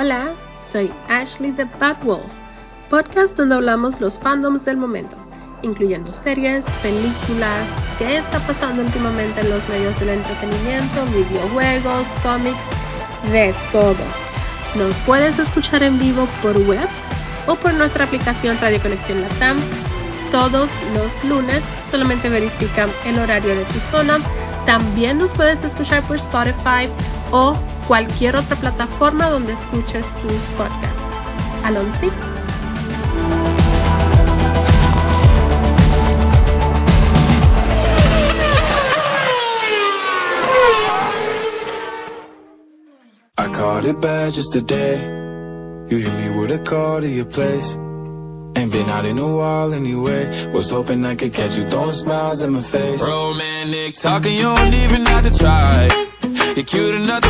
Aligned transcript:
Hola, 0.00 0.30
soy 0.72 0.90
Ashley 1.10 1.52
the 1.52 1.66
Bad 1.78 2.02
Wolf, 2.04 2.32
podcast 2.88 3.36
donde 3.36 3.54
hablamos 3.54 4.00
los 4.00 4.18
fandoms 4.18 4.64
del 4.64 4.78
momento, 4.78 5.14
incluyendo 5.60 6.14
series, 6.14 6.64
películas, 6.80 7.68
qué 7.98 8.16
está 8.16 8.38
pasando 8.38 8.80
últimamente 8.80 9.42
en 9.42 9.50
los 9.50 9.68
medios 9.68 10.00
del 10.00 10.08
entretenimiento, 10.08 11.04
videojuegos, 11.14 12.06
cómics, 12.22 12.70
de 13.30 13.54
todo. 13.72 13.94
Nos 14.74 14.96
puedes 15.04 15.38
escuchar 15.38 15.82
en 15.82 15.98
vivo 15.98 16.26
por 16.42 16.56
web 16.66 16.88
o 17.46 17.54
por 17.56 17.74
nuestra 17.74 18.04
aplicación 18.04 18.56
Radio 18.58 18.80
Conexión 18.80 19.20
Latam 19.20 19.58
todos 20.32 20.70
los 20.94 21.24
lunes. 21.24 21.62
Solamente 21.90 22.30
verifica 22.30 22.88
el 23.04 23.18
horario 23.18 23.54
de 23.54 23.64
tu 23.66 23.78
zona. 23.90 24.16
También 24.64 25.18
nos 25.18 25.30
puedes 25.32 25.62
escuchar 25.62 26.02
por 26.04 26.16
Spotify 26.16 26.88
o 27.32 27.54
cualquier 27.90 28.36
otra 28.36 28.54
plataforma 28.54 29.28
donde 29.30 29.52
escuches 29.52 30.06
tus 30.22 30.40
podcasts. 30.56 31.02
Alonso. 31.64 32.06
I 43.36 43.48
caught 43.48 43.84
it 43.84 44.00
bad 44.00 44.34
just 44.34 44.52
today. 44.52 44.94
You 45.88 45.96
hit 45.98 46.14
me 46.14 46.30
with 46.38 46.52
a 46.52 46.60
call 46.60 47.00
to 47.00 47.08
your 47.08 47.24
place. 47.24 47.76
Ain't 48.56 48.70
been 48.70 48.88
out 48.88 49.04
in 49.04 49.18
a 49.18 49.26
while 49.26 49.74
anyway. 49.74 50.30
Was 50.52 50.70
hoping 50.70 51.04
I 51.04 51.16
could 51.16 51.34
catch 51.34 51.56
you 51.56 51.64
throwing 51.64 51.90
smiles 51.90 52.40
in 52.42 52.52
my 52.52 52.60
face. 52.60 53.02
Romantic 53.02 53.96
talking, 53.96 54.36
you 54.36 54.42
don't 54.42 54.74
even 54.74 55.04
have 55.06 55.24
to 55.28 55.36
try. 55.36 55.88
You're 56.54 56.64
cute 56.64 56.94
enough 56.94 57.22
to 57.22 57.29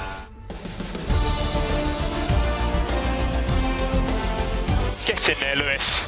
Get 5.21 5.37
in 5.37 5.41
there, 5.41 5.55
Lewis. 5.55 6.03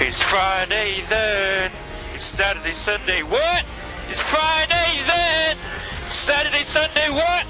It's 0.00 0.20
Friday 0.24 1.04
then. 1.08 1.70
It's 2.16 2.24
Saturday, 2.24 2.72
Sunday. 2.72 3.22
What? 3.22 3.64
It's 4.08 4.20
Friday 4.20 5.02
then. 5.06 5.56
Saturday, 6.10 6.64
Sunday. 6.64 7.10
What? 7.10 7.46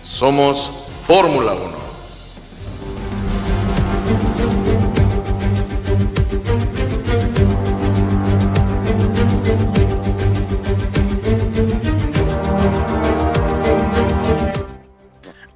Somos 0.00 0.70
Fórmula 1.06 1.54
1. 1.54 1.82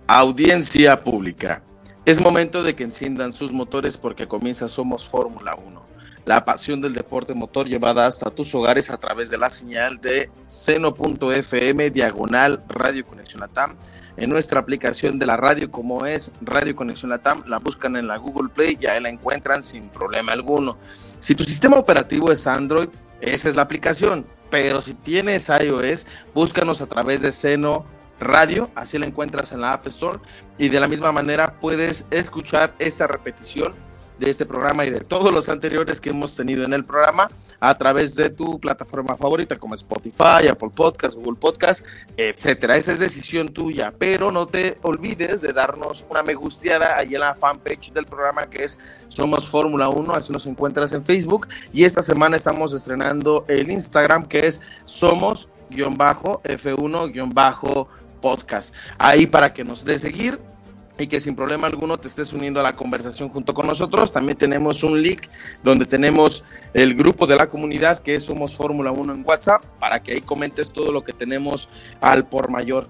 Audiencia 0.08 1.02
pública. 1.02 1.64
Es 2.04 2.20
momento 2.20 2.62
de 2.62 2.76
que 2.76 2.84
enciendan 2.84 3.32
sus 3.32 3.50
motores 3.50 3.96
porque 3.96 4.28
comienza 4.28 4.68
Somos 4.68 5.08
Fórmula 5.08 5.58
1. 5.66 5.84
La 6.24 6.44
pasión 6.44 6.80
del 6.80 6.94
deporte 6.94 7.34
motor 7.34 7.66
llevada 7.66 8.06
hasta 8.06 8.30
tus 8.30 8.54
hogares 8.54 8.88
a 8.90 8.98
través 8.98 9.30
de 9.30 9.38
la 9.38 9.50
señal 9.50 10.00
de 10.00 10.30
seno.fm 10.46 11.90
diagonal 11.90 12.62
Radio 12.68 13.04
Conexión 13.04 13.40
Latam. 13.40 13.74
En 14.16 14.30
nuestra 14.30 14.60
aplicación 14.60 15.18
de 15.18 15.26
la 15.26 15.36
radio, 15.36 15.72
como 15.72 16.06
es 16.06 16.30
Radio 16.40 16.76
Conexión 16.76 17.10
Latam, 17.10 17.42
la 17.48 17.58
buscan 17.58 17.96
en 17.96 18.06
la 18.06 18.16
Google 18.16 18.50
Play 18.50 18.78
y 18.80 18.86
ahí 18.86 19.02
la 19.02 19.08
encuentran 19.08 19.64
sin 19.64 19.88
problema 19.88 20.30
alguno. 20.30 20.78
Si 21.18 21.34
tu 21.34 21.42
sistema 21.42 21.78
operativo 21.78 22.30
es 22.30 22.46
Android, 22.46 22.90
esa 23.20 23.48
es 23.48 23.56
la 23.56 23.62
aplicación. 23.62 24.24
Pero 24.50 24.80
si 24.80 24.94
tienes 24.94 25.48
iOS, 25.48 26.06
búscanos 26.32 26.80
a 26.80 26.86
través 26.86 27.22
de 27.22 27.32
Seno 27.32 27.95
Radio, 28.18 28.70
así 28.74 28.98
la 28.98 29.06
encuentras 29.06 29.52
en 29.52 29.60
la 29.60 29.72
App 29.72 29.86
Store 29.88 30.18
y 30.58 30.68
de 30.68 30.80
la 30.80 30.88
misma 30.88 31.12
manera 31.12 31.58
puedes 31.60 32.06
escuchar 32.10 32.74
esta 32.78 33.06
repetición 33.06 33.74
de 34.18 34.30
este 34.30 34.46
programa 34.46 34.86
y 34.86 34.90
de 34.90 35.00
todos 35.00 35.32
los 35.32 35.48
anteriores 35.48 36.00
que 36.00 36.10
hemos 36.10 36.34
tenido 36.34 36.64
en 36.64 36.72
el 36.72 36.84
programa 36.84 37.30
a 37.60 37.76
través 37.76 38.14
de 38.14 38.30
tu 38.30 38.58
plataforma 38.58 39.16
favorita 39.16 39.56
como 39.56 39.74
Spotify, 39.74 40.48
Apple 40.50 40.70
Podcast, 40.74 41.16
Google 41.16 41.38
Podcast, 41.38 41.86
etcétera. 42.16 42.76
Esa 42.76 42.92
es 42.92 42.98
decisión 42.98 43.50
tuya, 43.50 43.92
pero 43.98 44.32
no 44.32 44.46
te 44.46 44.78
olvides 44.82 45.42
de 45.42 45.52
darnos 45.52 46.06
una 46.08 46.22
me 46.22 46.34
gusteada 46.34 46.96
ahí 46.96 47.14
en 47.14 47.20
la 47.20 47.34
fanpage 47.34 47.92
del 47.92 48.06
programa 48.06 48.48
que 48.48 48.64
es 48.64 48.78
Somos 49.08 49.48
Fórmula 49.48 49.88
1, 49.88 50.14
así 50.14 50.32
nos 50.32 50.46
encuentras 50.46 50.92
en 50.92 51.04
Facebook 51.04 51.48
y 51.72 51.84
esta 51.84 52.02
semana 52.02 52.36
estamos 52.36 52.72
estrenando 52.72 53.44
el 53.48 53.70
Instagram 53.70 54.26
que 54.26 54.46
es 54.46 54.60
Somos-F1- 54.86 57.12
podcast. 58.26 58.74
Ahí 58.98 59.24
para 59.28 59.54
que 59.54 59.62
nos 59.62 59.84
dé 59.84 60.00
seguir 60.00 60.40
y 60.98 61.06
que 61.06 61.20
sin 61.20 61.36
problema 61.36 61.68
alguno 61.68 61.96
te 61.96 62.08
estés 62.08 62.32
uniendo 62.32 62.58
a 62.58 62.62
la 62.64 62.74
conversación 62.74 63.28
junto 63.28 63.54
con 63.54 63.68
nosotros. 63.68 64.12
También 64.12 64.36
tenemos 64.36 64.82
un 64.82 65.00
link 65.00 65.28
donde 65.62 65.86
tenemos 65.86 66.44
el 66.74 66.96
grupo 66.96 67.28
de 67.28 67.36
la 67.36 67.48
comunidad 67.48 68.00
que 68.00 68.16
es 68.16 68.24
Somos 68.24 68.56
Fórmula 68.56 68.90
1 68.90 69.14
en 69.14 69.24
WhatsApp 69.24 69.64
para 69.78 70.02
que 70.02 70.12
ahí 70.12 70.20
comentes 70.22 70.72
todo 70.72 70.90
lo 70.90 71.04
que 71.04 71.12
tenemos 71.12 71.68
al 72.00 72.26
por 72.26 72.50
mayor. 72.50 72.88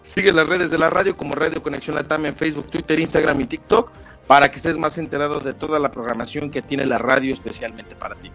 Sigue 0.00 0.32
las 0.32 0.48
redes 0.48 0.70
de 0.70 0.78
la 0.78 0.88
radio 0.88 1.14
como 1.14 1.34
Radio 1.34 1.62
Conexión 1.62 1.94
Latam 1.94 2.24
en 2.24 2.34
Facebook, 2.34 2.70
Twitter, 2.70 2.98
Instagram 2.98 3.38
y 3.42 3.44
TikTok 3.44 3.90
para 4.26 4.50
que 4.50 4.56
estés 4.56 4.78
más 4.78 4.96
enterado 4.96 5.40
de 5.40 5.52
toda 5.52 5.78
la 5.78 5.90
programación 5.90 6.50
que 6.50 6.62
tiene 6.62 6.86
la 6.86 6.96
radio 6.96 7.34
especialmente 7.34 7.96
para 7.96 8.14
ti. 8.14 8.30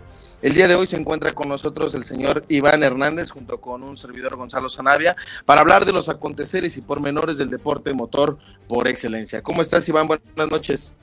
El 0.45 0.53
día 0.53 0.67
de 0.67 0.75
hoy 0.75 0.85
se 0.85 0.95
encuentra 0.95 1.31
con 1.31 1.49
nosotros 1.49 1.95
el 1.95 2.03
señor 2.03 2.45
Iván 2.49 2.83
Hernández 2.83 3.31
junto 3.31 3.59
con 3.59 3.81
un 3.81 3.97
servidor 3.97 4.35
Gonzalo 4.35 4.69
Sanavia 4.69 5.15
para 5.43 5.61
hablar 5.61 5.85
de 5.85 5.91
los 5.91 6.07
aconteceres 6.07 6.77
y 6.77 6.81
pormenores 6.81 7.39
del 7.39 7.49
deporte 7.49 7.91
motor 7.93 8.37
por 8.67 8.87
excelencia. 8.87 9.41
¿Cómo 9.41 9.63
estás 9.63 9.89
Iván? 9.89 10.05
Buenas 10.05 10.51
noches. 10.51 10.93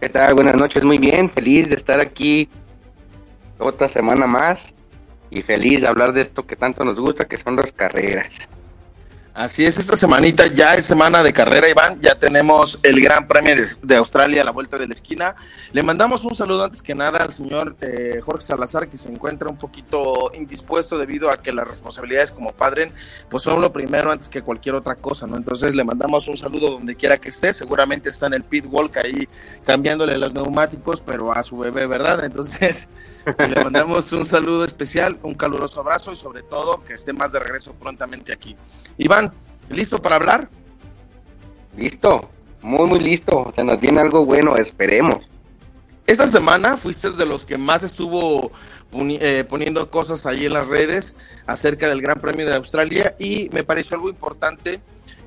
¿Qué 0.00 0.08
tal? 0.08 0.34
Buenas 0.34 0.56
noches, 0.56 0.82
muy 0.82 0.98
bien, 0.98 1.30
feliz 1.30 1.68
de 1.68 1.76
estar 1.76 2.00
aquí 2.00 2.48
otra 3.56 3.88
semana 3.88 4.26
más 4.26 4.74
y 5.30 5.42
feliz 5.42 5.82
de 5.82 5.86
hablar 5.86 6.12
de 6.12 6.22
esto 6.22 6.44
que 6.44 6.56
tanto 6.56 6.84
nos 6.84 6.98
gusta, 6.98 7.28
que 7.28 7.36
son 7.36 7.54
las 7.54 7.70
carreras. 7.70 8.34
Así 9.34 9.64
es, 9.64 9.78
esta 9.78 9.96
semanita 9.96 10.46
ya 10.46 10.74
es 10.74 10.84
semana 10.84 11.22
de 11.22 11.32
carrera, 11.32 11.66
Iván. 11.66 11.98
Ya 12.02 12.18
tenemos 12.18 12.78
el 12.82 13.00
Gran 13.00 13.26
Premio 13.26 13.54
de, 13.82 13.96
Australia 13.96 14.42
a 14.42 14.44
la 14.44 14.50
vuelta 14.50 14.76
de 14.76 14.86
la 14.86 14.92
esquina. 14.92 15.36
Le 15.72 15.82
mandamos 15.82 16.26
un 16.26 16.36
saludo 16.36 16.64
antes 16.64 16.82
que 16.82 16.94
nada 16.94 17.24
al 17.24 17.32
señor 17.32 17.74
eh, 17.80 18.20
Jorge 18.22 18.42
Salazar, 18.42 18.88
que 18.88 18.98
se 18.98 19.08
encuentra 19.08 19.48
un 19.48 19.56
poquito 19.56 20.30
indispuesto 20.34 20.98
debido 20.98 21.30
a 21.30 21.38
que 21.38 21.50
las 21.50 21.66
responsabilidades 21.66 22.30
como 22.30 22.52
padre, 22.52 22.92
pues 23.30 23.42
son 23.42 23.62
lo 23.62 23.72
primero 23.72 24.12
antes 24.12 24.28
que 24.28 24.42
cualquier 24.42 24.74
otra 24.74 24.96
cosa, 24.96 25.26
¿no? 25.26 25.38
Entonces 25.38 25.74
le 25.74 25.82
mandamos 25.82 26.28
un 26.28 26.36
saludo 26.36 26.70
donde 26.70 26.94
quiera 26.94 27.16
que 27.16 27.30
esté. 27.30 27.54
Seguramente 27.54 28.10
está 28.10 28.26
en 28.26 28.34
el 28.34 28.44
pit 28.44 28.66
walk 28.68 28.98
ahí 28.98 29.26
cambiándole 29.64 30.18
los 30.18 30.34
neumáticos, 30.34 31.00
pero 31.00 31.32
a 31.32 31.42
su 31.42 31.56
bebé, 31.56 31.86
¿verdad? 31.86 32.22
Entonces 32.22 32.90
le 33.38 33.62
mandamos 33.62 34.12
un 34.12 34.26
saludo 34.26 34.66
especial, 34.66 35.18
un 35.22 35.34
caluroso 35.34 35.80
abrazo 35.80 36.12
y 36.12 36.16
sobre 36.16 36.42
todo 36.42 36.84
que 36.84 36.92
esté 36.92 37.14
más 37.14 37.32
de 37.32 37.38
regreso 37.38 37.72
prontamente 37.72 38.32
aquí. 38.32 38.56
Iván, 38.98 39.21
¿listo 39.72 40.00
para 40.00 40.16
hablar? 40.16 40.48
Listo, 41.76 42.30
muy 42.60 42.88
muy 42.88 43.00
listo, 43.00 43.52
se 43.56 43.64
nos 43.64 43.80
viene 43.80 44.00
algo 44.00 44.24
bueno, 44.24 44.56
esperemos. 44.56 45.24
Esta 46.06 46.26
semana 46.26 46.76
fuiste 46.76 47.10
de 47.12 47.26
los 47.26 47.46
que 47.46 47.56
más 47.56 47.82
estuvo 47.84 48.50
eh, 48.92 49.44
poniendo 49.48 49.90
cosas 49.90 50.26
ahí 50.26 50.46
en 50.46 50.52
las 50.52 50.66
redes 50.66 51.16
acerca 51.46 51.88
del 51.88 52.02
Gran 52.02 52.20
Premio 52.20 52.44
de 52.44 52.56
Australia 52.56 53.14
y 53.18 53.48
me 53.52 53.64
pareció 53.64 53.96
algo 53.96 54.10
importante 54.10 54.80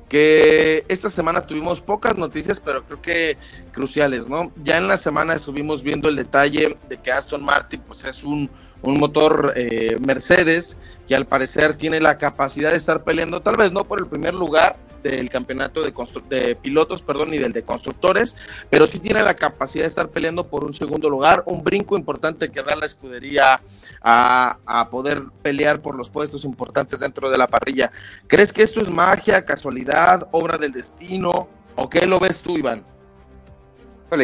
que 0.08 0.84
esta 0.88 1.10
semana 1.10 1.46
tuvimos 1.46 1.80
pocas 1.80 2.16
noticias, 2.16 2.60
pero 2.60 2.84
creo 2.84 3.02
que 3.02 3.38
cruciales, 3.72 4.28
¿no? 4.28 4.52
Ya 4.62 4.78
en 4.78 4.86
la 4.86 4.96
semana 4.96 5.34
estuvimos 5.34 5.82
viendo 5.82 6.08
el 6.08 6.16
detalle 6.16 6.76
de 6.88 6.96
que 6.98 7.10
Aston 7.10 7.44
Martin, 7.44 7.80
pues 7.80 8.04
es 8.04 8.22
un, 8.22 8.48
un 8.82 8.98
motor 8.98 9.54
eh, 9.56 9.96
Mercedes 10.04 10.76
que 11.06 11.14
al 11.14 11.26
parecer 11.26 11.76
tiene 11.76 12.00
la 12.00 12.18
capacidad 12.18 12.70
de 12.70 12.76
estar 12.76 13.04
peleando, 13.04 13.42
tal 13.42 13.56
vez 13.56 13.72
no 13.72 13.84
por 13.84 13.98
el 13.98 14.06
primer 14.06 14.34
lugar 14.34 14.76
del 15.02 15.30
campeonato 15.30 15.82
de, 15.82 15.92
de, 16.28 16.56
pilotos, 16.56 17.02
perdón, 17.02 17.30
ni 17.30 17.38
del 17.38 17.52
de 17.52 17.62
constructores, 17.62 18.36
pero 18.70 18.86
sí 18.86 18.98
tiene 18.98 19.22
la 19.22 19.34
capacidad 19.34 19.84
de 19.84 19.88
estar 19.88 20.08
peleando 20.08 20.48
por 20.48 20.64
un 20.64 20.74
segundo 20.74 21.08
lugar, 21.08 21.44
un 21.46 21.62
brinco 21.62 21.96
importante 21.96 22.50
que 22.50 22.62
da 22.62 22.74
la 22.74 22.86
escudería 22.86 23.60
a, 24.02 24.58
a 24.66 24.90
poder 24.90 25.22
pelear 25.42 25.80
por 25.80 25.94
los 25.94 26.10
puestos 26.10 26.44
importantes 26.44 27.00
dentro 27.00 27.30
de 27.30 27.38
la 27.38 27.46
parrilla. 27.46 27.92
¿Crees 28.26 28.52
que 28.52 28.62
esto 28.62 28.80
es 28.80 28.90
magia, 28.90 29.44
casualidad, 29.44 30.26
obra 30.32 30.58
del 30.58 30.72
destino? 30.72 31.48
¿O 31.76 31.88
qué 31.88 32.06
lo 32.06 32.18
ves 32.18 32.40
tú, 32.40 32.56
Iván? 32.56 32.84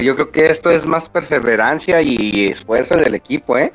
yo 0.03 0.15
creo 0.15 0.31
que 0.31 0.47
esto 0.47 0.71
es 0.71 0.87
más 0.87 1.09
perseverancia 1.09 2.01
y 2.01 2.47
esfuerzo 2.47 2.97
del 2.97 3.15
equipo, 3.15 3.59
¿eh? 3.59 3.73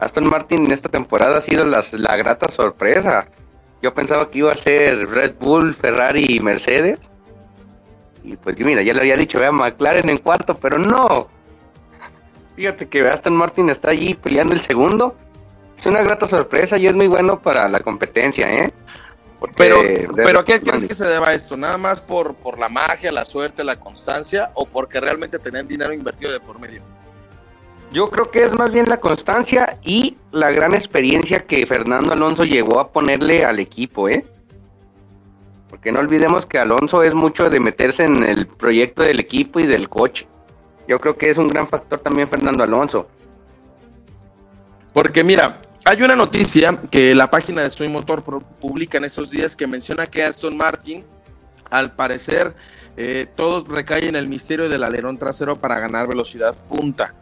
Aston 0.00 0.28
Martin 0.28 0.66
en 0.66 0.72
esta 0.72 0.88
temporada 0.88 1.38
ha 1.38 1.40
sido 1.40 1.64
la 1.64 2.16
grata 2.16 2.50
sorpresa. 2.52 3.26
Yo 3.82 3.94
pensaba 3.94 4.30
que 4.30 4.38
iba 4.38 4.52
a 4.52 4.56
ser 4.56 5.08
Red 5.08 5.34
Bull, 5.38 5.74
Ferrari 5.74 6.26
y 6.28 6.40
Mercedes. 6.40 6.98
Y 8.24 8.36
pues 8.36 8.58
mira, 8.58 8.82
ya 8.82 8.92
le 8.92 9.00
había 9.00 9.16
dicho, 9.16 9.38
vea, 9.38 9.52
McLaren 9.52 10.08
en 10.08 10.18
cuarto, 10.18 10.56
pero 10.58 10.78
no. 10.78 11.28
Fíjate 12.56 12.88
que 12.88 13.06
Aston 13.06 13.36
Martin 13.36 13.70
está 13.70 13.90
allí 13.90 14.14
peleando 14.14 14.54
el 14.54 14.60
segundo. 14.60 15.16
Es 15.78 15.86
una 15.86 16.02
grata 16.02 16.26
sorpresa 16.26 16.76
y 16.76 16.86
es 16.86 16.94
muy 16.94 17.06
bueno 17.06 17.40
para 17.40 17.68
la 17.68 17.78
competencia, 17.80 18.52
¿eh? 18.52 18.72
pero, 19.56 19.80
pero 20.16 20.40
¿a 20.40 20.44
qué 20.44 20.60
crees 20.60 20.82
que 20.82 20.94
se 20.94 21.04
deba 21.04 21.32
esto? 21.32 21.56
¿Nada 21.56 21.78
más 21.78 22.00
por, 22.00 22.34
por 22.34 22.58
la 22.58 22.68
magia, 22.68 23.12
la 23.12 23.24
suerte, 23.24 23.62
la 23.62 23.78
constancia 23.78 24.50
o 24.54 24.66
porque 24.66 24.98
realmente 24.98 25.38
tenían 25.38 25.68
dinero 25.68 25.92
invertido 25.92 26.32
de 26.32 26.40
por 26.40 26.58
medio? 26.58 26.82
Yo 27.90 28.08
creo 28.08 28.30
que 28.30 28.44
es 28.44 28.52
más 28.52 28.70
bien 28.70 28.88
la 28.88 29.00
constancia 29.00 29.78
y 29.82 30.16
la 30.30 30.50
gran 30.50 30.74
experiencia 30.74 31.46
que 31.46 31.64
Fernando 31.66 32.12
Alonso 32.12 32.44
llegó 32.44 32.80
a 32.80 32.92
ponerle 32.92 33.44
al 33.44 33.58
equipo, 33.60 34.08
¿eh? 34.08 34.26
Porque 35.70 35.90
no 35.90 36.00
olvidemos 36.00 36.44
que 36.44 36.58
Alonso 36.58 37.02
es 37.02 37.14
mucho 37.14 37.48
de 37.48 37.60
meterse 37.60 38.04
en 38.04 38.24
el 38.24 38.46
proyecto 38.46 39.02
del 39.02 39.20
equipo 39.20 39.58
y 39.60 39.66
del 39.66 39.88
coche. 39.88 40.26
Yo 40.86 41.00
creo 41.00 41.16
que 41.16 41.30
es 41.30 41.38
un 41.38 41.48
gran 41.48 41.66
factor 41.66 42.00
también 42.00 42.28
Fernando 42.28 42.62
Alonso. 42.62 43.08
Porque 44.92 45.24
mira, 45.24 45.62
hay 45.84 46.02
una 46.02 46.16
noticia 46.16 46.78
que 46.90 47.14
la 47.14 47.30
página 47.30 47.62
de 47.62 47.70
Soy 47.70 47.88
Motor 47.88 48.22
publica 48.60 48.98
en 48.98 49.04
estos 49.04 49.30
días 49.30 49.56
que 49.56 49.66
menciona 49.66 50.06
que 50.06 50.22
Aston 50.22 50.56
Martin, 50.56 51.04
al 51.70 51.94
parecer, 51.94 52.54
eh, 52.96 53.26
todos 53.34 53.66
recaen 53.68 54.08
en 54.08 54.16
el 54.16 54.28
misterio 54.28 54.68
del 54.68 54.82
alerón 54.82 55.18
trasero 55.18 55.56
para 55.56 55.78
ganar 55.78 56.06
velocidad 56.06 56.54
punta. 56.68 57.14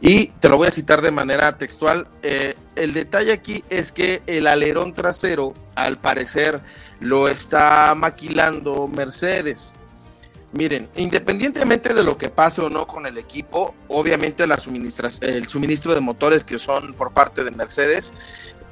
Y 0.00 0.28
te 0.40 0.48
lo 0.48 0.56
voy 0.56 0.68
a 0.68 0.70
citar 0.70 1.02
de 1.02 1.10
manera 1.10 1.56
textual. 1.58 2.08
Eh, 2.22 2.54
el 2.76 2.92
detalle 2.94 3.32
aquí 3.32 3.64
es 3.70 3.92
que 3.92 4.22
el 4.26 4.46
alerón 4.46 4.94
trasero, 4.94 5.54
al 5.74 5.98
parecer, 5.98 6.60
lo 7.00 7.28
está 7.28 7.94
maquilando 7.94 8.88
Mercedes. 8.88 9.74
Miren, 10.52 10.88
independientemente 10.96 11.94
de 11.94 12.02
lo 12.02 12.18
que 12.18 12.28
pase 12.28 12.60
o 12.60 12.70
no 12.70 12.86
con 12.86 13.06
el 13.06 13.18
equipo, 13.18 13.74
obviamente 13.88 14.44
el 14.44 15.48
suministro 15.48 15.94
de 15.94 16.00
motores 16.00 16.42
que 16.42 16.58
son 16.58 16.94
por 16.94 17.12
parte 17.12 17.44
de 17.44 17.52
Mercedes, 17.52 18.12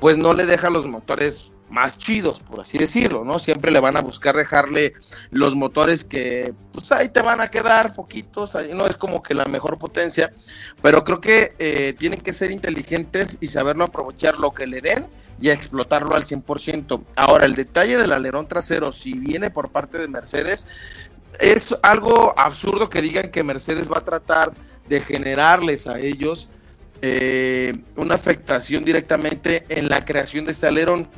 pues 0.00 0.16
no 0.16 0.32
le 0.32 0.44
deja 0.44 0.70
los 0.70 0.86
motores 0.86 1.52
más 1.70 1.98
chidos, 1.98 2.40
por 2.40 2.60
así 2.60 2.78
decirlo, 2.78 3.24
¿no? 3.24 3.38
Siempre 3.38 3.70
le 3.70 3.80
van 3.80 3.96
a 3.96 4.00
buscar 4.00 4.36
dejarle 4.36 4.94
los 5.30 5.54
motores 5.54 6.04
que, 6.04 6.54
pues 6.72 6.90
ahí 6.92 7.08
te 7.08 7.22
van 7.22 7.40
a 7.40 7.50
quedar 7.50 7.94
poquitos, 7.94 8.54
ahí 8.54 8.70
no 8.74 8.86
es 8.86 8.96
como 8.96 9.22
que 9.22 9.34
la 9.34 9.44
mejor 9.44 9.78
potencia, 9.78 10.32
pero 10.82 11.04
creo 11.04 11.20
que 11.20 11.54
eh, 11.58 11.94
tienen 11.98 12.20
que 12.20 12.32
ser 12.32 12.50
inteligentes 12.50 13.38
y 13.40 13.48
saberlo 13.48 13.84
aprovechar 13.84 14.38
lo 14.38 14.52
que 14.52 14.66
le 14.66 14.80
den 14.80 15.06
y 15.40 15.50
explotarlo 15.50 16.14
al 16.14 16.24
100%. 16.24 17.04
Ahora, 17.16 17.46
el 17.46 17.54
detalle 17.54 17.96
del 17.96 18.12
alerón 18.12 18.48
trasero, 18.48 18.90
si 18.92 19.12
viene 19.12 19.50
por 19.50 19.70
parte 19.70 19.98
de 19.98 20.08
Mercedes, 20.08 20.66
es 21.38 21.74
algo 21.82 22.34
absurdo 22.36 22.88
que 22.88 23.02
digan 23.02 23.30
que 23.30 23.42
Mercedes 23.42 23.90
va 23.90 23.98
a 23.98 24.04
tratar 24.04 24.52
de 24.88 25.00
generarles 25.00 25.86
a 25.86 25.98
ellos 26.00 26.48
eh, 27.00 27.78
una 27.94 28.16
afectación 28.16 28.84
directamente 28.84 29.64
en 29.68 29.88
la 29.88 30.04
creación 30.04 30.44
de 30.44 30.52
este 30.52 30.66
alerón. 30.66 31.08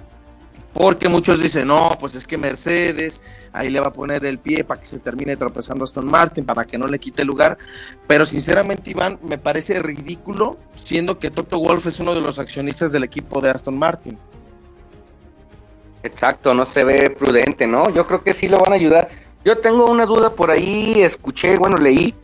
Porque 0.73 1.09
muchos 1.09 1.43
dicen, 1.43 1.67
no, 1.67 1.97
pues 1.99 2.15
es 2.15 2.27
que 2.27 2.39
Mercedes 2.39 3.21
ahí 3.53 3.71
le 3.71 3.81
va 3.81 3.89
a 3.89 3.93
poner 3.93 4.25
el 4.25 4.39
pie 4.39 4.63
para 4.63 4.81
que 4.81 4.87
se 4.87 5.01
termine 5.01 5.37
tropezando 5.37 5.85
Aston 5.85 6.09
Martin, 6.09 6.45
para 6.45 6.65
que 6.65 6.79
no 6.79 6.87
le 6.87 6.99
quite 6.99 7.25
lugar. 7.25 7.59
Pero 8.07 8.25
sinceramente, 8.25 8.91
Iván, 8.91 9.19
me 9.23 9.37
parece 9.37 9.83
ridículo, 9.83 10.59
siendo 10.77 11.19
que 11.19 11.31
Toto 11.31 11.59
Wolf 11.59 11.87
es 11.89 11.99
uno 11.99 12.15
de 12.15 12.21
los 12.21 12.39
accionistas 12.39 12.93
del 12.93 13.03
equipo 13.03 13.41
de 13.41 13.51
Aston 13.51 13.77
Martin. 13.77 14.17
Exacto, 16.03 16.55
no 16.55 16.65
se 16.65 16.85
ve 16.85 17.11
prudente, 17.11 17.67
¿no? 17.67 17.91
Yo 17.91 18.07
creo 18.07 18.23
que 18.23 18.33
sí 18.33 18.47
lo 18.47 18.59
van 18.59 18.73
a 18.73 18.77
ayudar. 18.77 19.09
Yo 19.45 19.59
tengo 19.59 19.87
una 19.91 20.07
duda 20.07 20.31
por 20.31 20.51
ahí, 20.51 21.03
escuché, 21.03 21.57
bueno, 21.57 21.77
leí 21.77 22.15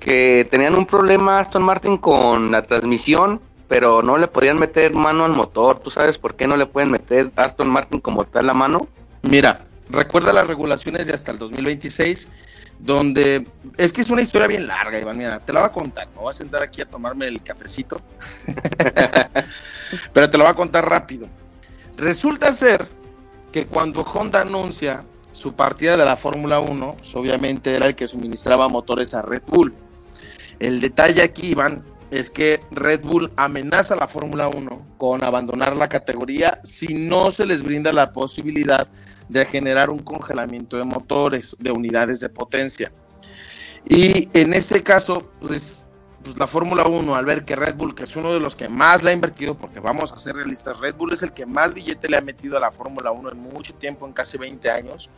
que 0.00 0.48
tenían 0.50 0.76
un 0.76 0.86
problema 0.86 1.40
Aston 1.40 1.62
Martin 1.62 1.98
con 1.98 2.50
la 2.50 2.62
transmisión, 2.62 3.40
pero 3.70 4.02
no 4.02 4.18
le 4.18 4.26
podían 4.26 4.56
meter 4.56 4.92
mano 4.94 5.24
al 5.24 5.30
motor. 5.30 5.78
¿Tú 5.78 5.92
sabes 5.92 6.18
por 6.18 6.34
qué 6.34 6.48
no 6.48 6.56
le 6.56 6.66
pueden 6.66 6.90
meter 6.90 7.30
Aston 7.36 7.70
Martin 7.70 8.00
como 8.00 8.24
tal 8.24 8.48
la 8.48 8.52
mano? 8.52 8.88
Mira, 9.22 9.64
recuerda 9.88 10.32
las 10.32 10.48
regulaciones 10.48 11.06
de 11.06 11.12
hasta 11.12 11.30
el 11.30 11.38
2026, 11.38 12.28
donde 12.80 13.46
es 13.76 13.92
que 13.92 14.00
es 14.00 14.10
una 14.10 14.22
historia 14.22 14.48
bien 14.48 14.66
larga, 14.66 14.98
Iván. 14.98 15.16
Mira, 15.16 15.38
te 15.38 15.52
la 15.52 15.60
voy 15.60 15.68
a 15.68 15.72
contar. 15.72 16.08
Me 16.08 16.16
voy 16.16 16.30
a 16.30 16.32
sentar 16.32 16.64
aquí 16.64 16.80
a 16.80 16.84
tomarme 16.84 17.28
el 17.28 17.40
cafecito, 17.44 18.00
pero 20.12 20.28
te 20.28 20.36
lo 20.36 20.42
voy 20.42 20.50
a 20.50 20.54
contar 20.54 20.90
rápido. 20.90 21.28
Resulta 21.96 22.52
ser 22.52 22.88
que 23.52 23.66
cuando 23.66 24.02
Honda 24.02 24.40
anuncia 24.40 25.04
su 25.30 25.52
partida 25.52 25.96
de 25.96 26.04
la 26.04 26.16
Fórmula 26.16 26.58
1, 26.58 26.96
pues, 26.98 27.14
obviamente 27.14 27.76
era 27.76 27.86
el 27.86 27.94
que 27.94 28.08
suministraba 28.08 28.68
motores 28.68 29.14
a 29.14 29.22
Red 29.22 29.42
Bull. 29.46 29.72
El 30.58 30.80
detalle 30.80 31.22
aquí, 31.22 31.52
Iván, 31.52 31.84
es 32.10 32.28
que 32.28 32.60
Red 32.70 33.02
Bull 33.02 33.32
amenaza 33.36 33.94
a 33.94 33.96
la 33.96 34.08
Fórmula 34.08 34.48
1 34.48 34.96
con 34.98 35.22
abandonar 35.22 35.76
la 35.76 35.88
categoría 35.88 36.60
si 36.64 36.94
no 36.94 37.30
se 37.30 37.46
les 37.46 37.62
brinda 37.62 37.92
la 37.92 38.12
posibilidad 38.12 38.88
de 39.28 39.44
generar 39.44 39.90
un 39.90 40.00
congelamiento 40.00 40.76
de 40.76 40.84
motores, 40.84 41.56
de 41.58 41.70
unidades 41.70 42.18
de 42.20 42.28
potencia. 42.28 42.92
Y 43.88 44.28
en 44.38 44.52
este 44.52 44.82
caso, 44.82 45.30
pues, 45.40 45.86
pues 46.22 46.36
la 46.36 46.48
Fórmula 46.48 46.84
1, 46.84 47.14
al 47.14 47.24
ver 47.24 47.44
que 47.44 47.54
Red 47.54 47.76
Bull, 47.76 47.94
que 47.94 48.02
es 48.04 48.16
uno 48.16 48.32
de 48.32 48.40
los 48.40 48.56
que 48.56 48.68
más 48.68 49.04
le 49.04 49.10
ha 49.10 49.14
invertido, 49.14 49.56
porque 49.56 49.78
vamos 49.78 50.12
a 50.12 50.16
ser 50.16 50.34
realistas, 50.34 50.80
Red 50.80 50.96
Bull 50.96 51.12
es 51.12 51.22
el 51.22 51.32
que 51.32 51.46
más 51.46 51.74
billete 51.74 52.08
le 52.08 52.16
ha 52.16 52.20
metido 52.20 52.56
a 52.56 52.60
la 52.60 52.72
Fórmula 52.72 53.12
1 53.12 53.30
en 53.30 53.38
mucho 53.38 53.72
tiempo, 53.74 54.04
en 54.06 54.12
casi 54.12 54.36
20 54.36 54.68
años, 54.68 55.08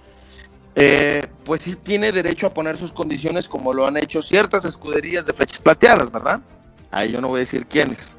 eh, 0.74 1.26
pues 1.44 1.62
sí 1.62 1.74
tiene 1.76 2.12
derecho 2.12 2.46
a 2.46 2.54
poner 2.54 2.76
sus 2.76 2.92
condiciones 2.92 3.48
como 3.48 3.72
lo 3.72 3.86
han 3.86 3.96
hecho 3.96 4.22
ciertas 4.22 4.64
escuderías 4.64 5.26
de 5.26 5.32
flechas 5.32 5.58
plateadas, 5.58 6.10
¿verdad? 6.10 6.40
Ahí 6.92 7.10
yo 7.10 7.20
no 7.20 7.28
voy 7.28 7.38
a 7.38 7.40
decir 7.40 7.66
quiénes. 7.66 8.18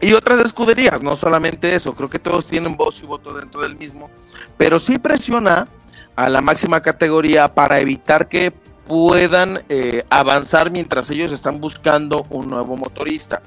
y 0.00 0.12
otras 0.12 0.40
escuderías, 0.44 1.00
no 1.00 1.16
solamente 1.16 1.74
eso, 1.74 1.94
creo 1.94 2.10
que 2.10 2.18
todos 2.18 2.46
tienen 2.48 2.76
voz 2.76 3.02
y 3.02 3.06
voto 3.06 3.32
dentro 3.32 3.62
del 3.62 3.76
mismo, 3.76 4.10
pero 4.56 4.78
sí 4.80 4.98
presiona 4.98 5.68
a 6.16 6.28
la 6.28 6.40
máxima 6.40 6.82
categoría 6.82 7.54
para 7.54 7.80
evitar 7.80 8.28
que 8.28 8.52
puedan 8.86 9.62
eh, 9.68 10.02
avanzar 10.10 10.70
mientras 10.70 11.08
ellos 11.10 11.32
están 11.32 11.60
buscando 11.60 12.26
un 12.30 12.50
nuevo 12.50 12.76
motorista. 12.76 13.42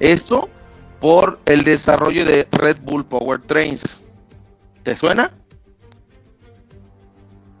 Esto 0.00 0.48
por 1.00 1.38
el 1.46 1.64
desarrollo 1.64 2.24
de 2.24 2.46
Red 2.50 2.78
Bull 2.82 3.06
Power 3.06 3.40
Trains. 3.40 4.02
¿Te 4.82 4.96
suena? 4.96 5.30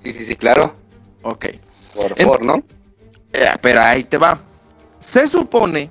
Sí, 0.02 0.12
sí, 0.12 0.26
sí, 0.26 0.36
claro. 0.36 0.74
Ok. 1.22 1.46
Por, 1.94 2.14
por 2.16 2.44
¿no? 2.44 2.62
Eh, 3.32 3.46
pero 3.60 3.80
ahí 3.80 4.04
te 4.04 4.18
va. 4.18 4.38
Se 5.00 5.26
supone 5.26 5.90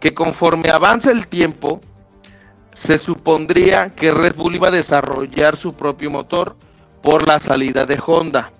que 0.00 0.14
conforme 0.14 0.70
avanza 0.70 1.10
el 1.10 1.26
tiempo, 1.26 1.80
se 2.72 2.96
supondría 2.98 3.90
que 3.90 4.12
Red 4.12 4.36
Bull 4.36 4.56
iba 4.56 4.68
a 4.68 4.72
desarrollar 4.72 5.56
su 5.56 5.74
propio 5.74 6.10
motor 6.10 6.56
por 7.02 7.26
la 7.26 7.38
salida 7.40 7.86
de 7.86 8.00
Honda. 8.04 8.52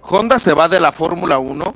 Honda 0.00 0.38
se 0.38 0.52
va 0.52 0.68
de 0.68 0.80
la 0.80 0.92
Fórmula 0.92 1.38
1 1.38 1.74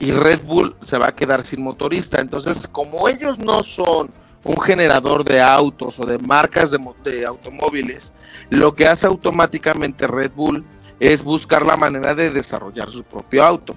y 0.00 0.12
Red 0.12 0.42
Bull 0.44 0.76
se 0.80 0.98
va 0.98 1.08
a 1.08 1.14
quedar 1.14 1.42
sin 1.42 1.62
motorista. 1.62 2.20
Entonces, 2.20 2.66
como 2.66 3.08
ellos 3.08 3.38
no 3.38 3.62
son 3.62 4.10
un 4.44 4.60
generador 4.60 5.24
de 5.24 5.40
autos 5.40 5.98
o 5.98 6.06
de 6.06 6.18
marcas 6.18 6.70
de, 6.70 6.78
de 7.04 7.26
automóviles, 7.26 8.12
lo 8.50 8.74
que 8.74 8.86
hace 8.86 9.06
automáticamente 9.06 10.06
Red 10.06 10.32
Bull 10.32 10.64
es 11.00 11.22
buscar 11.22 11.64
la 11.64 11.76
manera 11.76 12.14
de 12.14 12.30
desarrollar 12.30 12.90
su 12.90 13.04
propio 13.04 13.44
auto. 13.44 13.74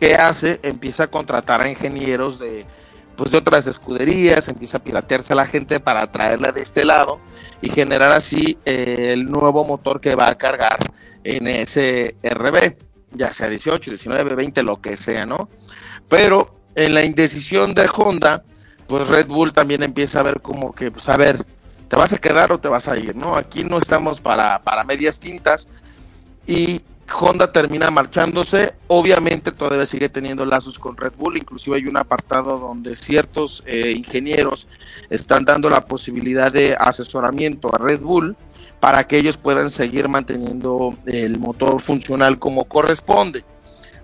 ¿Qué 0.00 0.14
hace? 0.14 0.60
Empieza 0.62 1.04
a 1.04 1.06
contratar 1.08 1.60
a 1.60 1.68
ingenieros 1.68 2.38
de, 2.38 2.64
pues, 3.16 3.32
de 3.32 3.36
otras 3.36 3.66
escuderías, 3.66 4.48
empieza 4.48 4.78
a 4.78 4.82
piratearse 4.82 5.34
a 5.34 5.36
la 5.36 5.44
gente 5.44 5.78
para 5.78 6.10
traerla 6.10 6.52
de 6.52 6.62
este 6.62 6.86
lado 6.86 7.20
y 7.60 7.68
generar 7.68 8.10
así 8.12 8.56
eh, 8.64 9.10
el 9.12 9.30
nuevo 9.30 9.62
motor 9.62 10.00
que 10.00 10.14
va 10.14 10.28
a 10.28 10.38
cargar 10.38 10.90
en 11.22 11.46
ese 11.48 12.16
RB, 12.22 12.78
ya 13.12 13.30
sea 13.34 13.50
18, 13.50 13.90
19, 13.90 14.34
20, 14.36 14.62
lo 14.62 14.80
que 14.80 14.96
sea, 14.96 15.26
¿no? 15.26 15.50
Pero 16.08 16.62
en 16.76 16.94
la 16.94 17.04
indecisión 17.04 17.74
de 17.74 17.86
Honda, 17.94 18.42
pues 18.86 19.06
Red 19.06 19.26
Bull 19.26 19.52
también 19.52 19.82
empieza 19.82 20.20
a 20.20 20.22
ver 20.22 20.40
como 20.40 20.74
que, 20.74 20.90
pues 20.90 21.10
a 21.10 21.18
ver, 21.18 21.44
¿te 21.88 21.96
vas 21.96 22.14
a 22.14 22.18
quedar 22.18 22.52
o 22.52 22.58
te 22.58 22.68
vas 22.68 22.88
a 22.88 22.96
ir? 22.96 23.14
¿No? 23.14 23.36
Aquí 23.36 23.64
no 23.64 23.76
estamos 23.76 24.22
para, 24.22 24.62
para 24.62 24.82
medias 24.82 25.20
tintas 25.20 25.68
y 26.46 26.80
Honda 27.18 27.52
termina 27.52 27.90
marchándose. 27.90 28.74
Obviamente 28.86 29.52
todavía 29.52 29.86
sigue 29.86 30.08
teniendo 30.08 30.44
lazos 30.44 30.78
con 30.78 30.96
Red 30.96 31.12
Bull. 31.16 31.36
Inclusive 31.36 31.76
hay 31.76 31.86
un 31.86 31.96
apartado 31.96 32.58
donde 32.58 32.96
ciertos 32.96 33.62
eh, 33.66 33.92
ingenieros 33.96 34.66
están 35.08 35.44
dando 35.44 35.70
la 35.70 35.84
posibilidad 35.84 36.52
de 36.52 36.76
asesoramiento 36.78 37.74
a 37.74 37.78
Red 37.78 38.00
Bull 38.00 38.36
para 38.80 39.06
que 39.06 39.18
ellos 39.18 39.36
puedan 39.36 39.70
seguir 39.70 40.08
manteniendo 40.08 40.96
el 41.06 41.38
motor 41.38 41.80
funcional 41.80 42.38
como 42.38 42.64
corresponde. 42.64 43.44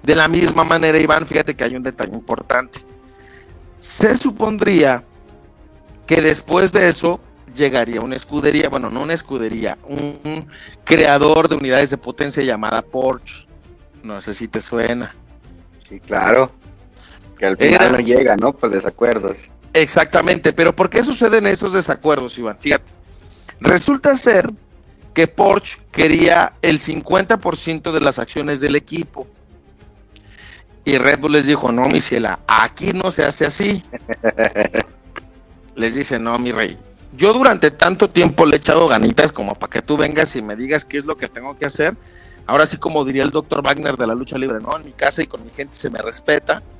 De 0.02 0.14
la 0.14 0.28
misma 0.28 0.64
manera, 0.64 0.98
Iván, 0.98 1.26
fíjate 1.26 1.56
que 1.56 1.64
hay 1.64 1.76
un 1.76 1.82
detalle 1.82 2.14
importante. 2.14 2.80
Se 3.80 4.16
supondría 4.16 5.02
que 6.06 6.20
después 6.20 6.72
de 6.72 6.88
eso 6.88 7.20
llegaría 7.56 8.00
una 8.00 8.16
escudería, 8.16 8.68
bueno, 8.68 8.90
no 8.90 9.02
una 9.02 9.14
escudería, 9.14 9.78
un, 9.88 10.48
creador 10.84 11.48
de 11.48 11.56
unidades 11.56 11.90
de 11.90 11.96
potencia 11.96 12.42
llamada 12.42 12.82
Porsche. 12.82 13.46
No 14.02 14.20
sé 14.20 14.34
si 14.34 14.46
te 14.46 14.60
suena. 14.60 15.14
Sí, 15.88 15.98
claro. 16.00 16.52
Que 17.38 17.46
al 17.46 17.56
final 17.56 17.92
no 17.92 17.98
llega, 17.98 18.36
¿no? 18.36 18.52
Pues 18.52 18.72
desacuerdos. 18.72 19.50
Exactamente, 19.72 20.52
pero 20.52 20.74
¿por 20.74 20.88
qué 20.88 21.04
suceden 21.04 21.46
estos 21.46 21.72
desacuerdos, 21.72 22.38
Iván? 22.38 22.56
Fíjate. 22.58 22.94
Resulta 23.60 24.14
ser 24.16 24.50
que 25.12 25.26
Porsche 25.26 25.78
quería 25.90 26.52
el 26.62 26.78
50% 26.78 27.92
de 27.92 28.00
las 28.00 28.18
acciones 28.18 28.60
del 28.60 28.76
equipo. 28.76 29.26
Y 30.84 30.98
Red 30.98 31.18
Bull 31.18 31.32
les 31.32 31.46
dijo, 31.46 31.72
no, 31.72 31.88
mi 31.88 32.00
ciela, 32.00 32.40
aquí 32.46 32.92
no 32.92 33.10
se 33.10 33.24
hace 33.24 33.46
así. 33.46 33.82
les 35.74 35.94
dice, 35.94 36.18
no, 36.18 36.38
mi 36.38 36.52
rey, 36.52 36.78
yo 37.16 37.32
durante 37.32 37.70
tanto 37.70 38.10
tiempo 38.10 38.46
le 38.46 38.56
he 38.56 38.58
echado 38.58 38.88
ganitas 38.88 39.32
como 39.32 39.54
para 39.54 39.70
que 39.70 39.82
tú 39.82 39.96
vengas 39.96 40.34
y 40.36 40.42
me 40.42 40.56
digas 40.56 40.84
qué 40.84 40.98
es 40.98 41.04
lo 41.04 41.16
que 41.16 41.28
tengo 41.28 41.56
que 41.56 41.66
hacer. 41.66 41.96
Ahora 42.46 42.66
sí, 42.66 42.76
como 42.76 43.04
diría 43.04 43.24
el 43.24 43.30
doctor 43.30 43.62
Wagner 43.62 43.96
de 43.96 44.06
la 44.06 44.14
lucha 44.14 44.38
libre, 44.38 44.58
¿no? 44.60 44.76
En 44.76 44.84
mi 44.84 44.92
casa 44.92 45.22
y 45.22 45.26
con 45.26 45.42
mi 45.42 45.50
gente 45.50 45.74
se 45.74 45.90
me 45.90 46.00
respeta. 46.00 46.62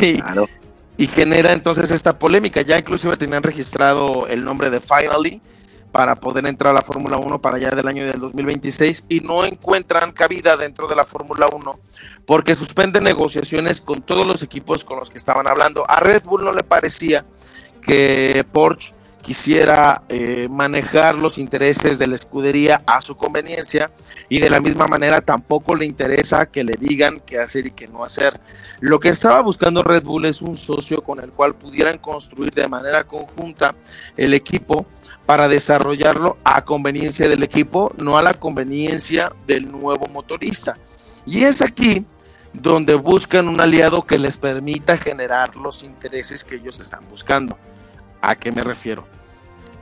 Y, 0.00 0.20
claro. 0.20 0.48
y 0.96 1.08
genera 1.08 1.52
entonces 1.52 1.90
esta 1.90 2.16
polémica. 2.16 2.62
Ya 2.62 2.78
inclusive 2.78 3.16
tenían 3.16 3.42
registrado 3.42 4.28
el 4.28 4.44
nombre 4.44 4.70
de 4.70 4.80
Finally 4.80 5.42
para 5.90 6.14
poder 6.14 6.46
entrar 6.46 6.70
a 6.70 6.78
la 6.78 6.82
Fórmula 6.82 7.18
1 7.18 7.40
para 7.40 7.56
allá 7.56 7.70
del 7.70 7.88
año 7.88 8.06
del 8.06 8.20
2026 8.20 9.06
y 9.08 9.20
no 9.20 9.44
encuentran 9.44 10.12
cabida 10.12 10.56
dentro 10.56 10.86
de 10.86 10.94
la 10.94 11.02
Fórmula 11.02 11.48
1 11.52 11.80
porque 12.26 12.54
suspenden 12.54 13.02
negociaciones 13.02 13.80
con 13.80 14.02
todos 14.02 14.24
los 14.24 14.42
equipos 14.44 14.84
con 14.84 14.98
los 15.00 15.10
que 15.10 15.18
estaban 15.18 15.48
hablando. 15.48 15.84
A 15.88 15.98
Red 15.98 16.22
Bull 16.22 16.44
no 16.44 16.52
le 16.52 16.62
parecía 16.62 17.24
que 17.82 18.46
Porsche 18.52 18.94
quisiera 19.22 20.02
eh, 20.08 20.48
manejar 20.50 21.14
los 21.14 21.38
intereses 21.38 21.98
de 21.98 22.08
la 22.08 22.16
escudería 22.16 22.82
a 22.86 23.00
su 23.00 23.16
conveniencia 23.16 23.90
y 24.28 24.40
de 24.40 24.50
la 24.50 24.60
misma 24.60 24.86
manera 24.88 25.20
tampoco 25.20 25.74
le 25.76 25.86
interesa 25.86 26.46
que 26.46 26.64
le 26.64 26.74
digan 26.78 27.20
qué 27.24 27.38
hacer 27.38 27.66
y 27.66 27.70
qué 27.70 27.86
no 27.88 28.04
hacer. 28.04 28.38
Lo 28.80 28.98
que 28.98 29.10
estaba 29.10 29.40
buscando 29.40 29.82
Red 29.82 30.02
Bull 30.02 30.26
es 30.26 30.42
un 30.42 30.58
socio 30.58 31.02
con 31.02 31.20
el 31.20 31.30
cual 31.30 31.54
pudieran 31.54 31.98
construir 31.98 32.52
de 32.52 32.68
manera 32.68 33.04
conjunta 33.04 33.74
el 34.16 34.34
equipo 34.34 34.86
para 35.24 35.48
desarrollarlo 35.48 36.36
a 36.42 36.64
conveniencia 36.64 37.28
del 37.28 37.44
equipo, 37.44 37.92
no 37.96 38.18
a 38.18 38.22
la 38.22 38.34
conveniencia 38.34 39.32
del 39.46 39.70
nuevo 39.70 40.06
motorista. 40.08 40.76
Y 41.24 41.44
es 41.44 41.62
aquí 41.62 42.04
donde 42.52 42.94
buscan 42.96 43.48
un 43.48 43.60
aliado 43.60 44.02
que 44.02 44.18
les 44.18 44.36
permita 44.36 44.98
generar 44.98 45.56
los 45.56 45.84
intereses 45.84 46.44
que 46.44 46.56
ellos 46.56 46.80
están 46.80 47.08
buscando. 47.08 47.56
¿A 48.22 48.36
qué 48.36 48.52
me 48.52 48.62
refiero? 48.62 49.06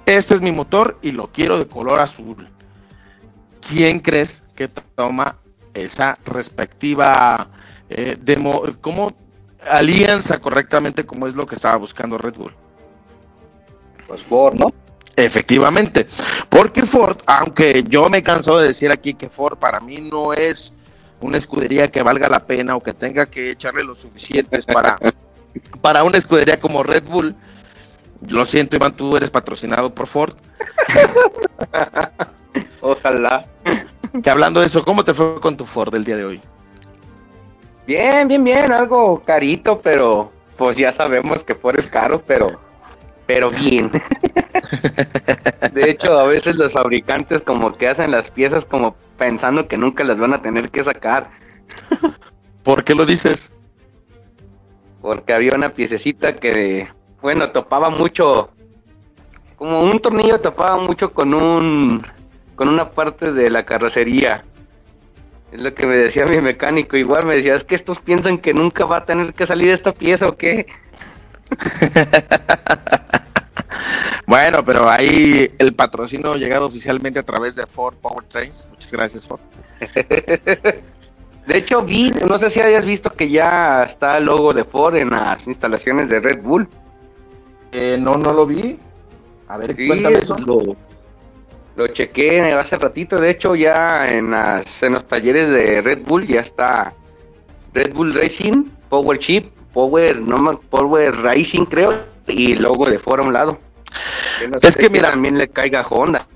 Este 0.06 0.34
es 0.34 0.40
mi 0.40 0.50
motor 0.50 0.98
y 1.02 1.12
lo 1.12 1.30
quiero 1.30 1.58
de 1.58 1.66
color 1.66 2.00
azul. 2.00 2.48
¿Quién 3.68 4.00
crees 4.00 4.42
que 4.56 4.66
toma 4.66 5.36
esa 5.74 6.18
respectiva 6.24 7.48
eh, 7.88 8.16
como 8.80 9.12
alianza 9.70 10.40
correctamente 10.40 11.04
como 11.04 11.26
es 11.26 11.34
lo 11.34 11.46
que 11.46 11.54
estaba 11.54 11.76
buscando 11.76 12.18
Red 12.18 12.34
Bull? 12.34 12.54
Pues 14.08 14.22
Ford, 14.24 14.54
¿no? 14.54 14.72
Efectivamente, 15.14 16.06
porque 16.48 16.82
Ford, 16.82 17.18
aunque 17.26 17.84
yo 17.86 18.08
me 18.08 18.22
canso 18.22 18.58
de 18.58 18.68
decir 18.68 18.90
aquí 18.90 19.12
que 19.12 19.28
Ford 19.28 19.58
para 19.58 19.80
mí 19.80 20.08
no 20.10 20.32
es 20.32 20.72
una 21.20 21.36
escudería 21.36 21.90
que 21.90 22.02
valga 22.02 22.28
la 22.28 22.46
pena 22.46 22.74
o 22.74 22.82
que 22.82 22.94
tenga 22.94 23.26
que 23.26 23.50
echarle 23.50 23.84
lo 23.84 23.94
suficientes 23.94 24.64
para, 24.64 24.98
para 25.82 26.04
una 26.04 26.16
escudería 26.16 26.58
como 26.58 26.82
Red 26.82 27.04
Bull, 27.04 27.36
lo 28.28 28.44
siento, 28.44 28.76
Iván, 28.76 28.92
tú 28.92 29.16
eres 29.16 29.30
patrocinado 29.30 29.94
por 29.94 30.06
Ford. 30.06 30.34
Ojalá. 32.80 33.46
Que 34.22 34.30
hablando 34.30 34.60
de 34.60 34.66
eso, 34.66 34.84
¿cómo 34.84 35.04
te 35.04 35.14
fue 35.14 35.40
con 35.40 35.56
tu 35.56 35.64
Ford 35.64 35.94
el 35.94 36.04
día 36.04 36.16
de 36.16 36.24
hoy? 36.24 36.40
Bien, 37.86 38.28
bien, 38.28 38.44
bien, 38.44 38.72
algo 38.72 39.22
carito, 39.24 39.80
pero 39.80 40.32
pues 40.56 40.76
ya 40.76 40.92
sabemos 40.92 41.42
que 41.44 41.54
Ford 41.54 41.78
es 41.78 41.86
caro, 41.86 42.22
pero 42.26 42.60
pero 43.30 43.48
bien. 43.48 43.90
De 45.72 45.88
hecho, 45.88 46.18
a 46.18 46.26
veces 46.26 46.56
los 46.56 46.72
fabricantes 46.72 47.42
como 47.42 47.76
que 47.76 47.86
hacen 47.86 48.10
las 48.10 48.28
piezas 48.28 48.64
como 48.64 48.96
pensando 49.16 49.68
que 49.68 49.76
nunca 49.76 50.02
las 50.02 50.18
van 50.18 50.34
a 50.34 50.42
tener 50.42 50.68
que 50.70 50.82
sacar. 50.82 51.30
¿Por 52.64 52.82
qué 52.82 52.96
lo 52.96 53.06
dices? 53.06 53.52
Porque 55.00 55.32
había 55.32 55.54
una 55.54 55.68
piececita 55.68 56.34
que 56.34 56.88
bueno, 57.22 57.50
topaba 57.50 57.90
mucho, 57.90 58.50
como 59.56 59.80
un 59.80 59.98
tornillo 59.98 60.40
topaba 60.40 60.78
mucho 60.78 61.12
con 61.12 61.34
un, 61.34 62.02
con 62.56 62.68
una 62.68 62.90
parte 62.90 63.32
de 63.32 63.50
la 63.50 63.64
carrocería. 63.64 64.44
Es 65.52 65.60
lo 65.60 65.74
que 65.74 65.86
me 65.86 65.96
decía 65.96 66.26
mi 66.26 66.40
mecánico. 66.40 66.96
Igual 66.96 67.26
me 67.26 67.36
decía, 67.36 67.54
es 67.54 67.64
que 67.64 67.74
estos 67.74 68.00
piensan 68.00 68.38
que 68.38 68.54
nunca 68.54 68.84
va 68.84 68.98
a 68.98 69.04
tener 69.04 69.34
que 69.34 69.46
salir 69.46 69.70
esta 69.70 69.92
pieza 69.92 70.28
o 70.28 70.36
qué. 70.36 70.66
bueno, 74.26 74.64
pero 74.64 74.88
ahí 74.88 75.50
el 75.58 75.74
patrocinio 75.74 76.32
ha 76.32 76.36
llegado 76.36 76.66
oficialmente 76.66 77.18
a 77.18 77.24
través 77.24 77.56
de 77.56 77.66
Ford 77.66 77.96
Powertrains. 77.96 78.66
Muchas 78.70 78.92
gracias, 78.92 79.26
Ford. 79.26 79.40
de 81.46 81.58
hecho, 81.58 81.82
vi, 81.82 82.10
no 82.10 82.38
sé 82.38 82.50
si 82.50 82.60
hayas 82.60 82.84
visto 82.84 83.10
que 83.10 83.28
ya 83.28 83.82
está 83.82 84.18
el 84.18 84.26
logo 84.26 84.52
de 84.52 84.64
Ford 84.64 84.96
en 84.96 85.10
las 85.10 85.48
instalaciones 85.48 86.08
de 86.08 86.20
Red 86.20 86.42
Bull. 86.42 86.68
Eh, 87.72 87.96
no, 88.00 88.16
no 88.16 88.32
lo 88.32 88.46
vi. 88.46 88.78
A 89.48 89.56
ver, 89.56 89.74
cuéntame 89.74 90.18
eso. 90.18 90.38
Lo, 90.38 90.76
lo 91.76 91.86
chequé 91.88 92.52
hace 92.52 92.76
ratito. 92.76 93.20
De 93.20 93.30
hecho, 93.30 93.54
ya 93.54 94.08
en, 94.08 94.32
en 94.34 94.92
los 94.92 95.08
talleres 95.08 95.48
de 95.50 95.80
Red 95.80 96.02
Bull 96.06 96.26
ya 96.26 96.40
está 96.40 96.94
Red 97.72 97.92
Bull 97.92 98.14
Racing, 98.14 98.64
Power 98.88 99.18
Chip, 99.18 99.50
Power, 99.72 100.20
no 100.20 100.60
Power 100.68 101.16
Racing, 101.22 101.64
creo, 101.64 101.94
y 102.26 102.54
logo 102.56 102.86
de 102.86 102.98
Ford 102.98 103.20
a 103.20 103.26
un 103.26 103.32
lado. 103.32 103.58
es 104.62 104.76
que 104.76 104.90
mira, 104.90 105.10
también 105.10 105.38
le 105.38 105.48
caiga 105.48 105.80
a 105.80 105.86
Honda. 105.86 106.26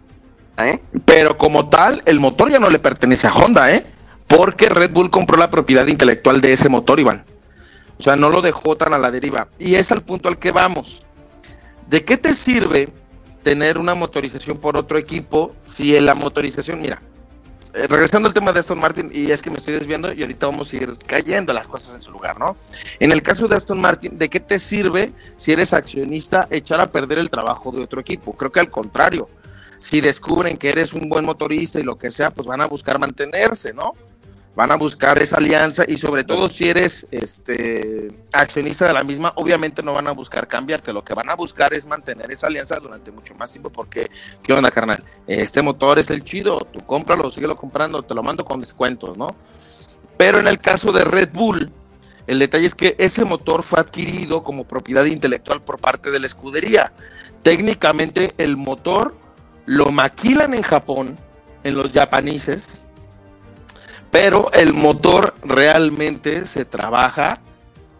¿eh? 0.58 0.80
Pero 1.04 1.36
como 1.36 1.68
tal, 1.68 2.02
el 2.06 2.20
motor 2.20 2.50
ya 2.50 2.58
no 2.58 2.70
le 2.70 2.78
pertenece 2.78 3.26
a 3.26 3.32
Honda, 3.32 3.72
¿eh? 3.72 3.84
Porque 4.26 4.68
Red 4.68 4.92
Bull 4.92 5.10
compró 5.10 5.36
la 5.36 5.50
propiedad 5.50 5.86
intelectual 5.86 6.40
de 6.40 6.52
ese 6.52 6.68
motor, 6.68 6.98
Iván. 7.00 7.24
O 7.98 8.02
sea, 8.02 8.16
no 8.16 8.30
lo 8.30 8.40
dejó 8.40 8.76
tan 8.76 8.92
a 8.94 8.98
la 8.98 9.10
deriva. 9.10 9.48
Y 9.58 9.74
es 9.74 9.92
al 9.92 10.02
punto 10.02 10.28
al 10.28 10.38
que 10.38 10.50
vamos. 10.50 11.04
¿De 11.94 12.04
qué 12.04 12.16
te 12.16 12.34
sirve 12.34 12.88
tener 13.44 13.78
una 13.78 13.94
motorización 13.94 14.58
por 14.58 14.76
otro 14.76 14.98
equipo 14.98 15.54
si 15.62 15.94
en 15.94 16.06
la 16.06 16.16
motorización, 16.16 16.82
mira, 16.82 17.00
eh, 17.72 17.86
regresando 17.86 18.26
al 18.26 18.34
tema 18.34 18.52
de 18.52 18.58
Aston 18.58 18.80
Martin, 18.80 19.12
y 19.14 19.30
es 19.30 19.40
que 19.40 19.48
me 19.48 19.58
estoy 19.58 19.74
desviando 19.74 20.12
y 20.12 20.20
ahorita 20.22 20.48
vamos 20.48 20.72
a 20.72 20.76
ir 20.76 20.98
cayendo 21.06 21.52
las 21.52 21.68
cosas 21.68 21.94
en 21.94 22.00
su 22.00 22.10
lugar, 22.10 22.36
¿no? 22.36 22.56
En 22.98 23.12
el 23.12 23.22
caso 23.22 23.46
de 23.46 23.54
Aston 23.54 23.80
Martin, 23.80 24.18
¿de 24.18 24.28
qué 24.28 24.40
te 24.40 24.58
sirve 24.58 25.12
si 25.36 25.52
eres 25.52 25.72
accionista 25.72 26.48
echar 26.50 26.80
a 26.80 26.90
perder 26.90 27.18
el 27.18 27.30
trabajo 27.30 27.70
de 27.70 27.84
otro 27.84 28.00
equipo? 28.00 28.32
Creo 28.32 28.50
que 28.50 28.58
al 28.58 28.72
contrario, 28.72 29.28
si 29.78 30.00
descubren 30.00 30.56
que 30.56 30.70
eres 30.70 30.94
un 30.94 31.08
buen 31.08 31.24
motorista 31.24 31.78
y 31.78 31.84
lo 31.84 31.96
que 31.96 32.10
sea, 32.10 32.32
pues 32.32 32.48
van 32.48 32.60
a 32.60 32.66
buscar 32.66 32.98
mantenerse, 32.98 33.72
¿no? 33.72 33.92
Van 34.56 34.70
a 34.70 34.76
buscar 34.76 35.18
esa 35.18 35.38
alianza 35.38 35.84
y 35.86 35.96
sobre 35.96 36.22
todo 36.22 36.48
si 36.48 36.68
eres 36.68 37.06
este 37.10 38.12
accionista 38.32 38.86
de 38.86 38.92
la 38.92 39.02
misma, 39.02 39.32
obviamente 39.36 39.82
no 39.82 39.92
van 39.92 40.06
a 40.06 40.12
buscar 40.12 40.46
cambiarte, 40.46 40.92
lo 40.92 41.02
que 41.02 41.14
van 41.14 41.28
a 41.28 41.34
buscar 41.34 41.74
es 41.74 41.86
mantener 41.86 42.30
esa 42.30 42.46
alianza 42.46 42.78
durante 42.78 43.10
mucho 43.10 43.34
más 43.34 43.50
tiempo 43.50 43.70
porque, 43.70 44.10
¿qué 44.42 44.52
onda, 44.52 44.70
carnal? 44.70 45.02
Este 45.26 45.60
motor 45.60 45.98
es 45.98 46.10
el 46.10 46.22
chido, 46.22 46.60
tú 46.72 46.80
cómpralo, 46.86 47.30
síguelo 47.30 47.56
comprando, 47.56 48.02
te 48.02 48.14
lo 48.14 48.22
mando 48.22 48.44
con 48.44 48.60
descuentos, 48.60 49.16
¿no? 49.16 49.34
Pero 50.16 50.38
en 50.38 50.46
el 50.46 50.60
caso 50.60 50.92
de 50.92 51.04
Red 51.04 51.30
Bull, 51.32 51.72
el 52.28 52.38
detalle 52.38 52.66
es 52.66 52.74
que 52.74 52.94
ese 52.98 53.24
motor 53.24 53.64
fue 53.64 53.80
adquirido 53.80 54.44
como 54.44 54.64
propiedad 54.64 55.04
intelectual 55.04 55.62
por 55.62 55.78
parte 55.80 56.10
de 56.12 56.20
la 56.20 56.26
escudería. 56.26 56.92
Técnicamente 57.42 58.34
el 58.38 58.56
motor 58.56 59.16
lo 59.66 59.90
maquilan 59.90 60.54
en 60.54 60.62
Japón, 60.62 61.18
en 61.64 61.74
los 61.74 61.92
japoneses, 61.92 62.83
pero 64.14 64.48
el 64.52 64.72
motor 64.74 65.34
realmente 65.42 66.46
se 66.46 66.64
trabaja 66.64 67.40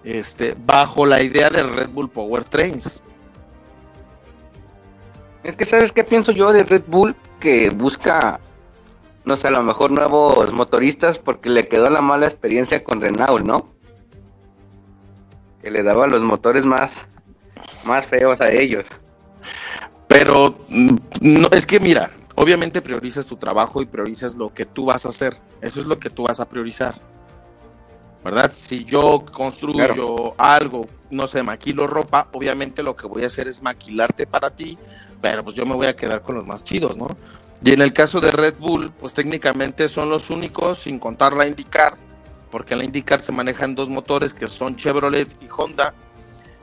este, 0.05 0.55
bajo 0.57 1.07
la 1.07 1.21
idea 1.21 1.51
de 1.51 1.65
Red 1.65 1.89
Bull 1.89 2.09
Power 2.09 2.45
Trains. 2.45 3.03
Es 5.43 5.57
que 5.57 5.65
sabes 5.65 5.91
qué 5.91 6.05
pienso 6.05 6.31
yo 6.31 6.53
de 6.53 6.63
Red 6.63 6.85
Bull 6.87 7.17
que 7.41 7.71
busca 7.71 8.39
no 9.25 9.35
sé, 9.35 9.49
a 9.49 9.51
lo 9.51 9.65
mejor 9.65 9.91
nuevos 9.91 10.53
motoristas 10.53 11.19
porque 11.19 11.51
le 11.51 11.67
quedó 11.67 11.91
la 11.91 12.01
mala 12.01 12.27
experiencia 12.27 12.85
con 12.85 13.01
Renault, 13.01 13.45
¿no? 13.45 13.73
Que 15.65 15.73
le 15.73 15.83
daba 15.83 16.07
los 16.07 16.23
motores 16.23 16.65
más, 16.65 16.93
más 17.85 18.07
feos 18.07 18.41
a 18.41 18.53
ellos. 18.53 18.87
Pero 20.07 20.55
mm, 20.69 20.97
no, 21.23 21.49
es 21.49 21.67
que 21.67 21.81
mira, 21.81 22.13
obviamente 22.35 22.83
priorizas 22.83 23.27
tu 23.27 23.37
trabajo 23.37 23.83
y 23.83 23.87
priorizas 23.87 24.35
lo 24.35 24.53
que 24.53 24.65
tú 24.65 24.87
vas 24.87 25.07
a 25.07 25.11
hacer. 25.11 25.39
Eso 25.61 25.81
es 25.81 25.87
lo 25.87 25.99
que 25.99 26.11
tú 26.11 26.25
vas 26.25 26.41
a 26.41 26.49
priorizar. 26.49 26.95
¿Verdad? 28.25 28.53
Si 28.55 28.85
yo 28.85 29.25
construyo 29.31 30.35
algo, 30.39 30.87
no 31.11 31.27
sé, 31.27 31.43
maquilo 31.43 31.87
ropa, 31.87 32.29
obviamente 32.33 32.83
lo 32.83 32.97
que 32.97 33.07
voy 33.07 33.23
a 33.23 33.27
hacer 33.27 33.49
es 33.49 33.63
maquilarte 33.63 34.27
para 34.27 34.51
ti, 34.51 34.79
pero 35.21 35.45
pues 35.45 35.55
yo 35.55 35.67
me 35.67 35.75
voy 35.75 35.87
a 35.87 35.95
quedar 35.95 36.23
con 36.23 36.37
los 36.37 36.47
más 36.47 36.65
chidos, 36.65 36.97
¿no? 36.97 37.09
Y 37.63 37.73
en 37.73 37.83
el 37.83 37.93
caso 37.93 38.21
de 38.21 38.31
Red 38.31 38.55
Bull, 38.59 38.91
pues 38.99 39.13
técnicamente 39.13 39.89
son 39.89 40.09
los 40.09 40.31
únicos, 40.31 40.81
sin 40.81 40.99
contar 40.99 41.35
la 41.35 41.47
IndyCar, 41.47 41.95
porque 42.51 42.77
la 42.77 42.85
IndyCar 42.85 43.23
se 43.23 43.33
manejan 43.33 43.75
dos 43.75 43.89
motores 43.91 44.33
que 44.33 44.49
son 44.49 44.77
Chevrolet 44.77 45.29
y 45.43 45.49
Honda. 45.55 45.95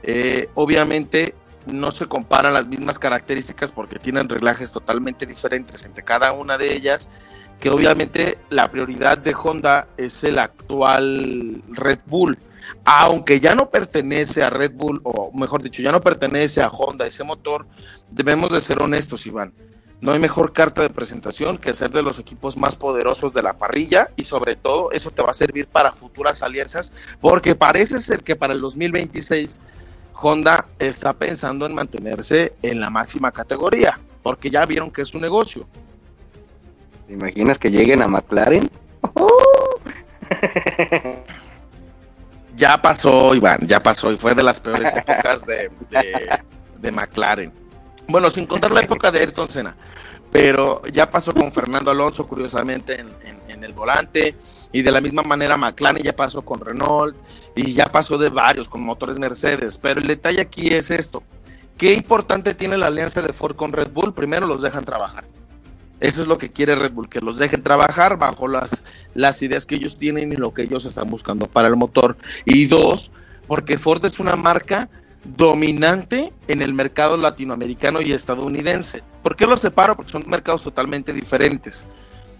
Eh, 0.03 0.49
obviamente 0.55 1.35
no 1.65 1.91
se 1.91 2.07
comparan 2.07 2.53
las 2.53 2.67
mismas 2.67 2.99
características 2.99 3.71
porque 3.71 3.99
tienen 3.99 4.29
reglajes 4.29 4.71
totalmente 4.71 5.25
diferentes 5.25 5.85
entre 5.85 6.03
cada 6.03 6.33
una 6.33 6.57
de 6.57 6.73
ellas, 6.73 7.09
que 7.59 7.69
obviamente 7.69 8.39
la 8.49 8.71
prioridad 8.71 9.17
de 9.17 9.35
Honda 9.35 9.87
es 9.97 10.23
el 10.23 10.39
actual 10.39 11.61
Red 11.69 11.99
Bull, 12.05 12.37
aunque 12.85 13.39
ya 13.39 13.55
no 13.55 13.69
pertenece 13.69 14.43
a 14.43 14.49
Red 14.49 14.73
Bull, 14.73 15.01
o 15.03 15.31
mejor 15.33 15.61
dicho, 15.61 15.81
ya 15.81 15.91
no 15.91 16.01
pertenece 16.01 16.61
a 16.61 16.69
Honda 16.69 17.05
ese 17.05 17.23
motor, 17.23 17.67
debemos 18.09 18.51
de 18.51 18.61
ser 18.61 18.81
honestos, 18.81 19.25
Iván. 19.25 19.53
No 20.01 20.13
hay 20.13 20.19
mejor 20.19 20.51
carta 20.51 20.81
de 20.81 20.89
presentación 20.89 21.59
que 21.59 21.75
ser 21.75 21.91
de 21.91 22.01
los 22.01 22.17
equipos 22.17 22.57
más 22.57 22.75
poderosos 22.75 23.33
de 23.33 23.43
la 23.43 23.59
parrilla 23.59 24.07
y 24.15 24.23
sobre 24.23 24.55
todo 24.55 24.91
eso 24.91 25.11
te 25.11 25.21
va 25.21 25.29
a 25.29 25.33
servir 25.33 25.67
para 25.67 25.93
futuras 25.93 26.41
alianzas 26.41 26.91
porque 27.19 27.53
parece 27.53 27.99
ser 27.99 28.23
que 28.23 28.35
para 28.35 28.53
el 28.53 28.61
2026 28.61 29.61
Honda 30.21 30.67
está 30.79 31.13
pensando 31.13 31.65
en 31.65 31.73
mantenerse 31.73 32.53
en 32.61 32.79
la 32.79 32.89
máxima 32.89 33.31
categoría, 33.31 33.99
porque 34.21 34.49
ya 34.49 34.65
vieron 34.65 34.91
que 34.91 35.01
es 35.01 35.13
un 35.13 35.21
negocio. 35.21 35.67
¿Te 37.07 37.13
imaginas 37.13 37.57
que 37.57 37.71
lleguen 37.71 38.01
a 38.01 38.07
McLaren? 38.07 38.69
ya 42.55 42.81
pasó, 42.81 43.35
Iván, 43.35 43.67
ya 43.67 43.81
pasó, 43.81 44.11
y 44.11 44.17
fue 44.17 44.35
de 44.35 44.43
las 44.43 44.59
peores 44.59 44.95
épocas 44.95 45.45
de, 45.45 45.71
de, 46.79 46.91
McLaren. 46.91 47.51
Bueno, 48.07 48.29
sin 48.29 48.45
contar 48.45 48.71
la 48.71 48.81
época 48.81 49.11
de 49.11 49.19
Ayrton 49.19 49.49
Senna, 49.49 49.75
pero 50.31 50.81
ya 50.91 51.09
pasó 51.09 51.33
con 51.33 51.51
Fernando 51.51 51.91
Alonso, 51.91 52.27
curiosamente, 52.27 52.99
en, 52.99 53.11
en 53.47 53.63
el 53.63 53.73
volante 53.73 54.35
y 54.71 54.81
de 54.81 54.91
la 54.91 55.01
misma 55.01 55.21
manera 55.23 55.57
McLaren 55.57 56.03
ya 56.03 56.15
pasó 56.15 56.41
con 56.41 56.61
Renault 56.61 57.15
y 57.55 57.73
ya 57.73 57.85
pasó 57.85 58.17
de 58.17 58.29
varios 58.29 58.69
con 58.69 58.81
motores 58.83 59.19
Mercedes. 59.19 59.77
Pero 59.77 59.99
el 59.99 60.07
detalle 60.07 60.41
aquí 60.41 60.67
es 60.69 60.91
esto. 60.91 61.23
¿Qué 61.77 61.93
importante 61.93 62.53
tiene 62.53 62.77
la 62.77 62.87
alianza 62.87 63.21
de 63.21 63.33
Ford 63.33 63.55
con 63.55 63.73
Red 63.73 63.91
Bull? 63.91 64.13
Primero 64.13 64.45
los 64.45 64.61
dejan 64.61 64.85
trabajar. 64.85 65.25
Eso 65.99 66.21
es 66.21 66.27
lo 66.27 66.37
que 66.37 66.51
quiere 66.51 66.75
Red 66.75 66.93
Bull, 66.93 67.09
que 67.09 67.21
los 67.21 67.37
dejen 67.37 67.61
trabajar 67.61 68.17
bajo 68.17 68.47
las, 68.47 68.83
las 69.13 69.41
ideas 69.41 69.65
que 69.65 69.75
ellos 69.75 69.97
tienen 69.97 70.31
y 70.31 70.35
lo 70.35 70.53
que 70.53 70.63
ellos 70.63 70.85
están 70.85 71.09
buscando 71.09 71.47
para 71.47 71.67
el 71.67 71.75
motor. 71.75 72.17
Y 72.45 72.65
dos, 72.65 73.11
porque 73.47 73.77
Ford 73.77 74.03
es 74.05 74.19
una 74.19 74.35
marca 74.35 74.89
dominante 75.23 76.33
en 76.47 76.61
el 76.61 76.73
mercado 76.73 77.17
latinoamericano 77.17 78.01
y 78.01 78.13
estadounidense. 78.13 79.03
¿Por 79.21 79.35
qué 79.35 79.45
los 79.45 79.61
separo? 79.61 79.95
Porque 79.95 80.11
son 80.11 80.27
mercados 80.27 80.63
totalmente 80.63 81.13
diferentes. 81.13 81.85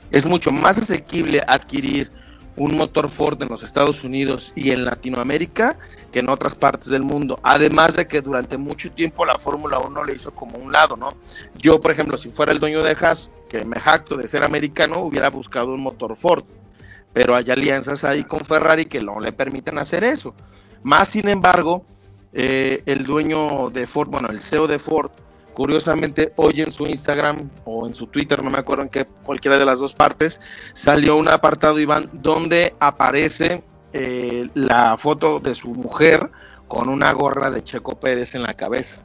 Es 0.10 0.26
mucho 0.26 0.52
más 0.52 0.80
asequible 0.80 1.44
adquirir 1.48 2.12
un 2.56 2.76
motor 2.76 3.10
Ford 3.10 3.42
en 3.42 3.50
los 3.50 3.64
Estados 3.64 4.04
Unidos 4.04 4.54
y 4.56 4.72
en 4.72 4.86
Latinoamérica 4.86 5.78
que 6.12 6.20
en 6.20 6.30
otras 6.30 6.56
partes 6.56 6.90
del 6.90 7.04
mundo. 7.04 7.40
Además 7.44 7.96
de 7.96 8.08
que 8.08 8.22
durante 8.22 8.58
mucho 8.58 8.92
tiempo 8.92 9.26
la 9.26 9.40
Fórmula 9.40 9.80
1 9.80 10.04
le 10.04 10.16
hizo 10.16 10.32
como 10.32 10.58
un 10.58 10.72
lado, 10.72 10.98
¿no? 10.98 11.14
Yo, 11.58 11.80
por 11.80 11.92
ejemplo, 11.92 12.18
si 12.18 12.30
fuera 12.30 12.52
el 12.52 12.60
dueño 12.60 12.84
de 12.84 12.96
Haas, 13.00 13.30
que 13.50 13.64
me 13.66 13.80
jacto 13.80 14.18
de 14.18 14.28
ser 14.28 14.44
americano, 14.44 15.00
hubiera 15.00 15.30
buscado 15.30 15.74
un 15.74 15.82
motor 15.82 16.16
Ford. 16.16 16.44
Pero 17.14 17.36
hay 17.36 17.50
alianzas 17.52 18.04
ahí 18.04 18.24
con 18.24 18.42
Ferrari 18.42 18.86
que 18.86 19.02
no 19.02 19.20
le 19.20 19.34
permiten 19.34 19.78
hacer 19.78 20.04
eso. 20.04 20.34
Más 20.84 21.10
sin 21.10 21.28
embargo, 21.28 21.86
eh, 22.34 22.84
el 22.86 23.04
dueño 23.04 23.70
de 23.70 23.88
Ford, 23.88 24.10
bueno, 24.10 24.30
el 24.30 24.40
CEO 24.40 24.68
de 24.68 24.80
Ford, 24.80 25.12
Curiosamente, 25.54 26.32
hoy 26.38 26.62
en 26.62 26.72
su 26.72 26.88
Instagram 26.88 27.50
o 27.66 27.86
en 27.86 27.94
su 27.94 28.08
Twitter, 28.08 28.42
no 28.44 28.50
me 28.50 28.60
acuerdo 28.60 28.84
en 28.84 28.90
qué, 28.90 29.06
cualquiera 29.06 29.58
de 29.58 29.66
las 29.66 29.80
dos 29.80 29.94
partes, 29.94 30.40
salió 30.74 31.18
un 31.18 31.28
apartado, 31.28 31.80
Iván, 31.80 32.10
donde 32.14 32.74
aparece 32.80 33.64
eh, 33.92 34.48
la 34.54 34.96
foto 34.96 35.40
de 35.40 35.54
su 35.54 35.70
mujer 35.70 36.32
con 36.70 36.88
una 36.88 37.12
gorra 37.12 37.52
de 37.52 37.64
Checo 37.64 38.00
Pérez 38.00 38.34
en 38.36 38.44
la 38.44 38.54
cabeza. 38.54 39.02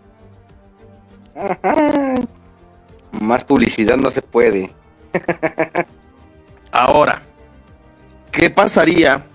Más 3.20 3.44
publicidad 3.44 3.96
no 3.96 4.12
se 4.12 4.22
puede. 4.22 4.72
Ahora, 6.70 7.22
¿qué 8.30 8.50
pasaría 8.50 9.26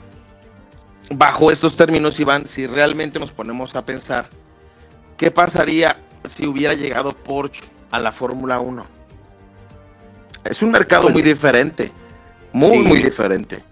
bajo 1.10 1.52
estos 1.52 1.76
términos, 1.76 2.19
Iván, 2.21 2.47
si 2.47 2.67
realmente 2.67 3.19
nos 3.19 3.34
ponemos 3.34 3.76
a 3.76 3.84
pensar? 3.84 4.30
¿Qué 5.17 5.30
pasaría 5.30 5.97
si 6.23 6.47
hubiera 6.47 6.73
llegado 6.73 7.13
Porsche 7.13 7.63
a 7.91 7.99
la 7.99 8.12
Fórmula 8.12 8.60
1. 8.60 8.86
Es 10.43 10.62
un 10.62 10.71
mercado 10.71 11.10
muy 11.10 11.21
diferente, 11.21 11.91
muy, 12.51 12.79
muy 12.79 13.01
diferente. 13.01 13.63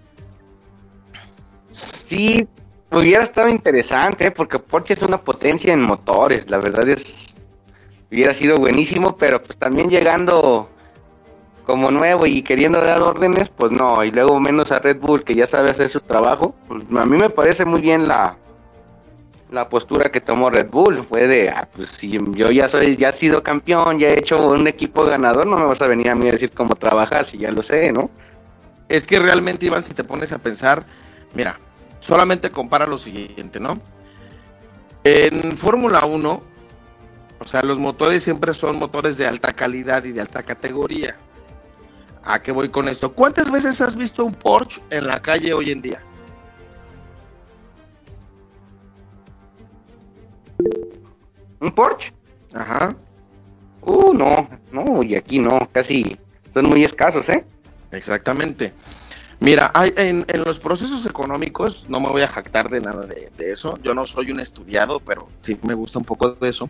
Sí, 2.06 2.46
hubiera 2.90 3.24
estado 3.24 3.48
interesante, 3.48 4.26
¿eh? 4.26 4.30
porque 4.30 4.58
Porsche 4.58 4.94
es 4.94 5.02
una 5.02 5.20
potencia 5.20 5.72
en 5.72 5.82
motores, 5.82 6.48
la 6.48 6.58
verdad 6.58 6.88
es, 6.88 7.34
hubiera 8.10 8.34
sido 8.34 8.56
buenísimo, 8.56 9.16
pero 9.16 9.42
pues 9.42 9.56
también 9.58 9.88
llegando 9.88 10.68
como 11.64 11.90
nuevo 11.90 12.26
y 12.26 12.42
queriendo 12.42 12.80
dar 12.80 13.00
órdenes, 13.00 13.48
pues 13.48 13.70
no, 13.70 14.02
y 14.02 14.10
luego 14.10 14.40
menos 14.40 14.72
a 14.72 14.80
Red 14.80 14.98
Bull 14.98 15.22
que 15.22 15.34
ya 15.34 15.46
sabe 15.46 15.70
hacer 15.70 15.88
su 15.88 16.00
trabajo, 16.00 16.54
pues 16.66 16.82
a 16.96 17.04
mí 17.04 17.16
me 17.16 17.30
parece 17.30 17.64
muy 17.64 17.80
bien 17.80 18.08
la, 18.08 18.36
la 19.50 19.68
postura 19.68 20.10
que 20.10 20.20
tomó 20.20 20.50
Red 20.50 20.70
Bull 20.70 21.04
fue 21.04 21.26
de, 21.26 21.48
ah, 21.48 21.68
pues 21.74 21.90
si 21.90 22.18
yo 22.34 22.50
ya 22.50 22.68
soy, 22.68 22.96
ya 22.96 23.10
he 23.10 23.12
sido 23.12 23.42
campeón, 23.42 23.98
ya 23.98 24.08
he 24.08 24.12
hecho 24.12 24.36
un 24.46 24.66
equipo 24.68 25.04
ganador, 25.04 25.46
no 25.46 25.58
me 25.58 25.64
vas 25.64 25.80
a 25.82 25.86
venir 25.86 26.10
a 26.10 26.14
mí 26.14 26.28
a 26.28 26.32
decir 26.32 26.52
cómo 26.52 26.74
trabajar, 26.76 27.24
si 27.24 27.38
ya 27.38 27.50
lo 27.50 27.62
sé, 27.62 27.92
¿no? 27.92 28.10
Es 28.88 29.06
que 29.06 29.18
realmente, 29.18 29.66
Iván, 29.66 29.84
si 29.84 29.92
te 29.92 30.04
pones 30.04 30.32
a 30.32 30.38
pensar, 30.38 30.84
mira, 31.34 31.58
solamente 31.98 32.50
compara 32.50 32.86
lo 32.86 32.98
siguiente, 32.98 33.58
¿no? 33.60 33.80
En 35.04 35.56
Fórmula 35.56 36.04
1, 36.04 36.42
o 37.38 37.44
sea, 37.44 37.62
los 37.62 37.78
motores 37.78 38.22
siempre 38.22 38.54
son 38.54 38.78
motores 38.78 39.16
de 39.18 39.26
alta 39.26 39.52
calidad 39.52 40.04
y 40.04 40.12
de 40.12 40.20
alta 40.20 40.42
categoría. 40.42 41.16
¿A 42.22 42.42
qué 42.42 42.52
voy 42.52 42.68
con 42.68 42.88
esto? 42.88 43.12
¿Cuántas 43.12 43.50
veces 43.50 43.80
has 43.80 43.96
visto 43.96 44.24
un 44.24 44.34
Porsche 44.34 44.82
en 44.90 45.06
la 45.06 45.22
calle 45.22 45.54
hoy 45.54 45.72
en 45.72 45.80
día? 45.80 46.02
¿Un 51.60 51.70
Porsche? 51.72 52.12
Ajá. 52.54 52.96
Uh, 53.82 54.12
no, 54.12 54.48
no, 54.72 55.02
y 55.02 55.14
aquí 55.14 55.38
no, 55.38 55.68
casi 55.72 56.18
son 56.52 56.68
muy 56.68 56.84
escasos, 56.84 57.28
¿eh? 57.28 57.44
Exactamente. 57.92 58.72
Mira, 59.40 59.70
hay, 59.72 59.92
en, 59.96 60.26
los 60.44 60.58
procesos 60.58 61.06
económicos, 61.06 61.86
no 61.88 61.98
me 61.98 62.10
voy 62.10 62.20
a 62.20 62.28
jactar 62.28 62.68
de 62.68 62.82
nada 62.82 63.06
de, 63.06 63.30
eso, 63.38 63.78
yo 63.82 63.94
no 63.94 64.04
soy 64.04 64.30
un 64.30 64.40
estudiado, 64.40 65.00
pero 65.00 65.28
sí 65.40 65.58
me 65.62 65.72
gusta 65.72 65.98
un 65.98 66.04
poco 66.04 66.32
de 66.32 66.48
eso. 66.48 66.68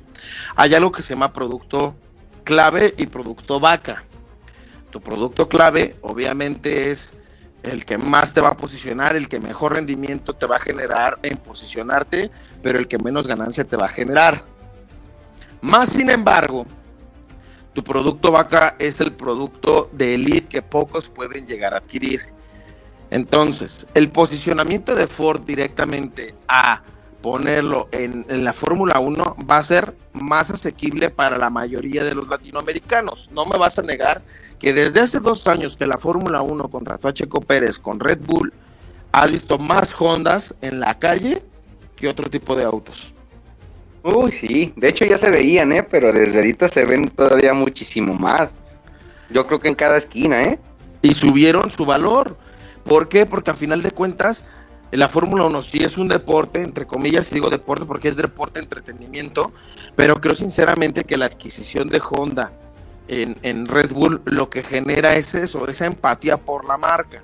Hay 0.54 0.72
algo 0.74 0.92
que 0.92 1.02
se 1.02 1.14
llama 1.14 1.32
producto 1.32 1.96
clave 2.44 2.94
y 2.96 3.06
producto 3.06 3.58
vaca. 3.58 4.04
Tu 4.90 5.00
producto 5.00 5.48
clave, 5.48 5.96
obviamente, 6.00 6.92
es 6.92 7.14
el 7.64 7.84
que 7.84 7.98
más 7.98 8.34
te 8.34 8.40
va 8.40 8.50
a 8.50 8.56
posicionar, 8.56 9.16
el 9.16 9.28
que 9.28 9.40
mejor 9.40 9.74
rendimiento 9.74 10.34
te 10.34 10.46
va 10.46 10.56
a 10.56 10.60
generar 10.60 11.18
en 11.24 11.38
posicionarte, 11.38 12.30
pero 12.62 12.78
el 12.78 12.86
que 12.86 12.98
menos 12.98 13.26
ganancia 13.26 13.64
te 13.64 13.76
va 13.76 13.86
a 13.86 13.88
generar. 13.88 14.44
Más 15.60 15.90
sin 15.90 16.10
embargo, 16.10 16.66
tu 17.72 17.84
producto 17.84 18.32
vaca 18.32 18.76
es 18.78 19.00
el 19.00 19.12
producto 19.12 19.90
de 19.92 20.14
elite 20.14 20.48
que 20.48 20.62
pocos 20.62 21.08
pueden 21.08 21.46
llegar 21.46 21.74
a 21.74 21.78
adquirir. 21.78 22.20
Entonces, 23.10 23.86
el 23.94 24.10
posicionamiento 24.10 24.94
de 24.94 25.06
Ford 25.06 25.42
directamente 25.42 26.34
a 26.48 26.82
ponerlo 27.20 27.88
en, 27.92 28.24
la 28.44 28.52
Fórmula 28.52 28.98
1 28.98 29.36
va 29.48 29.58
a 29.58 29.64
ser 29.64 29.94
más 30.12 30.50
asequible 30.50 31.10
para 31.10 31.36
la 31.36 31.50
mayoría 31.50 32.04
de 32.04 32.14
los 32.14 32.28
latinoamericanos. 32.28 33.28
No 33.32 33.44
me 33.44 33.58
vas 33.58 33.78
a 33.78 33.82
negar 33.82 34.22
que 34.58 34.72
desde 34.72 35.00
hace 35.00 35.20
dos 35.20 35.46
años 35.46 35.76
que 35.76 35.86
la 35.86 35.98
Fórmula 35.98 36.42
1 36.42 36.68
contrató 36.68 37.08
a 37.08 37.14
Checo 37.14 37.40
Pérez 37.40 37.78
con 37.78 38.00
Red 38.00 38.20
Bull, 38.24 38.52
has 39.12 39.30
visto 39.32 39.58
más 39.58 39.94
Hondas 39.98 40.54
en 40.60 40.80
la 40.80 40.98
calle 40.98 41.42
que 41.96 42.08
otro 42.08 42.30
tipo 42.30 42.56
de 42.56 42.64
autos. 42.64 43.12
Uy, 44.02 44.32
sí, 44.32 44.72
de 44.76 44.88
hecho 44.88 45.04
ya 45.04 45.18
se 45.18 45.30
veían, 45.30 45.72
¿eh? 45.72 45.82
Pero 45.82 46.12
desde 46.12 46.36
ahorita 46.36 46.68
se 46.68 46.84
ven 46.84 47.08
todavía 47.08 47.52
muchísimo 47.52 48.14
más. 48.14 48.50
Yo 49.30 49.46
creo 49.46 49.60
que 49.60 49.68
en 49.68 49.74
cada 49.74 49.98
esquina, 49.98 50.42
¿eh? 50.42 50.58
y 51.02 51.14
subieron 51.14 51.70
su 51.70 51.84
valor. 51.84 52.36
¿Por 52.84 53.08
qué? 53.08 53.26
Porque 53.26 53.50
a 53.50 53.54
final 53.54 53.82
de 53.82 53.90
cuentas 53.90 54.44
la 54.90 55.08
Fórmula 55.08 55.44
1 55.44 55.62
sí 55.62 55.78
es 55.78 55.98
un 55.98 56.08
deporte, 56.08 56.62
entre 56.62 56.86
comillas, 56.86 57.30
digo 57.30 57.48
deporte 57.48 57.84
porque 57.84 58.08
es 58.08 58.16
deporte 58.16 58.58
entretenimiento, 58.58 59.52
pero 59.94 60.20
creo 60.20 60.34
sinceramente 60.34 61.04
que 61.04 61.16
la 61.16 61.26
adquisición 61.26 61.88
de 61.88 62.02
Honda 62.10 62.52
en, 63.06 63.36
en, 63.42 63.66
Red 63.66 63.92
Bull 63.92 64.20
lo 64.24 64.50
que 64.50 64.62
genera 64.62 65.14
es 65.14 65.34
eso, 65.34 65.68
esa 65.68 65.86
empatía 65.86 66.38
por 66.38 66.64
la 66.64 66.76
marca. 66.76 67.22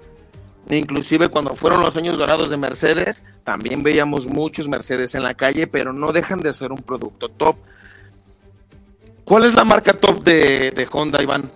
Inclusive 0.68 1.28
cuando 1.28 1.54
fueron 1.54 1.80
los 1.80 1.96
años 1.96 2.18
dorados 2.18 2.50
de 2.50 2.56
Mercedes, 2.56 3.24
también 3.44 3.82
veíamos 3.82 4.26
muchos 4.26 4.66
Mercedes 4.66 5.14
en 5.14 5.22
la 5.22 5.34
calle, 5.34 5.66
pero 5.66 5.92
no 5.92 6.10
dejan 6.12 6.40
de 6.40 6.52
ser 6.52 6.72
un 6.72 6.82
producto 6.82 7.28
top. 7.28 7.56
¿Cuál 9.24 9.44
es 9.44 9.54
la 9.54 9.64
marca 9.64 9.92
top 9.92 10.24
de, 10.24 10.72
de 10.72 10.88
Honda, 10.90 11.22
Iván? 11.22 11.50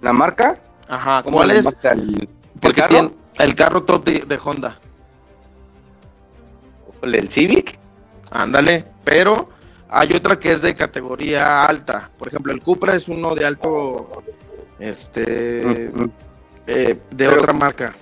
¿La 0.00 0.12
marca? 0.12 0.58
Ajá, 0.88 1.22
¿cuál 1.22 1.50
es? 1.50 1.76
¿El, 1.82 2.28
Porque 2.60 2.80
carro? 2.80 2.88
Tiene 2.88 3.14
el 3.38 3.54
carro 3.54 3.82
top 3.84 4.04
de, 4.04 4.20
de 4.20 4.38
Honda. 4.42 4.78
¿El 7.02 7.30
Civic? 7.30 7.78
Ándale, 8.30 8.86
pero 9.04 9.48
hay 9.92 10.12
otra 10.12 10.38
que 10.38 10.52
es 10.52 10.62
de 10.62 10.74
categoría 10.74 11.64
alta. 11.64 12.10
Por 12.16 12.28
ejemplo, 12.28 12.52
el 12.52 12.62
Cupra 12.62 12.94
es 12.94 13.08
uno 13.08 13.34
de 13.34 13.44
alto, 13.44 14.22
este, 14.78 15.90
uh 15.90 15.90
-huh. 15.90 16.10
eh, 16.66 17.00
de 17.10 17.28
pero 17.28 17.34
otra 17.34 17.52
marca. 17.52 17.92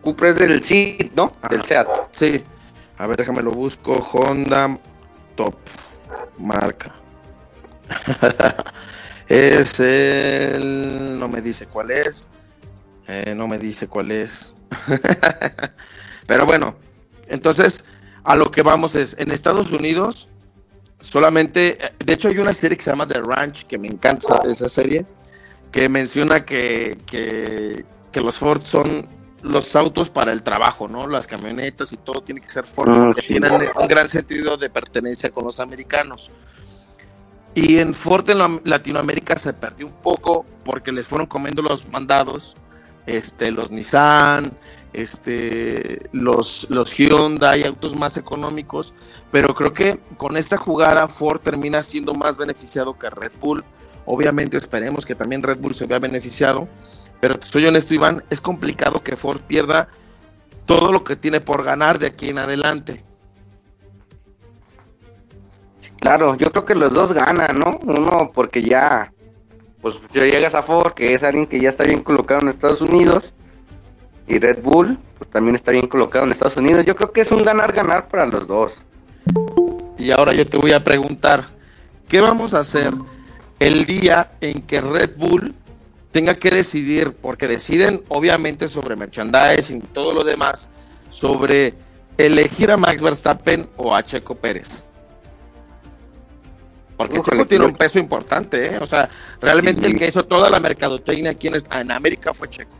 Cupra 0.00 0.30
es 0.30 0.36
del 0.36 0.64
Seat, 0.64 1.12
¿no? 1.14 1.32
Ajá. 1.42 1.48
Del 1.48 1.64
Seat. 1.64 1.88
Sí. 2.12 2.42
A 2.96 3.06
ver, 3.06 3.18
déjame 3.18 3.42
lo 3.42 3.50
busco. 3.50 3.92
Honda 4.12 4.78
Top 5.34 5.56
marca. 6.38 6.94
es 9.28 9.78
el. 9.80 11.18
No 11.18 11.28
me 11.28 11.42
dice 11.42 11.66
cuál 11.66 11.90
es. 11.90 12.28
Eh, 13.08 13.34
no 13.36 13.46
me 13.46 13.58
dice 13.58 13.88
cuál 13.88 14.10
es. 14.10 14.54
Pero 16.26 16.46
bueno, 16.46 16.76
entonces 17.28 17.84
a 18.24 18.36
lo 18.36 18.50
que 18.50 18.62
vamos 18.62 18.96
es, 18.96 19.16
en 19.18 19.30
Estados 19.30 19.70
Unidos, 19.70 20.28
solamente, 21.00 21.78
de 22.04 22.12
hecho 22.12 22.28
hay 22.28 22.38
una 22.38 22.52
serie 22.52 22.76
que 22.76 22.82
se 22.82 22.90
llama 22.90 23.06
The 23.06 23.20
Ranch, 23.20 23.64
que 23.66 23.78
me 23.78 23.88
encanta 23.88 24.40
esa 24.48 24.68
serie, 24.68 25.06
que 25.72 25.88
menciona 25.88 26.44
que, 26.44 26.98
que, 27.06 27.84
que 28.12 28.20
los 28.20 28.36
Ford 28.36 28.62
son 28.64 29.06
los 29.42 29.76
autos 29.76 30.10
para 30.10 30.32
el 30.32 30.42
trabajo, 30.42 30.88
¿no? 30.88 31.06
Las 31.06 31.26
camionetas 31.26 31.92
y 31.92 31.96
todo 31.98 32.22
tiene 32.22 32.40
que 32.40 32.48
ser 32.48 32.66
Ford, 32.66 32.90
Ah, 32.90 33.04
porque 33.06 33.22
tienen 33.22 33.52
un 33.52 33.88
gran 33.88 34.08
sentido 34.08 34.56
de 34.56 34.70
pertenencia 34.70 35.30
con 35.30 35.44
los 35.44 35.60
americanos. 35.60 36.30
Y 37.54 37.78
en 37.78 37.94
Ford 37.94 38.28
en 38.30 38.38
la- 38.38 38.60
Latinoamérica 38.64 39.36
se 39.38 39.52
perdió 39.52 39.86
un 39.86 39.94
poco 40.02 40.44
porque 40.64 40.92
les 40.92 41.06
fueron 41.06 41.26
comiendo 41.26 41.62
los 41.62 41.88
mandados, 41.90 42.56
este, 43.06 43.50
los 43.52 43.70
Nissan, 43.70 44.52
este, 44.92 46.08
los, 46.12 46.66
los 46.70 46.92
Hyundai, 46.94 47.64
autos 47.64 47.94
más 47.94 48.16
económicos, 48.16 48.94
pero 49.30 49.54
creo 49.54 49.72
que 49.72 49.98
con 50.16 50.36
esta 50.36 50.56
jugada 50.56 51.08
Ford 51.08 51.40
termina 51.40 51.82
siendo 51.82 52.14
más 52.14 52.36
beneficiado 52.36 52.98
que 52.98 53.10
Red 53.10 53.32
Bull. 53.40 53.64
Obviamente 54.04 54.56
esperemos 54.56 55.04
que 55.04 55.14
también 55.14 55.42
Red 55.42 55.58
Bull 55.58 55.74
se 55.74 55.86
vea 55.86 55.98
beneficiado, 55.98 56.68
pero 57.20 57.36
soy 57.40 57.66
honesto 57.66 57.94
Iván, 57.94 58.24
es 58.30 58.40
complicado 58.40 59.02
que 59.02 59.16
Ford 59.16 59.40
pierda 59.40 59.88
todo 60.64 60.92
lo 60.92 61.04
que 61.04 61.16
tiene 61.16 61.40
por 61.40 61.64
ganar 61.64 61.98
de 61.98 62.06
aquí 62.06 62.30
en 62.30 62.38
adelante. 62.38 63.04
Claro, 65.98 66.36
yo 66.36 66.50
creo 66.52 66.64
que 66.64 66.74
los 66.74 66.92
dos 66.92 67.12
ganan, 67.12 67.56
¿no? 67.58 67.78
Uno 67.82 68.30
porque 68.34 68.62
ya, 68.62 69.12
pues 69.80 69.96
ya 70.12 70.24
llegas 70.24 70.54
a 70.54 70.62
Ford, 70.62 70.92
que 70.92 71.14
es 71.14 71.22
alguien 71.22 71.46
que 71.46 71.60
ya 71.60 71.70
está 71.70 71.84
bien 71.84 72.02
colocado 72.02 72.42
en 72.42 72.48
Estados 72.48 72.80
Unidos, 72.80 73.34
y 74.26 74.38
Red 74.38 74.62
Bull, 74.62 74.98
pues 75.18 75.30
también 75.30 75.56
está 75.56 75.72
bien 75.72 75.86
colocado 75.86 76.24
en 76.24 76.32
Estados 76.32 76.56
Unidos. 76.56 76.84
Yo 76.84 76.96
creo 76.96 77.12
que 77.12 77.20
es 77.20 77.30
un 77.30 77.38
ganar-ganar 77.38 78.08
para 78.08 78.26
los 78.26 78.46
dos. 78.46 78.82
Y 79.98 80.10
ahora 80.10 80.32
yo 80.32 80.46
te 80.46 80.56
voy 80.56 80.72
a 80.72 80.82
preguntar, 80.82 81.48
¿qué 82.08 82.20
vamos 82.20 82.54
a 82.54 82.60
hacer 82.60 82.92
el 83.58 83.86
día 83.86 84.32
en 84.40 84.62
que 84.62 84.80
Red 84.80 85.16
Bull 85.16 85.54
tenga 86.10 86.34
que 86.34 86.50
decidir, 86.50 87.12
porque 87.12 87.46
deciden 87.46 88.02
obviamente 88.08 88.68
sobre 88.68 88.96
merchandising 88.96 89.78
y 89.78 89.86
todo 89.88 90.14
lo 90.14 90.24
demás, 90.24 90.68
sobre 91.10 91.74
elegir 92.18 92.70
a 92.70 92.76
Max 92.76 93.02
Verstappen 93.02 93.68
o 93.76 93.94
a 93.94 94.02
Checo 94.02 94.34
Pérez? 94.34 94.86
Porque 96.96 97.20
Checo 97.20 97.46
tiene 97.46 97.66
un 97.66 97.74
peso 97.74 97.98
importante, 97.98 98.74
¿eh? 98.74 98.78
O 98.80 98.86
sea, 98.86 99.08
realmente 99.40 99.82
Sí. 99.82 99.86
el 99.88 99.98
que 99.98 100.06
hizo 100.06 100.24
toda 100.24 100.48
la 100.48 100.58
mercadotecnia 100.58 101.32
aquí 101.32 101.48
en 101.48 101.90
América 101.90 102.32
fue 102.32 102.48
Checo. 102.48 102.74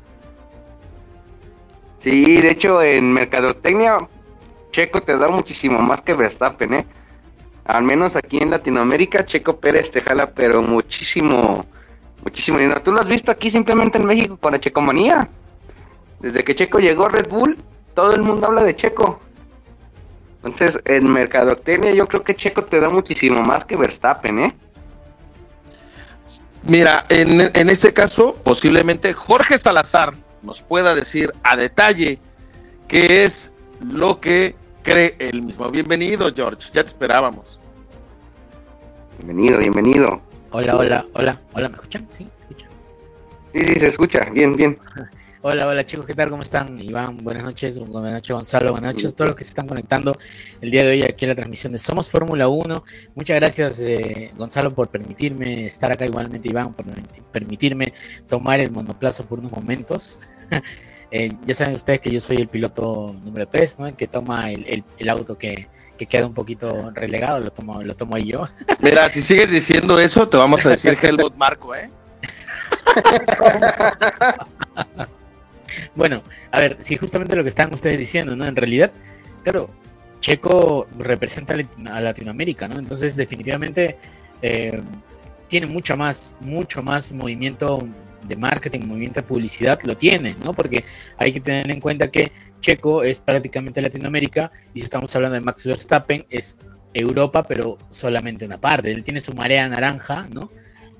Sí, 2.06 2.40
de 2.40 2.52
hecho, 2.52 2.80
en 2.84 3.12
mercadotecnia, 3.12 3.98
Checo 4.70 5.02
te 5.02 5.16
da 5.16 5.26
muchísimo 5.26 5.80
más 5.80 6.02
que 6.02 6.14
Verstappen, 6.14 6.74
¿eh? 6.74 6.86
Al 7.64 7.82
menos 7.82 8.14
aquí 8.14 8.38
en 8.40 8.48
Latinoamérica, 8.48 9.26
Checo 9.26 9.56
Pérez 9.58 9.90
te 9.90 10.00
jala, 10.00 10.30
pero 10.30 10.62
muchísimo, 10.62 11.66
muchísimo 12.22 12.58
dinero. 12.58 12.80
Tú 12.80 12.92
lo 12.92 13.00
has 13.00 13.08
visto 13.08 13.32
aquí 13.32 13.50
simplemente 13.50 13.98
en 13.98 14.06
México 14.06 14.36
con 14.36 14.52
la 14.52 14.60
Checomanía. 14.60 15.28
Desde 16.20 16.44
que 16.44 16.54
Checo 16.54 16.78
llegó 16.78 17.06
a 17.06 17.08
Red 17.08 17.28
Bull, 17.28 17.58
todo 17.94 18.14
el 18.14 18.22
mundo 18.22 18.46
habla 18.46 18.62
de 18.62 18.76
Checo. 18.76 19.18
Entonces, 20.44 20.78
en 20.84 21.12
mercadotecnia 21.12 21.90
yo 21.90 22.06
creo 22.06 22.22
que 22.22 22.36
Checo 22.36 22.62
te 22.62 22.78
da 22.78 22.88
muchísimo 22.88 23.40
más 23.40 23.64
que 23.64 23.74
Verstappen, 23.74 24.38
¿eh? 24.38 24.54
Mira, 26.62 27.04
en, 27.08 27.50
en 27.52 27.68
este 27.68 27.92
caso, 27.92 28.36
posiblemente 28.44 29.12
Jorge 29.12 29.58
Salazar 29.58 30.14
nos 30.46 30.62
pueda 30.62 30.94
decir 30.94 31.32
a 31.42 31.56
detalle 31.56 32.18
qué 32.88 33.24
es 33.24 33.52
lo 33.80 34.20
que 34.20 34.54
cree 34.82 35.16
él 35.18 35.42
mismo. 35.42 35.68
Bienvenido, 35.70 36.32
George, 36.34 36.70
ya 36.72 36.82
te 36.82 36.88
esperábamos. 36.88 37.60
Bienvenido, 39.18 39.58
bienvenido. 39.58 40.22
Hola, 40.52 40.76
hola, 40.76 41.06
hola, 41.14 41.40
hola, 41.52 41.68
¿me 41.68 41.74
escuchan? 41.74 42.06
Sí, 42.10 42.28
¿se 42.36 42.42
escuchan? 42.42 42.70
Sí, 43.52 43.60
sí, 43.64 43.80
se 43.80 43.86
escucha, 43.88 44.20
bien, 44.32 44.54
bien. 44.56 44.78
Hola, 45.48 45.68
hola 45.68 45.86
chicos, 45.86 46.06
¿qué 46.06 46.14
tal? 46.16 46.28
¿Cómo 46.28 46.42
están? 46.42 46.80
Iván, 46.80 47.18
buenas 47.22 47.44
noches, 47.44 47.78
buenas 47.78 48.12
noches 48.14 48.34
Gonzalo, 48.34 48.72
buenas 48.72 48.94
noches 48.94 49.10
a 49.10 49.14
todos 49.14 49.28
los 49.28 49.36
que 49.36 49.44
se 49.44 49.50
están 49.50 49.68
conectando 49.68 50.18
el 50.60 50.72
día 50.72 50.82
de 50.82 50.90
hoy 50.90 51.02
aquí 51.04 51.24
a 51.24 51.28
la 51.28 51.34
transmisión 51.36 51.72
de 51.72 51.78
Somos 51.78 52.10
Fórmula 52.10 52.48
1. 52.48 52.84
Muchas 53.14 53.36
gracias 53.36 53.78
eh, 53.78 54.32
Gonzalo 54.36 54.74
por 54.74 54.88
permitirme 54.88 55.66
estar 55.66 55.92
acá, 55.92 56.04
igualmente 56.04 56.48
Iván 56.48 56.74
por 56.74 56.84
permitirme 57.30 57.92
tomar 58.28 58.58
el 58.58 58.72
monoplazo 58.72 59.24
por 59.24 59.38
unos 59.38 59.52
momentos. 59.52 60.18
Eh, 61.12 61.32
ya 61.46 61.54
saben 61.54 61.76
ustedes 61.76 62.00
que 62.00 62.10
yo 62.10 62.20
soy 62.20 62.38
el 62.38 62.48
piloto 62.48 63.14
número 63.24 63.46
3, 63.46 63.78
¿no? 63.78 63.86
El 63.86 63.94
que 63.94 64.08
toma 64.08 64.50
el, 64.50 64.64
el- 64.66 64.84
el 64.98 65.08
auto 65.08 65.38
que, 65.38 65.68
que 65.96 66.04
queda 66.06 66.26
un 66.26 66.34
poquito 66.34 66.90
relegado, 66.92 67.38
lo 67.38 67.52
tomo, 67.52 67.80
lo 67.80 67.94
tomo 67.94 68.16
ahí 68.16 68.26
yo. 68.32 68.48
Mira, 68.82 69.08
si 69.08 69.22
sigues 69.22 69.48
diciendo 69.52 70.00
eso, 70.00 70.28
te 70.28 70.36
vamos 70.36 70.66
a 70.66 70.70
decir 70.70 70.98
Helmut 71.00 71.36
Marco, 71.36 71.76
¿eh? 71.76 71.88
Bueno, 75.94 76.22
a 76.50 76.60
ver, 76.60 76.76
si 76.80 76.96
justamente 76.96 77.36
lo 77.36 77.42
que 77.42 77.48
están 77.50 77.72
ustedes 77.72 77.98
diciendo, 77.98 78.36
¿no? 78.36 78.46
En 78.46 78.56
realidad, 78.56 78.90
claro, 79.44 79.70
Checo 80.20 80.86
representa 80.98 81.54
a 81.90 82.00
Latinoamérica, 82.00 82.68
¿no? 82.68 82.78
Entonces, 82.78 83.16
definitivamente 83.16 83.98
eh, 84.42 84.80
tiene 85.48 85.66
mucho 85.66 85.96
más, 85.96 86.34
mucho 86.40 86.82
más 86.82 87.12
movimiento 87.12 87.78
de 88.26 88.36
marketing, 88.36 88.80
movimiento 88.86 89.20
de 89.20 89.26
publicidad, 89.26 89.78
lo 89.82 89.96
tiene, 89.96 90.36
¿no? 90.44 90.52
Porque 90.52 90.84
hay 91.18 91.32
que 91.32 91.40
tener 91.40 91.70
en 91.70 91.80
cuenta 91.80 92.10
que 92.10 92.32
Checo 92.60 93.02
es 93.02 93.18
prácticamente 93.20 93.80
Latinoamérica 93.80 94.50
y 94.74 94.80
si 94.80 94.84
estamos 94.84 95.14
hablando 95.14 95.34
de 95.34 95.40
Max 95.40 95.66
Verstappen 95.66 96.26
es 96.30 96.58
Europa, 96.94 97.42
pero 97.42 97.78
solamente 97.90 98.46
una 98.46 98.60
parte. 98.60 98.90
Él 98.90 99.04
tiene 99.04 99.20
su 99.20 99.34
marea 99.34 99.68
naranja, 99.68 100.28
¿no? 100.30 100.50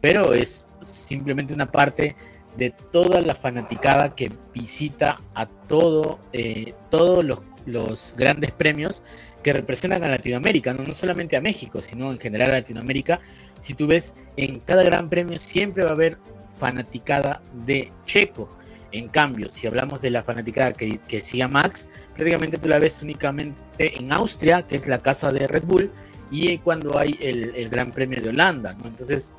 Pero 0.01 0.35
es 0.35 0.69
simplemente 0.83 1.55
una 1.55 1.71
parte 1.71 2.15
de 2.57 2.71
toda 2.93 3.21
la 3.21 3.35
fanaticada 3.35 4.15
que 4.15 4.31
visita 4.55 5.21
a 5.35 5.47
todo, 5.47 6.19
eh, 6.33 6.75
todos 6.91 7.25
los, 7.25 7.41
los 7.67 8.15
grandes 8.17 8.53
premios 8.53 9.03
que 9.43 9.53
representan 9.53 10.03
a 10.03 10.09
Latinoamérica, 10.09 10.75
¿no? 10.75 10.83
no 10.83 10.93
solamente 10.93 11.37
a 11.37 11.41
México, 11.41 11.81
sino 11.81 12.11
en 12.11 12.19
general 12.19 12.51
a 12.51 12.55
Latinoamérica. 12.55 13.21
Si 13.61 13.75
tú 13.75 13.87
ves, 13.87 14.17
en 14.37 14.61
cada 14.61 14.83
gran 14.83 15.09
premio 15.09 15.39
siempre 15.39 15.85
va 15.85 15.91
a 15.91 15.93
haber 15.93 16.19
fanaticada 16.59 17.42
de 17.66 17.92
Checo. 18.05 18.49
En 18.92 19.09
cambio, 19.09 19.49
si 19.51 19.66
hablamos 19.66 20.01
de 20.01 20.11
la 20.11 20.23
fanaticada 20.23 20.73
que, 20.73 20.99
que 21.09 21.21
sigue 21.21 21.47
Max, 21.49 21.88
prácticamente 22.14 22.57
tú 22.57 22.69
la 22.69 22.79
ves 22.79 23.03
únicamente 23.03 23.61
en 23.79 24.12
Austria, 24.12 24.62
que 24.66 24.77
es 24.77 24.87
la 24.87 25.03
casa 25.03 25.33
de 25.33 25.47
Red 25.47 25.64
Bull, 25.64 25.90
y 26.31 26.59
cuando 26.59 26.99
hay 26.99 27.16
el, 27.21 27.55
el 27.55 27.69
Gran 27.69 27.92
Premio 27.92 28.21
de 28.21 28.31
Holanda, 28.31 28.75
¿no? 28.75 28.87
Entonces, 28.87 29.33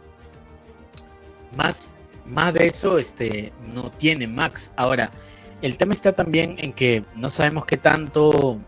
más, 1.56 1.93
más 2.25 2.53
de 2.53 2.67
eso 2.67 2.97
este, 2.97 3.51
no 3.73 3.91
tiene 3.91 4.27
Max. 4.27 4.71
Ahora, 4.75 5.12
el 5.62 5.77
tema 5.77 5.93
está 5.93 6.13
también 6.13 6.56
en 6.60 6.73
que 6.73 7.03
no 7.15 7.30
sabemos 7.30 7.65
qué 7.65 7.77
tanto, 7.77 8.60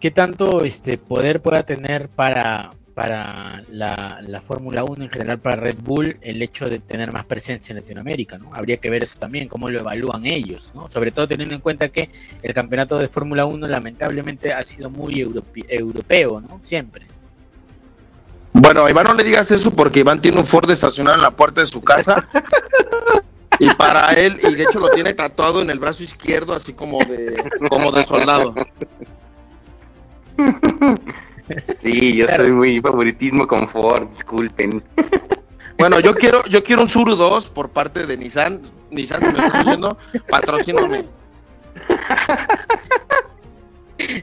qué 0.00 0.10
tanto 0.10 0.64
este, 0.64 0.98
poder 0.98 1.40
pueda 1.40 1.62
tener 1.62 2.08
para, 2.08 2.72
para 2.98 3.62
la, 3.70 4.18
la 4.26 4.40
Fórmula 4.40 4.82
1 4.82 5.04
en 5.04 5.08
general 5.08 5.38
para 5.38 5.54
Red 5.54 5.76
Bull 5.84 6.16
el 6.20 6.42
hecho 6.42 6.68
de 6.68 6.80
tener 6.80 7.12
más 7.12 7.24
presencia 7.24 7.72
en 7.72 7.78
Latinoamérica, 7.78 8.38
¿no? 8.38 8.50
Habría 8.52 8.78
que 8.78 8.90
ver 8.90 9.04
eso 9.04 9.16
también, 9.20 9.46
cómo 9.46 9.70
lo 9.70 9.78
evalúan 9.78 10.26
ellos, 10.26 10.72
¿no? 10.74 10.88
Sobre 10.88 11.12
todo 11.12 11.28
teniendo 11.28 11.54
en 11.54 11.60
cuenta 11.60 11.90
que 11.90 12.10
el 12.42 12.52
campeonato 12.52 12.98
de 12.98 13.06
Fórmula 13.06 13.46
1 13.46 13.68
lamentablemente 13.68 14.52
ha 14.52 14.64
sido 14.64 14.90
muy 14.90 15.20
europe- 15.20 15.64
europeo, 15.68 16.40
¿no? 16.40 16.58
Siempre. 16.60 17.06
Bueno, 18.52 18.84
a 18.84 18.90
Iván 18.90 19.06
no 19.06 19.14
le 19.14 19.22
digas 19.22 19.48
eso 19.52 19.70
porque 19.70 20.00
Iván 20.00 20.20
tiene 20.20 20.40
un 20.40 20.46
Ford 20.46 20.68
estacionado 20.68 21.14
en 21.14 21.22
la 21.22 21.30
puerta 21.30 21.60
de 21.60 21.68
su 21.68 21.80
casa. 21.80 22.28
Y 23.60 23.72
para 23.74 24.10
él, 24.14 24.40
y 24.42 24.56
de 24.56 24.64
hecho 24.64 24.80
lo 24.80 24.90
tiene 24.90 25.14
tatuado 25.14 25.62
en 25.62 25.70
el 25.70 25.78
brazo 25.78 26.02
izquierdo, 26.02 26.52
así 26.52 26.72
como 26.72 26.98
de, 27.04 27.44
como 27.70 27.92
de 27.92 28.02
soldado. 28.02 28.56
Sí, 31.82 32.16
yo 32.16 32.26
soy 32.28 32.50
muy 32.50 32.80
favoritismo 32.80 33.46
con 33.46 33.68
Ford, 33.68 34.08
disculpen. 34.08 34.82
Bueno, 35.78 36.00
yo 36.00 36.14
quiero, 36.14 36.44
yo 36.46 36.64
quiero 36.64 36.82
un 36.82 36.90
Suru 36.90 37.14
2 37.14 37.50
por 37.50 37.70
parte 37.70 38.06
de 38.06 38.16
Nissan. 38.16 38.62
Nissan, 38.90 39.24
si 39.24 39.32
me 39.32 39.46
estás 39.46 39.66
oyendo, 39.66 39.96
patrocíname. 40.28 41.04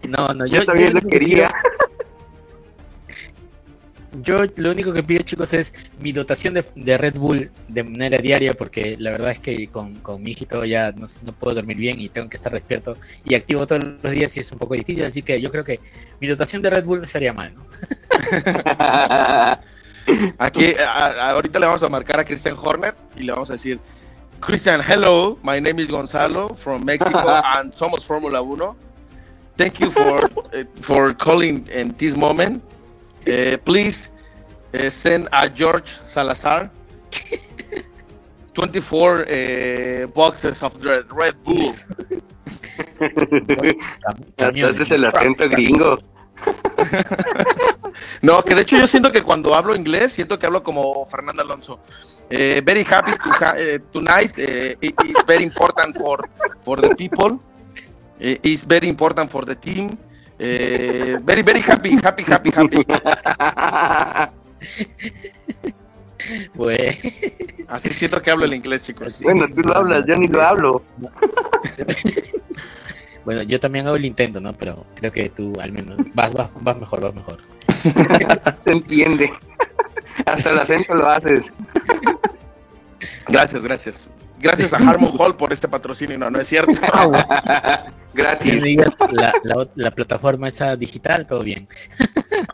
No, 0.08 0.34
no, 0.34 0.46
Yo, 0.46 0.60
yo, 0.60 0.66
también 0.66 0.94
yo 0.94 1.00
lo 1.02 1.10
quería. 1.10 1.54
Yo 4.21 4.39
lo 4.58 4.71
único 4.71 4.91
que 4.93 5.04
pido, 5.04 5.23
chicos, 5.23 5.54
es 5.54 5.73
mi 5.99 6.12
dotación 6.12 6.54
de, 6.54 6.65
de 6.75 6.97
Red 6.97 7.15
Bull 7.15 7.49
de 7.67 7.84
manera 7.84 8.17
diaria, 8.17 8.54
porque 8.54 8.95
la 8.99 9.12
verdad 9.12 9.32
es 9.32 9.39
que 9.39 9.67
con, 9.67 9.95
con 9.95 10.21
mi 10.23 10.32
hijito 10.32 10.63
ya 10.65 10.91
no, 10.91 11.06
no 11.23 11.32
puedo 11.34 11.56
dormir 11.56 11.78
bien 11.78 11.99
y 11.99 12.10
tengo 12.10 12.30
que 12.30 12.38
estar 12.38 12.51
despierto 12.54 12.97
y 13.23 13.36
activo 13.36 13.65
todos 13.67 13.84
los 14.01 14.12
días 14.12 14.36
y 14.38 14.39
es 14.41 14.51
un 14.51 14.58
poco 14.60 14.73
difícil, 14.75 15.06
así 15.06 15.21
que 15.21 15.39
yo 15.41 15.51
creo 15.51 15.63
que 15.63 15.80
mi 16.19 16.28
dotación 16.28 16.62
de 16.62 16.69
Red 16.69 16.86
Bull 16.86 16.99
no 16.99 17.06
estaría 17.06 17.34
mal, 17.34 17.54
¿no? 17.56 17.65
Aquí, 20.38 20.73
a- 20.75 21.06
a- 21.08 21.32
ahorita 21.32 21.60
le 21.60 21.65
vamos 21.65 21.82
a 21.84 21.89
marcar 21.89 22.19
a 22.19 22.23
Christian 22.25 22.56
Horner 22.62 22.93
y 23.17 23.23
le 23.23 23.32
vamos 23.32 23.49
a 23.49 23.54
decir, 23.54 23.80
Christian, 24.39 24.82
hello, 24.88 25.38
my 25.43 25.60
name 25.60 25.82
is 25.82 25.89
Gonzalo 25.89 26.49
from 26.56 26.86
Mexico 26.86 27.41
and 27.58 27.73
somos 27.73 28.06
Fórmula 28.06 28.41
1. 28.41 28.75
Thank 29.58 29.80
you 29.80 29.89
for, 29.89 30.19
eh, 30.54 30.65
for 30.82 31.13
calling 31.15 31.65
in 31.73 31.95
this 31.97 32.15
moment. 32.15 32.62
Eh, 33.26 33.58
please 33.64 34.10
eh, 34.74 34.90
send 34.90 35.28
a 35.32 35.48
George 35.48 35.90
Salazar 36.08 36.70
24 38.54 39.26
eh, 39.28 40.08
boxes 40.14 40.62
of 40.64 40.80
the 40.80 41.04
Red 41.10 41.36
Bull. 41.44 41.74
Hasta 44.38 44.48
es 44.82 44.92
el 44.92 45.06
acento 45.06 45.50
gringo. 45.50 46.00
No, 48.22 48.44
que 48.44 48.54
de 48.56 48.62
hecho 48.62 48.78
yo 48.78 48.88
siento 48.88 49.10
que 49.12 49.24
cuando 49.24 49.56
hablo 49.56 49.74
inglés, 49.76 50.12
siento 50.12 50.38
que 50.38 50.46
hablo 50.46 50.62
como 50.64 51.06
Fernando 51.06 51.42
Alonso. 51.42 51.80
Eh, 52.30 52.62
very 52.64 52.82
happy 52.90 53.12
to 53.14 53.30
ha- 53.40 53.56
eh, 53.58 53.80
tonight. 53.94 54.34
eh, 54.38 54.76
it 54.82 54.96
is 55.06 55.16
very 55.26 55.44
important 55.44 55.98
for, 55.98 56.28
for 56.62 56.82
the 56.82 56.94
people. 56.96 57.40
Eh, 58.20 58.38
it's 58.44 58.66
very 58.68 58.90
important 58.90 59.32
for 59.32 59.46
the 59.46 59.56
team. 59.56 59.98
Eh, 60.39 61.17
very, 61.21 61.41
very 61.41 61.62
happy, 61.62 61.98
happy, 62.04 62.24
happy, 62.28 62.52
happy. 62.56 62.86
Pues, 66.56 66.98
Así 67.67 67.93
siento 67.93 68.21
que 68.21 68.32
hablo 68.32 68.45
el 68.45 68.54
inglés, 68.54 68.84
chicos. 68.84 69.21
bueno, 69.21 69.45
tú 69.48 69.62
lo 69.62 69.76
hablas, 69.76 70.06
yo 70.08 70.15
ni 70.15 70.28
lo 70.28 70.41
hablo. 70.41 70.84
bueno, 73.26 73.43
yo 73.43 73.60
también 73.60 73.86
hago 73.86 73.95
el 73.95 74.06
intento, 74.06 74.39
¿no? 74.39 74.54
Pero 74.54 74.86
creo 74.95 75.12
que 75.12 75.30
tú 75.30 75.54
al 75.62 75.71
menos 75.71 75.98
vas, 76.13 76.34
vas, 76.34 76.50
vas 76.62 76.80
mejor, 76.80 77.02
vas 77.02 77.13
mejor. 77.13 77.39
Se 78.63 78.71
entiende. 78.71 79.32
Hasta 80.26 80.52
el 80.52 80.60
acento 80.60 80.95
lo 80.95 81.10
haces. 81.10 81.52
Gracias, 83.28 83.63
gracias. 83.63 84.08
Gracias 84.46 84.74
a 84.74 84.78
Harmon 84.78 85.12
Hall 85.18 85.36
por 85.36 85.52
este 85.52 85.68
patrocinio. 85.68 86.18
No, 86.18 86.30
no 86.30 86.40
es 86.40 86.48
cierto. 86.48 86.72
Que 88.16 88.22
Gratis. 88.22 88.64
la, 89.12 89.34
la, 89.44 89.68
la 89.76 89.92
plataforma 89.92 90.48
esa 90.48 90.78
digital, 90.78 91.26
todo 91.28 91.42
bien. 91.42 91.68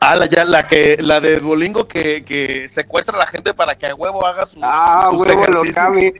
Ah, 0.03 0.15
la, 0.15 0.25
ya, 0.25 0.45
la, 0.45 0.65
que, 0.65 0.97
la 0.99 1.19
de 1.21 1.39
Duolingo 1.39 1.87
que, 1.87 2.23
que 2.23 2.67
secuestra 2.67 3.15
a 3.15 3.19
la 3.19 3.27
gente 3.27 3.53
para 3.53 3.75
que 3.77 3.85
a 3.85 3.93
huevo 3.93 4.25
haga 4.25 4.45
sus, 4.47 4.57
Ah, 4.63 5.09
sus 5.11 5.21
huevo, 5.27 5.43
lo 5.45 5.63
ejercicios. 5.63 5.75
cabe. 5.75 6.13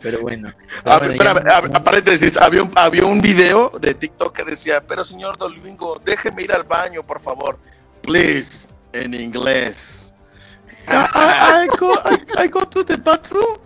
Pero 0.00 0.20
bueno. 0.20 0.48
A 0.84 0.98
Pero 0.98 1.00
ver, 1.00 1.16
bueno, 1.16 1.30
espérame, 1.30 1.44
ya- 1.44 1.56
a, 1.74 1.78
a 1.78 1.84
paréntesis, 1.84 2.36
había 2.36 2.62
un, 2.62 2.70
había 2.76 3.04
un 3.04 3.20
video 3.20 3.70
de 3.80 3.94
TikTok 3.94 4.32
que 4.36 4.44
decía, 4.44 4.82
pero 4.86 5.02
señor 5.04 5.36
Dolingo, 5.38 6.00
déjeme 6.04 6.42
ir 6.42 6.52
al 6.52 6.64
baño, 6.64 7.02
por 7.04 7.20
favor. 7.20 7.58
Please, 8.02 8.68
en 8.92 9.14
inglés. 9.14 10.14
I, 10.88 11.64
I- 11.64 11.68
go, 11.78 11.94
I- 12.04 12.44
I 12.44 12.48
go 12.48 12.64
to 12.64 12.84
the 12.84 12.96
bathroom. 12.96 13.58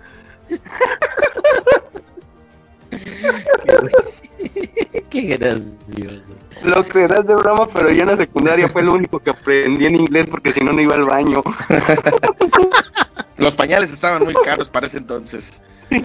Qué 5.11 5.21
gracioso. 5.23 6.23
Lo 6.63 6.85
creerás 6.87 7.27
de 7.27 7.35
broma, 7.35 7.69
pero 7.73 7.91
yo 7.91 8.03
en 8.03 8.09
la 8.09 8.17
secundaria 8.17 8.69
fue 8.69 8.83
lo 8.83 8.95
único 8.95 9.19
que 9.19 9.31
aprendí 9.31 9.87
en 9.87 9.97
inglés 9.97 10.27
porque 10.31 10.53
si 10.53 10.61
no, 10.61 10.73
no 10.73 10.81
iba 10.81 10.95
al 10.95 11.05
baño. 11.05 11.43
Los 13.37 13.55
pañales 13.55 13.93
estaban 13.93 14.23
muy 14.25 14.35
caros 14.35 14.69
para 14.69 14.87
ese 14.87 14.99
entonces. 14.99 15.61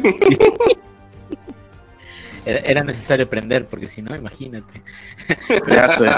Era, 2.45 2.60
era 2.60 2.84
necesario 2.84 3.25
aprender, 3.25 3.67
porque 3.67 3.88
si 3.88 4.02
no, 4.02 4.15
imagínate. 4.15 4.82
Ya 5.67 5.89
sé. 5.89 6.10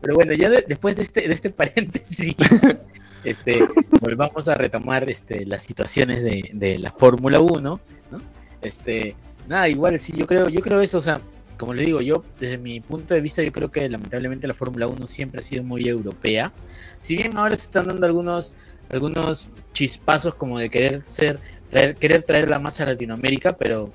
Pero 0.00 0.14
bueno, 0.14 0.32
ya 0.32 0.48
de- 0.50 0.64
después 0.66 0.96
de 0.96 1.02
este, 1.02 1.26
de 1.28 1.34
este 1.34 1.50
paréntesis, 1.50 2.34
este, 3.24 3.66
volvamos 4.00 4.48
a 4.48 4.54
retomar 4.54 5.08
este, 5.10 5.44
las 5.46 5.62
situaciones 5.62 6.22
de, 6.22 6.50
de 6.52 6.78
la 6.78 6.90
Fórmula 6.90 7.40
1, 7.40 7.60
¿no? 7.60 7.80
Este, 8.62 9.14
nada, 9.46 9.68
igual, 9.68 10.00
sí, 10.00 10.12
yo 10.16 10.26
creo, 10.26 10.48
yo 10.48 10.60
creo 10.60 10.80
eso, 10.80 10.98
o 10.98 11.02
sea, 11.02 11.20
como 11.58 11.74
le 11.74 11.84
digo, 11.84 12.00
yo, 12.00 12.24
desde 12.38 12.56
mi 12.58 12.80
punto 12.80 13.14
de 13.14 13.20
vista, 13.20 13.42
yo 13.42 13.50
creo 13.52 13.70
que 13.70 13.88
lamentablemente 13.88 14.46
la 14.46 14.54
Fórmula 14.54 14.86
1 14.86 15.06
siempre 15.08 15.40
ha 15.40 15.44
sido 15.44 15.64
muy 15.64 15.88
europea. 15.88 16.52
Si 17.00 17.16
bien 17.16 17.36
ahora 17.36 17.56
se 17.56 17.62
están 17.62 17.86
dando 17.88 18.06
algunos, 18.06 18.54
algunos 18.90 19.48
chispazos 19.72 20.34
como 20.34 20.58
de 20.58 20.70
querer 20.70 21.00
ser, 21.00 21.40
traer- 21.72 21.96
querer 21.96 22.22
traerla 22.22 22.58
más 22.60 22.80
a 22.80 22.84
Latinoamérica, 22.86 23.56
pero 23.56 23.92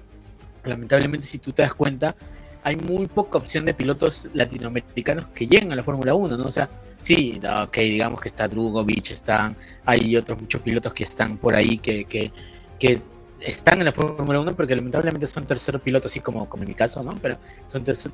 lamentablemente 0.65 1.27
si 1.27 1.39
tú 1.39 1.51
te 1.51 1.61
das 1.61 1.73
cuenta, 1.73 2.15
hay 2.63 2.77
muy 2.77 3.07
poca 3.07 3.37
opción 3.37 3.65
de 3.65 3.73
pilotos 3.73 4.29
latinoamericanos 4.33 5.27
que 5.27 5.47
lleguen 5.47 5.71
a 5.71 5.75
la 5.75 5.83
Fórmula 5.83 6.13
1, 6.13 6.37
¿no? 6.37 6.45
O 6.45 6.51
sea, 6.51 6.69
sí, 7.01 7.41
ok, 7.63 7.77
digamos 7.77 8.21
que 8.21 8.29
está 8.29 8.47
Drugovic, 8.47 9.11
están, 9.11 9.55
hay 9.85 10.15
otros 10.15 10.39
muchos 10.39 10.61
pilotos 10.61 10.93
que 10.93 11.03
están 11.03 11.37
por 11.37 11.55
ahí 11.55 11.77
que, 11.77 12.05
que, 12.05 12.31
que 12.79 13.01
están 13.41 13.79
en 13.79 13.85
la 13.85 13.91
Fórmula 13.91 14.39
1 14.39 14.55
porque 14.55 14.75
lamentablemente 14.75 15.27
son 15.27 15.45
tercer 15.45 15.79
piloto, 15.81 16.07
así 16.07 16.21
como, 16.21 16.47
como 16.47 16.63
en 16.63 16.69
mi 16.69 16.75
caso, 16.75 17.03
¿no? 17.03 17.17
Pero 17.21 17.37
son 17.67 17.83
tercer 17.83 18.11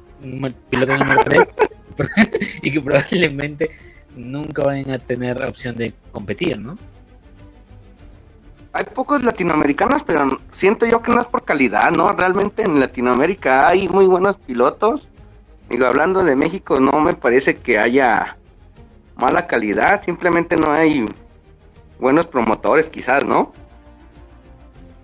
piloto 0.69 0.97
número 0.97 1.21
3 1.23 1.41
y 2.63 2.71
que 2.71 2.81
probablemente 2.81 3.71
nunca 4.15 4.63
vayan 4.63 4.91
a 4.91 4.99
tener 4.99 5.43
opción 5.45 5.75
de 5.75 5.93
competir, 6.11 6.57
¿no? 6.59 6.77
Hay 8.71 8.85
pocos 8.85 9.23
latinoamericanos, 9.23 10.03
pero 10.03 10.39
siento 10.53 10.85
yo 10.85 11.01
que 11.01 11.11
no 11.11 11.21
es 11.21 11.27
por 11.27 11.43
calidad, 11.43 11.91
¿no? 11.91 12.09
Realmente 12.09 12.61
en 12.61 12.79
Latinoamérica 12.79 13.67
hay 13.67 13.87
muy 13.87 14.05
buenos 14.05 14.37
pilotos. 14.37 15.07
Digo, 15.69 15.85
hablando 15.85 16.23
de 16.23 16.35
México, 16.35 16.79
no 16.79 16.99
me 16.99 17.13
parece 17.13 17.55
que 17.55 17.79
haya 17.79 18.37
mala 19.15 19.47
calidad, 19.47 20.03
simplemente 20.03 20.55
no 20.55 20.71
hay 20.71 21.05
buenos 21.99 22.27
promotores, 22.27 22.89
quizás, 22.89 23.25
¿no? 23.25 23.53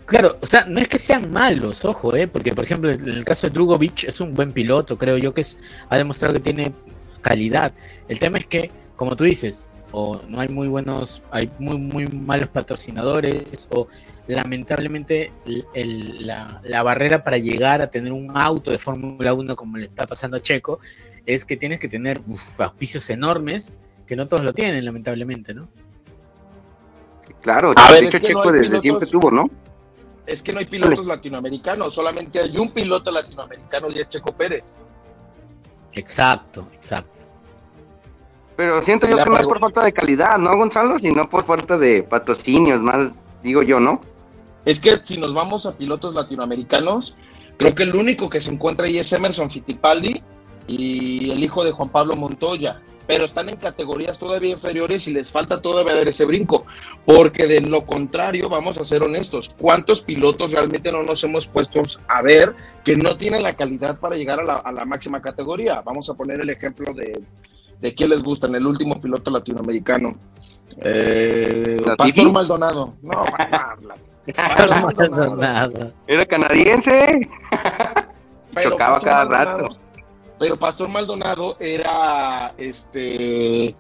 Claro, 0.06 0.38
o 0.40 0.46
sea, 0.46 0.66
no 0.66 0.80
es 0.80 0.88
que 0.88 1.00
sean 1.00 1.32
malos, 1.32 1.84
ojo, 1.84 2.16
¿eh? 2.16 2.28
porque 2.28 2.54
por 2.54 2.64
ejemplo 2.64 2.92
en 2.92 3.10
el 3.10 3.26
caso 3.26 3.48
de 3.48 3.54
Drugovic 3.54 4.04
es 4.04 4.22
un 4.22 4.36
buen 4.36 4.52
piloto, 4.52 5.00
creo 5.00 5.18
yo 5.18 5.34
que 5.34 5.42
es, 5.42 5.58
ha 5.90 5.98
demostrado 5.98 6.36
que 6.36 6.40
tiene 6.40 6.74
calidad. 7.22 7.74
El 8.08 8.20
tema 8.20 8.38
es 8.38 8.46
que, 8.46 8.70
como 8.96 9.16
tú 9.16 9.24
dices, 9.24 9.68
o 9.98 10.22
no 10.28 10.42
hay 10.42 10.50
muy 10.50 10.68
buenos, 10.68 11.22
hay 11.32 11.50
muy 11.58 11.78
muy 11.78 12.06
malos 12.08 12.50
patrocinadores, 12.50 13.68
o 13.72 13.88
lamentablemente 14.28 15.32
el- 15.46 15.66
el- 15.74 16.28
la, 16.28 16.60
la 16.66 16.84
barrera 16.84 17.24
para 17.24 17.38
llegar 17.38 17.82
a 17.82 17.88
tener 17.88 18.12
un 18.12 18.36
auto 18.36 18.72
de 18.72 18.78
Fórmula 18.78 19.34
1 19.34 19.56
como 19.56 19.78
le 19.78 19.86
está 19.86 20.06
pasando 20.06 20.36
a 20.36 20.42
Checo, 20.42 20.80
es 21.26 21.46
que 21.46 21.56
tienes 21.56 21.80
que 21.80 21.88
tener 21.88 22.22
uf, 22.28 22.60
auspicios 22.60 23.10
enormes, 23.10 23.78
que 24.06 24.18
no 24.18 24.28
todos 24.28 24.44
lo 24.44 24.52
tienen, 24.54 24.84
lamentablemente, 24.84 25.54
¿no? 25.54 25.70
Claro, 27.42 27.74
A 27.78 27.92
ver, 27.92 28.02
de 28.02 28.08
es 28.10 28.16
hecho 28.16 28.28
que 28.28 28.34
no 28.34 28.40
Checo 28.44 28.50
hay 28.54 28.60
desde 28.60 28.80
pilotos- 28.82 28.82
siempre 28.82 29.08
tuvo, 29.08 29.32
¿no? 29.32 29.50
Es 30.28 30.42
que 30.42 30.52
no 30.52 30.60
hay 30.60 30.66
pilotos 30.66 31.06
latinoamericanos, 31.06 31.94
solamente 31.94 32.40
hay 32.40 32.58
un 32.58 32.72
piloto 32.72 33.12
latinoamericano 33.12 33.88
y 33.92 34.00
es 34.00 34.10
Checo 34.10 34.34
Pérez. 34.36 34.76
Exacto, 35.94 36.68
exacto. 36.74 37.15
Pero 38.56 38.82
siento 38.82 39.08
yo 39.08 39.18
que 39.18 39.30
no 39.30 39.38
es 39.38 39.48
por 39.48 39.60
falta 39.60 39.84
de 39.84 39.92
calidad, 39.92 40.38
¿no, 40.38 40.56
Gonzalo? 40.56 40.98
Sino 41.00 41.30
por 41.30 41.44
falta 41.46 41.78
de 41.78 42.04
patrocinios, 42.04 42.82
más 42.82 43.12
digo 43.44 43.62
yo, 43.62 43.80
¿no? 43.80 44.02
Es 44.64 44.80
que 44.80 44.98
si 45.04 45.18
nos 45.18 45.34
vamos 45.34 45.66
a 45.66 45.78
pilotos 45.78 46.16
latinoamericanos, 46.16 47.16
creo 47.58 47.76
que 47.76 47.84
el 47.84 47.96
único 47.96 48.30
que 48.30 48.42
se 48.42 48.52
encuentra 48.52 48.88
ahí 48.88 48.98
es 48.98 49.12
Emerson 49.14 49.52
Fittipaldi 49.52 50.24
y 50.68 51.30
el 51.30 51.44
hijo 51.44 51.64
de 51.64 51.72
Juan 51.72 51.90
Pablo 51.90 52.16
Montoya, 52.16 52.82
pero 53.06 53.26
están 53.26 53.50
en 53.50 53.58
categorías 53.58 54.18
todavía 54.18 54.54
inferiores 54.54 55.08
y 55.08 55.14
les 55.14 55.30
falta 55.30 55.62
todavía 55.62 55.94
dar 55.94 56.08
ese 56.08 56.26
brinco, 56.26 56.66
porque 57.06 57.46
de 57.46 57.62
lo 57.62 57.86
contrario, 57.86 58.50
vamos 58.50 58.80
a 58.80 58.86
ser 58.86 59.04
honestos, 59.04 59.54
¿cuántos 59.60 60.02
pilotos 60.02 60.52
realmente 60.52 60.92
no 60.92 61.04
nos 61.04 61.24
hemos 61.24 61.46
puesto 61.46 61.82
a 62.08 62.22
ver 62.24 62.56
que 62.84 62.96
no 62.96 63.16
tienen 63.18 63.44
la 63.44 63.56
calidad 63.56 64.00
para 64.00 64.16
llegar 64.16 64.40
a 64.40 64.44
la, 64.44 64.56
a 64.56 64.72
la 64.72 64.86
máxima 64.86 65.22
categoría? 65.22 65.82
Vamos 65.82 66.10
a 66.10 66.16
poner 66.16 66.42
el 66.42 66.50
ejemplo 66.50 66.92
de, 66.96 67.22
de 67.82 67.94
quién 67.94 68.10
les 68.10 68.24
gusta, 68.24 68.48
en 68.48 68.56
el 68.56 68.66
último 68.66 69.00
piloto 69.02 69.30
latinoamericano. 69.32 70.16
Eh, 70.78 71.82
Pastor 71.98 72.32
Maldonado. 72.32 72.94
No, 73.02 73.24
Pastor 74.36 74.70
Maldonado. 74.82 75.94
Era 76.08 76.26
canadiense. 76.26 77.30
Pero 78.54 78.72
Chocaba 78.72 78.94
Pastor 79.00 79.10
cada 79.10 79.26
Maldonado- 79.26 79.58
rato. 79.68 79.78
Pero 80.38 80.56
Pastor 80.58 80.90
Maldonado 80.90 81.56
era 81.60 82.54
este 82.58 83.74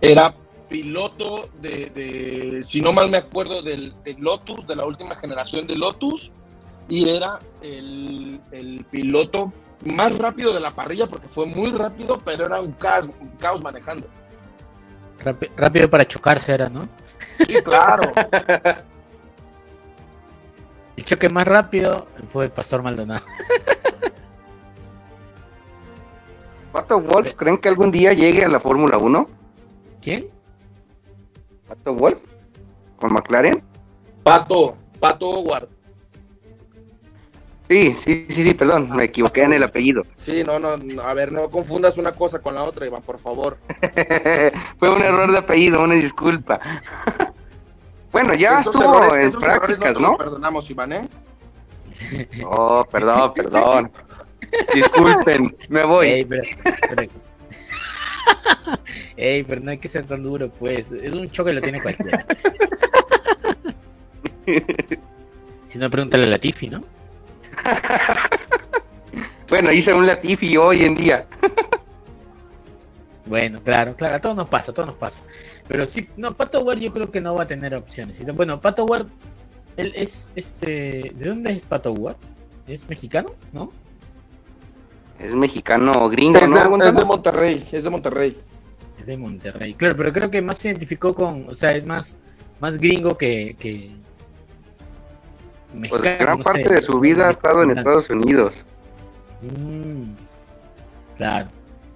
era 0.00 0.34
piloto 0.68 1.48
de, 1.60 1.90
de, 1.90 2.64
si 2.64 2.80
no 2.80 2.92
mal 2.92 3.10
me 3.10 3.18
acuerdo, 3.18 3.62
del, 3.62 3.92
del 4.02 4.16
Lotus, 4.18 4.66
de 4.66 4.76
la 4.76 4.86
última 4.86 5.14
generación 5.14 5.66
de 5.66 5.76
Lotus, 5.76 6.32
y 6.88 7.08
era 7.10 7.38
el, 7.60 8.40
el 8.50 8.84
piloto 8.90 9.52
más 9.84 10.16
rápido 10.18 10.52
de 10.52 10.60
la 10.60 10.74
parrilla 10.74 11.06
porque 11.06 11.28
fue 11.28 11.46
muy 11.46 11.70
rápido, 11.72 12.18
pero 12.24 12.46
era 12.46 12.60
un 12.60 12.72
caos, 12.72 13.08
un 13.20 13.28
caos 13.38 13.62
manejando. 13.62 14.06
Rápi- 15.22 15.50
rápido 15.56 15.88
para 15.90 16.04
chocarse 16.06 16.52
era, 16.54 16.68
¿no? 16.68 16.88
Sí, 17.46 17.54
claro. 17.62 18.10
El 20.96 21.04
choque 21.04 21.28
más 21.28 21.46
rápido 21.46 22.06
fue 22.26 22.48
Pastor 22.48 22.82
Maldonado. 22.82 23.24
¿Pato 26.72 27.00
Wolf 27.00 27.34
creen 27.36 27.58
que 27.58 27.68
algún 27.68 27.90
día 27.90 28.12
llegue 28.12 28.44
a 28.44 28.48
la 28.48 28.58
Fórmula 28.60 28.98
1? 28.98 29.28
¿Quién? 30.02 30.28
¿Pato 31.68 31.94
Wolf? 31.94 32.18
¿Con 32.96 33.12
McLaren? 33.12 33.62
Pato, 34.22 34.76
Pato 34.98 35.28
Howard. 35.30 35.68
Sí, 37.68 37.96
sí, 38.04 38.26
sí, 38.28 38.44
sí, 38.44 38.54
perdón, 38.54 38.90
me 38.94 39.04
equivoqué 39.04 39.42
en 39.42 39.54
el 39.54 39.62
apellido. 39.62 40.02
Sí, 40.16 40.42
no, 40.44 40.58
no, 40.58 40.76
no, 40.76 41.02
a 41.02 41.14
ver, 41.14 41.32
no 41.32 41.48
confundas 41.48 41.96
una 41.96 42.12
cosa 42.12 42.38
con 42.38 42.54
la 42.54 42.62
otra, 42.62 42.86
Iván, 42.86 43.00
por 43.02 43.18
favor. 43.18 43.56
Fue 44.78 44.90
un 44.90 45.00
error 45.02 45.32
de 45.32 45.38
apellido, 45.38 45.82
una 45.82 45.94
disculpa. 45.94 46.60
bueno, 48.12 48.34
ya 48.34 48.60
Esos 48.60 48.74
estuvo 48.74 48.98
errores- 49.02 49.32
en 49.34 49.40
prácticas, 49.40 49.98
¿no? 49.98 50.16
perdonamos, 50.18 50.68
Iván, 50.70 50.92
¿eh? 50.92 51.08
Oh, 52.44 52.84
perdón, 52.90 53.32
perdón. 53.34 53.90
Disculpen, 54.74 55.56
me 55.70 55.84
voy. 55.86 56.08
Ey, 56.08 56.24
pero, 56.26 56.42
pero- 56.94 57.12
Ey, 59.16 59.42
pero 59.42 59.60
no 59.62 59.70
hay 59.70 59.78
que 59.78 59.88
ser 59.88 60.04
tan 60.04 60.22
duro, 60.22 60.50
pues. 60.50 60.92
Es 60.92 61.12
un 61.14 61.30
choque 61.30 61.52
lo 61.52 61.62
tiene 61.62 61.80
cualquiera. 61.80 62.26
Si 65.64 65.78
no, 65.78 65.88
pregúntale 65.90 66.24
a 66.24 66.26
Latifi, 66.26 66.68
¿no? 66.68 66.82
Bueno, 69.48 69.70
hice 69.72 69.92
un 69.92 70.06
Latifi 70.06 70.56
hoy 70.56 70.84
en 70.84 70.94
día. 70.94 71.26
Bueno, 73.26 73.58
claro, 73.62 73.96
claro, 73.96 74.16
a 74.16 74.20
todos 74.20 74.36
nos 74.36 74.48
pasa, 74.48 74.70
a 74.70 74.74
todos 74.74 74.88
nos 74.88 74.98
pasa. 74.98 75.22
Pero 75.66 75.86
sí, 75.86 76.06
no, 76.18 76.36
Pato 76.36 76.62
Ward 76.62 76.78
yo 76.78 76.92
creo 76.92 77.10
que 77.10 77.22
no 77.22 77.34
va 77.34 77.44
a 77.44 77.46
tener 77.46 77.74
opciones. 77.74 78.22
Bueno, 78.34 78.60
Pato 78.60 78.84
Ward, 78.84 79.06
él 79.78 79.92
es, 79.96 80.28
este, 80.34 81.10
¿de 81.14 81.28
dónde 81.28 81.52
es 81.52 81.62
Pato 81.64 81.92
Ward? 81.92 82.16
¿Es 82.66 82.86
mexicano? 82.86 83.30
¿No? 83.50 83.72
Es 85.18 85.34
mexicano 85.34 86.08
gringo, 86.10 86.38
Es 86.38 86.50
¿no? 86.50 86.56
de, 86.56 86.68
Gonzalo? 86.68 86.90
es 86.90 86.96
de 86.98 87.04
Monterrey, 87.06 87.68
es 87.72 87.84
de 87.84 87.90
Monterrey. 87.90 88.36
Es 89.00 89.06
de 89.06 89.16
Monterrey. 89.16 89.72
Claro, 89.72 89.96
pero 89.96 90.12
creo 90.12 90.30
que 90.30 90.42
más 90.42 90.58
se 90.58 90.68
identificó 90.68 91.14
con, 91.14 91.48
o 91.48 91.54
sea, 91.54 91.74
es 91.74 91.86
más, 91.86 92.18
más 92.60 92.76
gringo 92.78 93.16
que, 93.16 93.56
que 93.58 93.90
Pues 95.80 95.92
mexicano, 95.92 96.16
gran 96.18 96.38
no 96.38 96.44
parte 96.44 96.64
sé. 96.64 96.74
de 96.74 96.82
su 96.82 97.00
vida 97.00 97.28
ha 97.28 97.30
estado 97.30 97.62
en 97.62 97.76
Estados 97.76 98.08
Unidos. 98.10 98.64
Mm, 99.42 100.14
claro. 101.16 101.48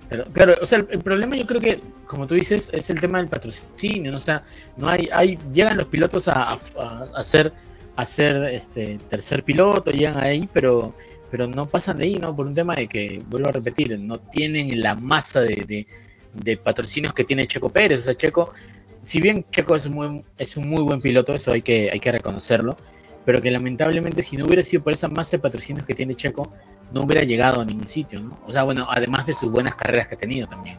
Pero, 0.09 0.25
claro, 0.33 0.55
o 0.63 0.67
sea, 0.67 0.79
el, 0.79 0.89
el 0.91 1.01
problema 1.01 1.37
yo 1.37 1.47
creo 1.47 1.61
que, 1.61 1.81
como 2.07 2.27
tú 2.27 2.35
dices, 2.35 2.71
es 2.73 2.89
el 2.89 2.99
tema 3.01 3.19
del 3.19 3.29
patrocinio, 3.29 4.11
¿no? 4.11 4.17
O 4.17 4.21
sea, 4.21 4.43
no 4.77 4.89
hay, 4.89 5.09
hay, 5.13 5.39
llegan 5.53 5.77
los 5.77 5.87
pilotos 5.89 6.29
a, 6.29 6.53
a, 6.53 6.59
a 7.15 7.25
ser, 7.25 7.53
a 7.95 8.05
ser 8.07 8.37
este 8.45 8.99
tercer 9.11 9.45
piloto, 9.45 9.91
llegan 9.91 10.17
ahí, 10.17 10.49
pero, 10.53 10.95
pero 11.31 11.47
no 11.47 11.67
pasan 11.67 11.99
de 11.99 12.05
ahí, 12.07 12.15
¿no? 12.17 12.35
Por 12.35 12.47
un 12.47 12.55
tema 12.55 12.75
de 12.75 12.89
que, 12.89 13.23
vuelvo 13.29 13.51
a 13.51 13.53
repetir, 13.53 13.99
no 14.01 14.19
tienen 14.19 14.81
la 14.81 14.95
masa 14.95 15.43
de, 15.43 15.57
de, 15.69 15.87
de 16.33 16.57
patrocinios 16.57 17.13
que 17.13 17.25
tiene 17.25 17.47
Checo 17.47 17.69
Pérez. 17.69 17.99
O 17.99 18.03
sea, 18.03 18.15
Checo, 18.17 18.53
si 19.03 19.21
bien 19.21 19.45
Checo 19.51 19.77
es, 19.77 19.91
muy, 19.91 20.25
es 20.39 20.57
un 20.57 20.71
muy 20.71 20.83
buen 20.83 21.03
piloto, 21.03 21.35
eso 21.35 21.53
hay 21.53 21.61
que, 21.61 21.91
hay 21.93 22.01
que 22.01 22.13
reconocerlo, 22.13 22.79
pero 23.29 23.43
que 23.43 23.51
lamentablemente 23.51 24.23
si 24.23 24.39
no 24.39 24.47
hubiera 24.47 24.63
sido 24.63 24.83
por 24.83 24.95
esa 24.95 25.07
masa 25.07 25.33
de 25.33 25.41
patrocinios 25.41 25.85
que 25.85 25.95
tiene 25.95 26.15
Checo, 26.15 26.51
no 26.93 27.03
hubiera 27.03 27.25
llegado 27.25 27.61
a 27.61 27.65
ningún 27.67 27.87
sitio, 27.87 28.21
¿no? 28.21 28.39
O 28.47 28.53
sea, 28.53 28.63
bueno, 28.63 28.87
además 28.89 29.27
de 29.27 29.35
sus 29.35 29.51
buenas 29.51 29.75
carreras 29.75 30.09
que 30.09 30.15
ha 30.15 30.19
tenido 30.19 30.47
también. 30.47 30.79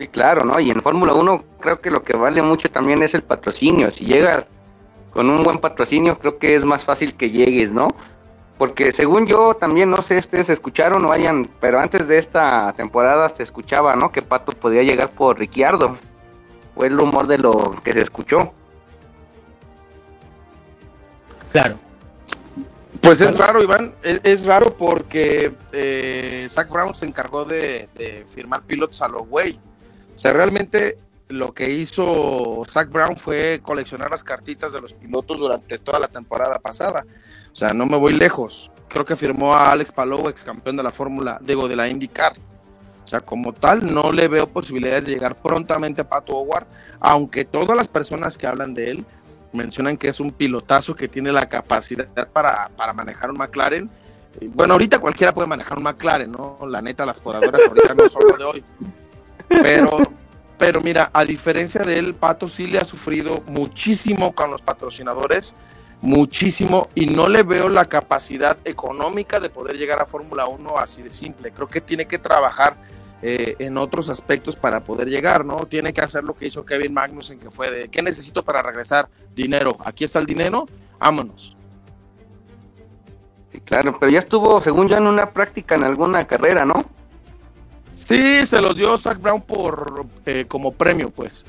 Sí, 0.00 0.08
claro, 0.08 0.44
¿no? 0.44 0.58
Y 0.58 0.72
en 0.72 0.82
Fórmula 0.82 1.14
1 1.14 1.44
creo 1.60 1.80
que 1.80 1.92
lo 1.92 2.02
que 2.02 2.16
vale 2.16 2.42
mucho 2.42 2.68
también 2.72 3.04
es 3.04 3.14
el 3.14 3.22
patrocinio. 3.22 3.92
Si 3.92 4.04
llegas 4.04 4.48
con 5.12 5.30
un 5.30 5.44
buen 5.44 5.58
patrocinio, 5.58 6.18
creo 6.18 6.38
que 6.38 6.56
es 6.56 6.64
más 6.64 6.82
fácil 6.82 7.14
que 7.14 7.30
llegues, 7.30 7.70
¿no? 7.70 7.86
Porque 8.58 8.92
según 8.92 9.24
yo, 9.28 9.54
también 9.54 9.90
no 9.90 10.02
sé, 10.02 10.18
ustedes 10.18 10.50
escucharon 10.50 11.04
o 11.04 11.08
vayan, 11.10 11.48
pero 11.60 11.78
antes 11.78 12.08
de 12.08 12.18
esta 12.18 12.72
temporada 12.72 13.28
se 13.28 13.44
escuchaba, 13.44 13.94
¿no? 13.94 14.10
Que 14.10 14.22
Pato 14.22 14.50
podía 14.50 14.82
llegar 14.82 15.10
por 15.10 15.38
Ricciardo. 15.38 15.98
Fue 16.74 16.88
el 16.88 16.98
rumor 16.98 17.28
de 17.28 17.38
lo 17.38 17.76
que 17.84 17.92
se 17.92 18.00
escuchó. 18.00 18.54
Claro. 21.50 21.76
Pues 23.02 23.20
es 23.20 23.38
raro, 23.38 23.62
Iván, 23.62 23.94
es, 24.02 24.44
raro 24.44 24.76
porque 24.76 25.54
eh, 25.72 26.46
Zach 26.48 26.68
Brown 26.68 26.94
se 26.94 27.06
encargó 27.06 27.44
de, 27.44 27.88
firmar 28.28 28.62
pilotos 28.62 29.00
a 29.02 29.08
lo 29.08 29.20
güey. 29.20 29.58
O 30.14 30.18
sea, 30.18 30.32
realmente 30.32 30.98
lo 31.28 31.54
que 31.54 31.70
hizo 31.70 32.62
Zach 32.68 32.90
Brown 32.90 33.16
fue 33.16 33.60
coleccionar 33.62 34.10
las 34.10 34.24
cartitas 34.24 34.72
de 34.72 34.80
los 34.80 34.94
pilotos 34.94 35.38
durante 35.38 35.78
toda 35.78 35.98
la 35.98 36.08
temporada 36.08 36.58
pasada. 36.58 37.06
O 37.52 37.56
sea, 37.56 37.72
no 37.72 37.86
me 37.86 37.96
voy 37.96 38.14
lejos. 38.14 38.70
Creo 38.88 39.04
que 39.04 39.16
firmó 39.16 39.54
a 39.54 39.70
Alex 39.70 39.92
Palou, 39.92 40.28
ex 40.28 40.42
campeón 40.42 40.76
de 40.76 40.82
la 40.82 40.90
Fórmula, 40.90 41.38
digo, 41.40 41.68
de 41.68 41.76
la 41.76 41.88
IndyCar. 41.88 42.32
O 43.04 43.08
sea, 43.08 43.20
como 43.20 43.52
tal, 43.52 43.92
no 43.94 44.12
le 44.12 44.28
veo 44.28 44.48
posibilidades 44.48 45.06
de 45.06 45.12
llegar 45.12 45.40
prontamente 45.40 46.02
a 46.02 46.08
Pato 46.08 46.34
Howard, 46.34 46.66
aunque 47.00 47.44
todas 47.44 47.76
las 47.76 47.88
personas 47.88 48.36
que 48.36 48.46
hablan 48.46 48.74
de 48.74 48.90
él 48.90 49.06
mencionan 49.52 49.96
que 49.96 50.08
es 50.08 50.20
un 50.20 50.32
pilotazo 50.32 50.94
que 50.94 51.08
tiene 51.08 51.32
la 51.32 51.48
capacidad 51.48 52.06
para, 52.32 52.68
para 52.76 52.92
manejar 52.92 53.30
un 53.30 53.38
McLaren. 53.38 53.90
Eh, 54.40 54.50
Bueno, 54.52 54.74
ahorita 54.74 54.98
cualquiera 54.98 55.32
puede 55.32 55.48
manejar 55.48 55.78
un 55.78 55.84
McLaren, 55.84 56.30
¿no? 56.30 56.58
La 56.68 56.82
neta, 56.82 57.06
las 57.06 57.20
podadoras 57.20 57.60
ahorita 57.66 57.94
no 57.94 58.08
son 58.08 58.22
lo 58.28 58.36
de 58.36 58.44
hoy. 58.44 58.64
Pero, 59.48 59.98
pero 60.58 60.80
mira, 60.80 61.10
a 61.12 61.24
diferencia 61.24 61.82
de 61.82 61.98
él, 61.98 62.14
Pato 62.14 62.48
sí 62.48 62.66
le 62.66 62.78
ha 62.78 62.84
sufrido 62.84 63.42
muchísimo 63.46 64.34
con 64.34 64.50
los 64.50 64.60
patrocinadores, 64.60 65.56
muchísimo, 66.02 66.88
y 66.94 67.06
no 67.06 67.28
le 67.28 67.42
veo 67.42 67.68
la 67.68 67.86
capacidad 67.86 68.58
económica 68.64 69.40
de 69.40 69.48
poder 69.48 69.76
llegar 69.76 70.00
a 70.02 70.06
Fórmula 70.06 70.46
1 70.46 70.78
así 70.78 71.02
de 71.02 71.10
simple. 71.10 71.50
Creo 71.52 71.68
que 71.68 71.80
tiene 71.80 72.06
que 72.06 72.18
trabajar 72.18 72.76
eh, 73.20 73.56
en 73.58 73.76
otros 73.76 74.10
aspectos 74.10 74.54
para 74.54 74.84
poder 74.84 75.08
llegar, 75.08 75.44
¿no? 75.44 75.66
Tiene 75.66 75.92
que 75.92 76.00
hacer 76.00 76.22
lo 76.22 76.36
que 76.36 76.46
hizo 76.46 76.64
Kevin 76.64 76.94
Magnussen, 76.94 77.40
que 77.40 77.50
fue 77.50 77.70
de, 77.70 77.88
¿qué 77.88 78.00
necesito 78.00 78.44
para 78.44 78.62
regresar? 78.62 79.08
Dinero. 79.34 79.76
Aquí 79.84 80.04
está 80.04 80.20
el 80.20 80.26
dinero, 80.26 80.66
vámonos. 81.00 81.56
Sí, 83.50 83.60
claro, 83.60 83.98
pero 83.98 84.12
ya 84.12 84.20
estuvo, 84.20 84.60
según 84.60 84.88
yo, 84.88 84.96
en 84.96 85.06
una 85.08 85.32
práctica 85.32 85.74
en 85.74 85.82
alguna 85.82 86.26
carrera, 86.26 86.64
¿no? 86.64 86.74
Sí, 87.90 88.44
se 88.44 88.60
los 88.60 88.76
dio 88.76 88.96
Zach 88.96 89.20
Brown 89.20 89.42
por 89.42 90.06
eh, 90.24 90.44
como 90.46 90.72
premio, 90.72 91.10
pues. 91.10 91.44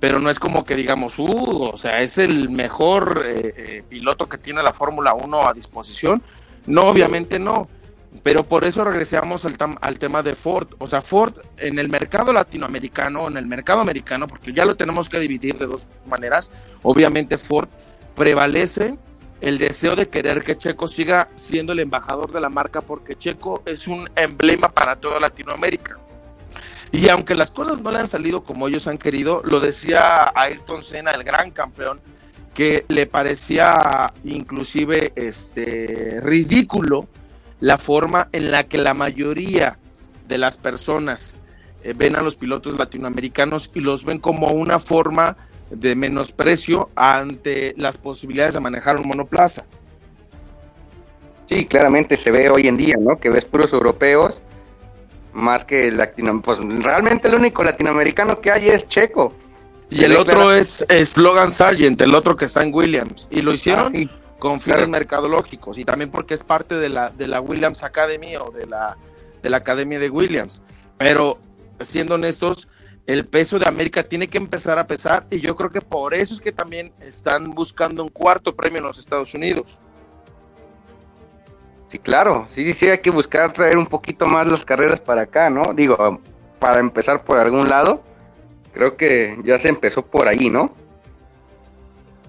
Pero 0.00 0.18
no 0.18 0.30
es 0.30 0.40
como 0.40 0.64
que 0.64 0.74
digamos, 0.74 1.18
uh, 1.20 1.70
o 1.72 1.76
sea, 1.76 2.02
es 2.02 2.18
el 2.18 2.50
mejor 2.50 3.26
eh, 3.26 3.84
piloto 3.88 4.28
que 4.28 4.38
tiene 4.38 4.62
la 4.62 4.72
Fórmula 4.72 5.14
1 5.14 5.48
a 5.48 5.52
disposición. 5.52 6.20
No, 6.66 6.82
obviamente 6.82 7.38
no. 7.38 7.68
Pero 8.22 8.42
por 8.44 8.64
eso 8.64 8.84
regresamos 8.84 9.44
al, 9.44 9.56
al 9.80 9.98
tema 9.98 10.22
de 10.22 10.34
Ford. 10.34 10.68
O 10.78 10.86
sea, 10.86 11.00
Ford 11.02 11.34
en 11.56 11.78
el 11.78 11.88
mercado 11.88 12.32
latinoamericano, 12.32 13.28
en 13.28 13.36
el 13.36 13.46
mercado 13.46 13.80
americano, 13.80 14.26
porque 14.26 14.52
ya 14.52 14.64
lo 14.64 14.76
tenemos 14.76 15.08
que 15.08 15.20
dividir 15.20 15.58
de 15.58 15.66
dos 15.66 15.86
maneras. 16.06 16.50
Obviamente 16.82 17.38
Ford 17.38 17.68
prevalece 18.14 18.96
el 19.40 19.58
deseo 19.58 19.94
de 19.94 20.08
querer 20.08 20.42
que 20.42 20.56
Checo 20.56 20.88
siga 20.88 21.28
siendo 21.36 21.72
el 21.72 21.78
embajador 21.80 22.32
de 22.32 22.40
la 22.40 22.48
marca 22.48 22.80
porque 22.80 23.16
Checo 23.16 23.62
es 23.66 23.86
un 23.86 24.08
emblema 24.16 24.68
para 24.68 24.96
toda 24.96 25.20
Latinoamérica. 25.20 25.98
Y 26.90 27.08
aunque 27.08 27.34
las 27.34 27.50
cosas 27.50 27.80
no 27.80 27.90
le 27.90 27.98
han 27.98 28.08
salido 28.08 28.42
como 28.42 28.66
ellos 28.66 28.86
han 28.86 28.98
querido, 28.98 29.42
lo 29.44 29.60
decía 29.60 30.32
Ayrton 30.34 30.82
Senna, 30.82 31.10
el 31.10 31.22
gran 31.22 31.50
campeón, 31.50 32.00
que 32.54 32.84
le 32.88 33.06
parecía 33.06 34.12
inclusive 34.24 35.12
este 35.14 36.20
ridículo 36.22 37.06
la 37.60 37.78
forma 37.78 38.28
en 38.32 38.50
la 38.50 38.64
que 38.64 38.78
la 38.78 38.94
mayoría 38.94 39.78
de 40.26 40.38
las 40.38 40.56
personas 40.56 41.36
eh, 41.82 41.94
ven 41.96 42.16
a 42.16 42.22
los 42.22 42.36
pilotos 42.36 42.78
latinoamericanos 42.78 43.70
y 43.74 43.80
los 43.80 44.04
ven 44.04 44.18
como 44.18 44.48
una 44.48 44.78
forma 44.78 45.36
de 45.70 45.94
menosprecio 45.94 46.90
ante 46.94 47.74
las 47.76 47.98
posibilidades 47.98 48.54
de 48.54 48.60
manejar 48.60 48.96
un 48.96 49.08
monoplaza. 49.08 49.64
Sí, 51.46 51.64
claramente 51.64 52.16
se 52.16 52.30
ve 52.30 52.50
hoy 52.50 52.68
en 52.68 52.76
día, 52.76 52.96
¿no? 52.98 53.18
Que 53.18 53.30
ves 53.30 53.44
puros 53.44 53.72
europeos 53.72 54.42
más 55.32 55.64
que 55.64 55.90
latino, 55.90 56.40
pues 56.42 56.58
realmente 56.58 57.28
el 57.28 57.34
único 57.34 57.62
latinoamericano 57.62 58.40
que 58.40 58.50
hay 58.50 58.68
es 58.68 58.86
Checo. 58.88 59.32
Y 59.90 60.04
el 60.04 60.16
otro 60.16 60.52
es, 60.52 60.84
Logan 61.16 61.50
Sargent, 61.50 62.00
el 62.02 62.14
otro 62.14 62.36
que 62.36 62.44
está 62.44 62.62
en 62.62 62.74
Williams. 62.74 63.28
Y 63.30 63.40
lo 63.40 63.54
hicieron 63.54 63.94
ah, 63.96 64.27
con 64.38 64.60
fines 64.60 64.88
mercadológicos 64.88 65.78
y 65.78 65.84
también 65.84 66.10
porque 66.10 66.34
es 66.34 66.44
parte 66.44 66.76
de 66.76 66.88
la, 66.88 67.10
de 67.10 67.26
la 67.26 67.40
Williams 67.40 67.82
Academy 67.82 68.36
o 68.36 68.50
de 68.50 68.66
la, 68.66 68.96
de 69.42 69.50
la 69.50 69.58
Academia 69.58 69.98
de 69.98 70.10
Williams. 70.10 70.62
Pero 70.96 71.38
siendo 71.80 72.14
honestos, 72.14 72.68
el 73.06 73.26
peso 73.26 73.58
de 73.58 73.66
América 73.66 74.02
tiene 74.02 74.28
que 74.28 74.38
empezar 74.38 74.78
a 74.78 74.86
pesar 74.86 75.26
y 75.30 75.40
yo 75.40 75.56
creo 75.56 75.70
que 75.70 75.80
por 75.80 76.14
eso 76.14 76.34
es 76.34 76.40
que 76.40 76.52
también 76.52 76.92
están 77.00 77.50
buscando 77.50 78.02
un 78.02 78.10
cuarto 78.10 78.54
premio 78.54 78.78
en 78.78 78.84
los 78.84 78.98
Estados 78.98 79.34
Unidos. 79.34 79.66
Sí, 81.88 81.98
claro, 81.98 82.46
sí, 82.54 82.74
sí, 82.74 82.86
hay 82.86 82.98
que 82.98 83.10
buscar 83.10 83.52
traer 83.52 83.78
un 83.78 83.86
poquito 83.86 84.26
más 84.26 84.46
las 84.46 84.62
carreras 84.62 85.00
para 85.00 85.22
acá, 85.22 85.48
¿no? 85.48 85.72
Digo, 85.72 86.20
para 86.58 86.80
empezar 86.80 87.24
por 87.24 87.38
algún 87.38 87.66
lado, 87.66 88.02
creo 88.74 88.96
que 88.96 89.38
ya 89.42 89.58
se 89.58 89.68
empezó 89.68 90.04
por 90.04 90.28
ahí, 90.28 90.50
¿no? 90.50 90.74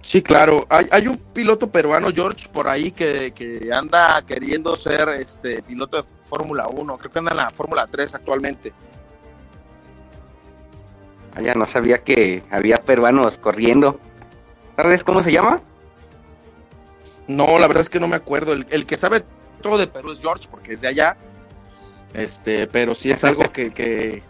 Sí, 0.01 0.21
claro. 0.21 0.65
Hay, 0.69 0.85
hay 0.91 1.07
un 1.07 1.17
piloto 1.17 1.69
peruano, 1.69 2.09
George, 2.13 2.47
por 2.49 2.67
ahí 2.67 2.91
que, 2.91 3.31
que 3.31 3.69
anda 3.73 4.21
queriendo 4.25 4.75
ser 4.75 5.09
este 5.09 5.61
piloto 5.61 5.97
de 5.97 6.07
Fórmula 6.25 6.67
1. 6.67 6.97
Creo 6.97 7.11
que 7.11 7.19
anda 7.19 7.31
en 7.31 7.37
la 7.37 7.49
Fórmula 7.49 7.87
3 7.87 8.15
actualmente. 8.15 8.73
Ya 11.41 11.53
no 11.53 11.67
sabía 11.67 12.03
que 12.03 12.43
había 12.49 12.77
peruanos 12.77 13.37
corriendo. 13.37 13.99
¿Sabes 14.75 15.03
cómo 15.03 15.23
se 15.23 15.31
llama? 15.31 15.61
No, 17.27 17.59
la 17.59 17.67
verdad 17.67 17.81
es 17.81 17.89
que 17.89 17.99
no 17.99 18.07
me 18.07 18.15
acuerdo. 18.15 18.53
El, 18.53 18.65
el 18.71 18.85
que 18.85 18.97
sabe 18.97 19.23
todo 19.61 19.77
de 19.77 19.87
Perú 19.87 20.11
es 20.11 20.19
George, 20.19 20.47
porque 20.49 20.73
es 20.73 20.81
de 20.81 20.87
allá. 20.87 21.15
Este, 22.13 22.67
pero 22.67 22.95
sí 22.95 23.11
es 23.11 23.23
algo 23.23 23.51
que, 23.51 23.71
que, 23.71 24.23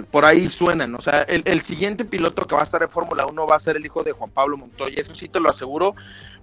por 0.00 0.24
ahí 0.24 0.48
suenan. 0.48 0.94
O 0.94 1.00
sea, 1.00 1.22
el, 1.22 1.60
siguiente 1.60 2.04
piloto 2.04 2.46
que 2.46 2.54
va 2.54 2.62
a 2.62 2.64
estar 2.64 2.82
en 2.82 2.88
Fórmula 2.88 3.26
1 3.26 3.46
va 3.46 3.56
a 3.56 3.58
ser 3.58 3.76
el 3.76 3.84
hijo 3.84 4.02
de 4.02 4.12
Juan 4.12 4.30
Pablo 4.30 4.56
Montoya. 4.56 4.94
Eso 4.98 5.14
sí 5.14 5.28
te 5.28 5.40
lo 5.40 5.50
aseguro, 5.50 5.94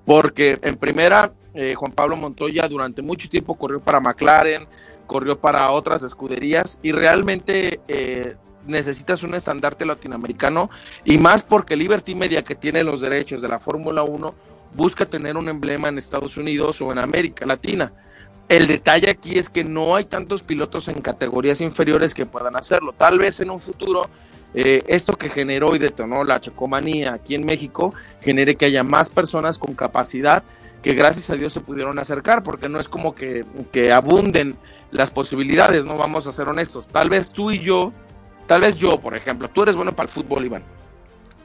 porque 0.06 0.60
en 0.62 0.76
primera, 0.76 1.32
eh, 1.54 1.76
Juan 1.76 1.92
Pablo 1.92 2.16
Montoya 2.16 2.68
durante 2.68 3.02
mucho 3.02 3.30
tiempo 3.30 3.56
corrió 3.56 3.80
para 3.80 4.00
McLaren, 4.00 4.68
corrió 5.08 5.40
para 5.40 5.72
otras 5.72 6.04
escuderías 6.04 6.80
y 6.84 6.92
realmente 6.92 7.82
eh, 7.88 8.36
necesitas 8.68 9.24
un 9.24 9.34
estandarte 9.34 9.86
latinoamericano 9.86 10.70
y 11.04 11.18
más 11.18 11.44
porque 11.44 11.76
Liberty 11.76 12.16
Media, 12.16 12.44
que 12.44 12.56
tiene 12.56 12.84
los 12.84 13.02
derechos 13.02 13.42
de 13.42 13.48
la 13.48 13.60
Fórmula 13.60 14.04
1, 14.04 14.36
busca 14.74 15.06
tener 15.06 15.38
un 15.38 15.50
emblema 15.50 15.90
en 15.90 15.98
Estados 15.98 16.38
Unidos 16.38 16.82
o 16.82 16.92
en 16.92 17.00
América 17.00 17.46
Latina. 17.46 17.92
El 18.50 18.66
detalle 18.66 19.12
aquí 19.12 19.38
es 19.38 19.48
que 19.48 19.64
no 19.64 19.96
hay 19.96 20.06
tantos 20.06 20.42
pilotos 20.42 20.88
en 20.88 21.02
categorías 21.02 21.62
inferiores 21.62 22.16
que 22.16 22.26
puedan 22.26 22.56
hacerlo. 22.56 22.94
Tal 22.94 23.20
vez 23.20 23.40
en 23.40 23.52
un 23.52 23.60
futuro 23.60 24.10
eh, 24.56 24.84
esto 24.88 25.14
que 25.14 25.30
generó 25.30 25.76
y 25.76 25.80
detonó 25.80 26.24
la 26.24 26.42
chocomanía 26.42 27.14
aquí 27.14 27.36
en 27.36 27.46
México 27.46 27.94
genere 28.22 28.56
que 28.56 28.66
haya 28.66 28.84
más 28.84 29.10
personas 29.10 29.60
con 29.60 29.76
capacidad 29.76 30.44
que 30.82 30.94
gracias 30.94 31.30
a 31.30 31.36
Dios 31.36 31.54
se 31.54 31.60
pudieron 31.60 32.00
acercar, 32.00 32.42
porque 32.42 32.70
no 32.70 32.80
es 32.80 32.88
como 32.88 33.14
que, 33.14 33.46
que 33.72 33.92
abunden 33.92 34.56
las 34.92 35.12
posibilidades, 35.12 35.86
no 35.86 35.98
vamos 35.98 36.26
a 36.26 36.32
ser 36.32 36.48
honestos. 36.48 36.88
Tal 36.88 37.10
vez 37.10 37.30
tú 37.30 37.52
y 37.52 37.60
yo, 37.60 37.92
tal 38.48 38.62
vez 38.62 38.78
yo, 38.78 39.00
por 39.00 39.16
ejemplo, 39.16 39.50
tú 39.50 39.64
eres 39.64 39.76
bueno 39.76 39.92
para 39.92 40.08
el 40.08 40.14
fútbol, 40.14 40.46
Iván. 40.46 40.64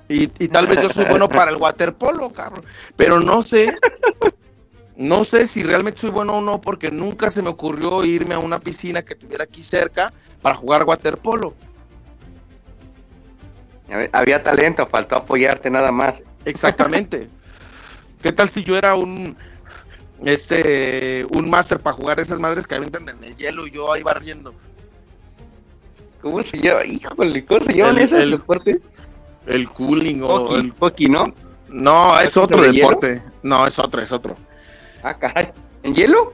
Y, 0.09 0.25
y 0.39 0.49
tal 0.49 0.67
vez 0.67 0.81
yo 0.81 0.89
soy 0.89 1.07
bueno 1.07 1.29
para 1.29 1.51
el 1.51 1.57
waterpolo, 1.57 2.31
cabrón. 2.31 2.65
Pero 2.97 3.21
no 3.21 3.43
sé 3.43 3.77
no 4.97 5.25
sé 5.25 5.47
si 5.47 5.63
realmente 5.63 6.01
soy 6.01 6.11
bueno 6.11 6.39
o 6.39 6.41
no, 6.41 6.61
porque 6.61 6.91
nunca 6.91 7.29
se 7.31 7.43
me 7.43 7.49
ocurrió 7.49 8.05
irme 8.05 8.35
a 8.35 8.39
una 8.39 8.61
piscina 8.61 9.03
que 9.03 9.15
tuviera 9.15 9.45
aquí 9.45 9.63
cerca 9.63 10.13
para 10.41 10.57
jugar 10.57 10.85
waterpolo. 10.85 11.55
Había 14.13 14.43
talento, 14.43 14.87
faltó 14.87 15.17
apoyarte 15.17 15.69
nada 15.69 15.91
más. 15.91 16.15
Exactamente. 16.45 17.29
¿Qué 18.23 18.33
tal 18.33 18.49
si 18.49 18.65
yo 18.65 18.77
era 18.77 18.95
un 18.95 19.37
este 20.25 21.27
un 21.31 21.51
máster 21.51 21.81
para 21.81 21.97
jugar 21.97 22.19
esas 22.21 22.39
madres 22.39 22.67
que 22.67 22.75
aventan 22.75 23.07
en 23.09 23.23
el 23.23 23.37
hielo 23.37 23.67
y 23.67 23.73
yo 23.73 23.93
ahí 23.93 24.03
barriendo? 24.03 24.55
¿Cómo 26.23 26.43
se 26.43 26.57
llama? 26.57 26.85
Híjole, 26.87 27.45
¿cómo 27.45 27.65
se 27.65 27.75
llaman 27.75 27.99
esos 27.99 28.31
deportes? 28.31 28.79
El 29.47 29.69
cooling 29.69 30.23
o 30.23 30.57
el 30.57 30.71
hockey, 30.71 31.07
¿no? 31.09 31.35
No, 31.69 32.19
es 32.19 32.37
otro 32.37 32.63
deporte. 32.63 33.23
No, 33.43 33.67
es 33.67 33.79
otro, 33.79 34.01
es 34.01 34.11
otro. 34.11 34.37
Ah, 35.05 35.13
caray. 35.13 35.53
¿En 35.83 35.95
hielo? 35.95 36.33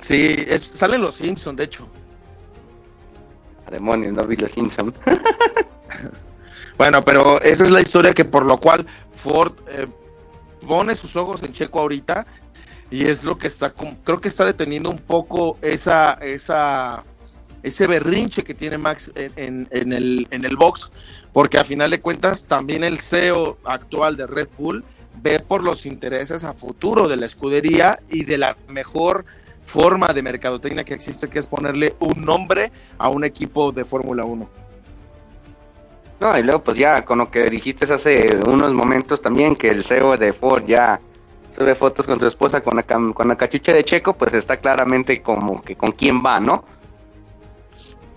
Sí, 0.00 0.36
salen 0.58 1.02
los 1.02 1.16
Simpsons, 1.16 1.56
de 1.58 1.64
hecho. 1.64 1.84
A 1.84 3.68
ah, 3.68 3.70
demonios, 3.70 4.14
no 4.14 4.24
vi 4.26 4.36
los 4.36 4.50
Simpsons. 4.52 4.94
bueno, 6.78 7.04
pero 7.04 7.40
esa 7.42 7.62
es 7.62 7.70
la 7.70 7.82
historia 7.82 8.14
que 8.14 8.24
por 8.24 8.46
lo 8.46 8.58
cual 8.58 8.86
Ford 9.14 9.52
eh, 9.68 9.86
pone 10.66 10.94
sus 10.94 11.14
ojos 11.14 11.42
en 11.42 11.52
Checo 11.52 11.78
ahorita 11.78 12.26
y 12.90 13.04
es 13.04 13.22
lo 13.22 13.36
que 13.36 13.48
está, 13.48 13.74
creo 14.02 14.20
que 14.20 14.28
está 14.28 14.46
deteniendo 14.46 14.88
un 14.88 14.98
poco 14.98 15.58
esa, 15.60 16.14
esa, 16.14 17.04
ese 17.62 17.86
berrinche 17.86 18.44
que 18.44 18.54
tiene 18.54 18.78
Max 18.78 19.12
en, 19.14 19.68
en, 19.70 19.92
el, 19.92 20.26
en 20.30 20.44
el 20.46 20.56
box, 20.56 20.90
porque 21.34 21.58
a 21.58 21.64
final 21.64 21.90
de 21.90 22.00
cuentas 22.00 22.46
también 22.46 22.82
el 22.82 22.98
CEO 22.98 23.58
actual 23.64 24.16
de 24.16 24.26
Red 24.26 24.48
Bull 24.56 24.84
ve 25.22 25.40
por 25.40 25.62
los 25.62 25.86
intereses 25.86 26.44
a 26.44 26.52
futuro 26.52 27.08
de 27.08 27.16
la 27.16 27.26
escudería 27.26 27.98
y 28.10 28.24
de 28.24 28.38
la 28.38 28.56
mejor 28.68 29.24
forma 29.64 30.08
de 30.08 30.22
mercadotecnia 30.22 30.84
que 30.84 30.94
existe, 30.94 31.28
que 31.28 31.38
es 31.38 31.46
ponerle 31.46 31.94
un 32.00 32.24
nombre 32.24 32.70
a 32.98 33.08
un 33.08 33.24
equipo 33.24 33.72
de 33.72 33.84
Fórmula 33.84 34.24
1. 34.24 34.48
No, 36.20 36.38
y 36.38 36.42
luego 36.42 36.62
pues 36.62 36.76
ya 36.76 37.04
con 37.04 37.18
lo 37.18 37.30
que 37.30 37.44
dijiste 37.50 37.92
hace 37.92 38.38
unos 38.46 38.72
momentos 38.72 39.20
también, 39.20 39.56
que 39.56 39.68
el 39.68 39.84
CEO 39.84 40.16
de 40.16 40.32
Ford 40.32 40.64
ya 40.66 41.00
sube 41.56 41.74
fotos 41.74 42.06
con 42.06 42.18
su 42.18 42.26
esposa 42.26 42.60
con 42.60 42.76
la, 42.76 42.82
con 42.82 43.28
la 43.28 43.36
cachucha 43.36 43.72
de 43.72 43.84
Checo, 43.84 44.14
pues 44.14 44.32
está 44.34 44.58
claramente 44.58 45.22
como 45.22 45.62
que 45.62 45.76
con 45.76 45.92
quién 45.92 46.22
va, 46.24 46.40
¿no? 46.40 46.64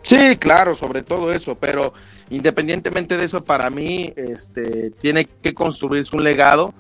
Sí, 0.02 0.38
claro, 0.38 0.76
sobre 0.76 1.04
todo 1.04 1.34
eso, 1.34 1.56
pero 1.56 1.94
independientemente 2.30 3.18
de 3.18 3.26
eso, 3.26 3.44
para 3.44 3.70
mí 3.70 4.14
este, 4.16 4.92
tiene 4.92 5.26
que 5.26 5.54
construirse 5.54 6.16
un 6.16 6.24
legado 6.24 6.74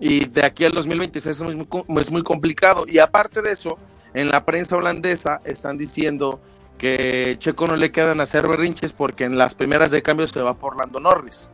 y 0.00 0.26
de 0.26 0.44
aquí 0.44 0.64
al 0.64 0.72
2026 0.72 1.40
es 1.40 1.42
muy, 1.42 1.68
es 2.00 2.10
muy 2.10 2.22
complicado. 2.22 2.84
Y 2.86 2.98
aparte 2.98 3.42
de 3.42 3.52
eso, 3.52 3.78
en 4.12 4.28
la 4.28 4.44
prensa 4.44 4.76
holandesa 4.76 5.40
están 5.44 5.78
diciendo 5.78 6.40
que 6.78 7.36
Checo 7.38 7.66
no 7.66 7.76
le 7.76 7.92
quedan 7.92 8.20
hacer 8.20 8.46
berrinches 8.48 8.92
porque 8.92 9.24
en 9.24 9.38
las 9.38 9.54
primeras 9.54 9.90
de 9.90 10.02
cambio 10.02 10.26
se 10.26 10.40
va 10.40 10.54
por 10.54 10.76
Lando 10.76 11.00
Norris. 11.00 11.50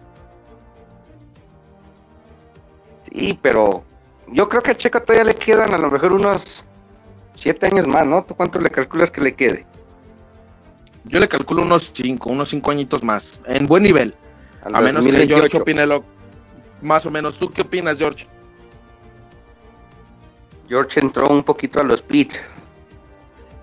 Sí, 3.11 3.39
pero 3.41 3.85
yo 4.29 4.49
creo 4.49 4.63
que 4.63 4.71
a 4.71 4.77
Checo 4.77 5.01
todavía 5.03 5.25
le 5.25 5.35
quedan 5.35 5.75
a 5.75 5.79
lo 5.79 5.91
mejor 5.91 6.13
unos 6.13 6.65
siete 7.35 7.67
años 7.67 7.87
más, 7.87 8.07
¿no? 8.07 8.25
¿Tú 8.25 8.35
cuánto 8.35 8.61
le 8.61 8.71
calculas 8.71 9.11
que 9.11 9.21
le 9.21 9.35
quede? 9.35 9.67
Yo 11.05 11.19
le 11.19 11.29
calculo 11.29 11.63
unos 11.63 11.93
cinco, 11.95 12.31
unos 12.31 12.51
cinco 12.51 12.71
añitos 12.71 13.03
más, 13.03 13.41
en 13.47 13.67
buen 13.67 13.83
nivel. 13.83 14.15
a 14.63 14.81
menos 14.81 15.07
que 15.07 15.27
George 15.27 15.57
opine 15.57 15.87
lo, 15.87 16.05
más 16.83 17.07
o 17.07 17.11
menos. 17.11 17.39
¿Tú 17.39 17.51
qué 17.53 17.63
opinas, 17.63 17.99
George? 17.99 18.27
George 20.69 21.01
entró 21.01 21.29
un 21.29 21.43
poquito 21.43 21.81
a 21.81 21.85
los 21.85 22.01
pits. 22.01 22.39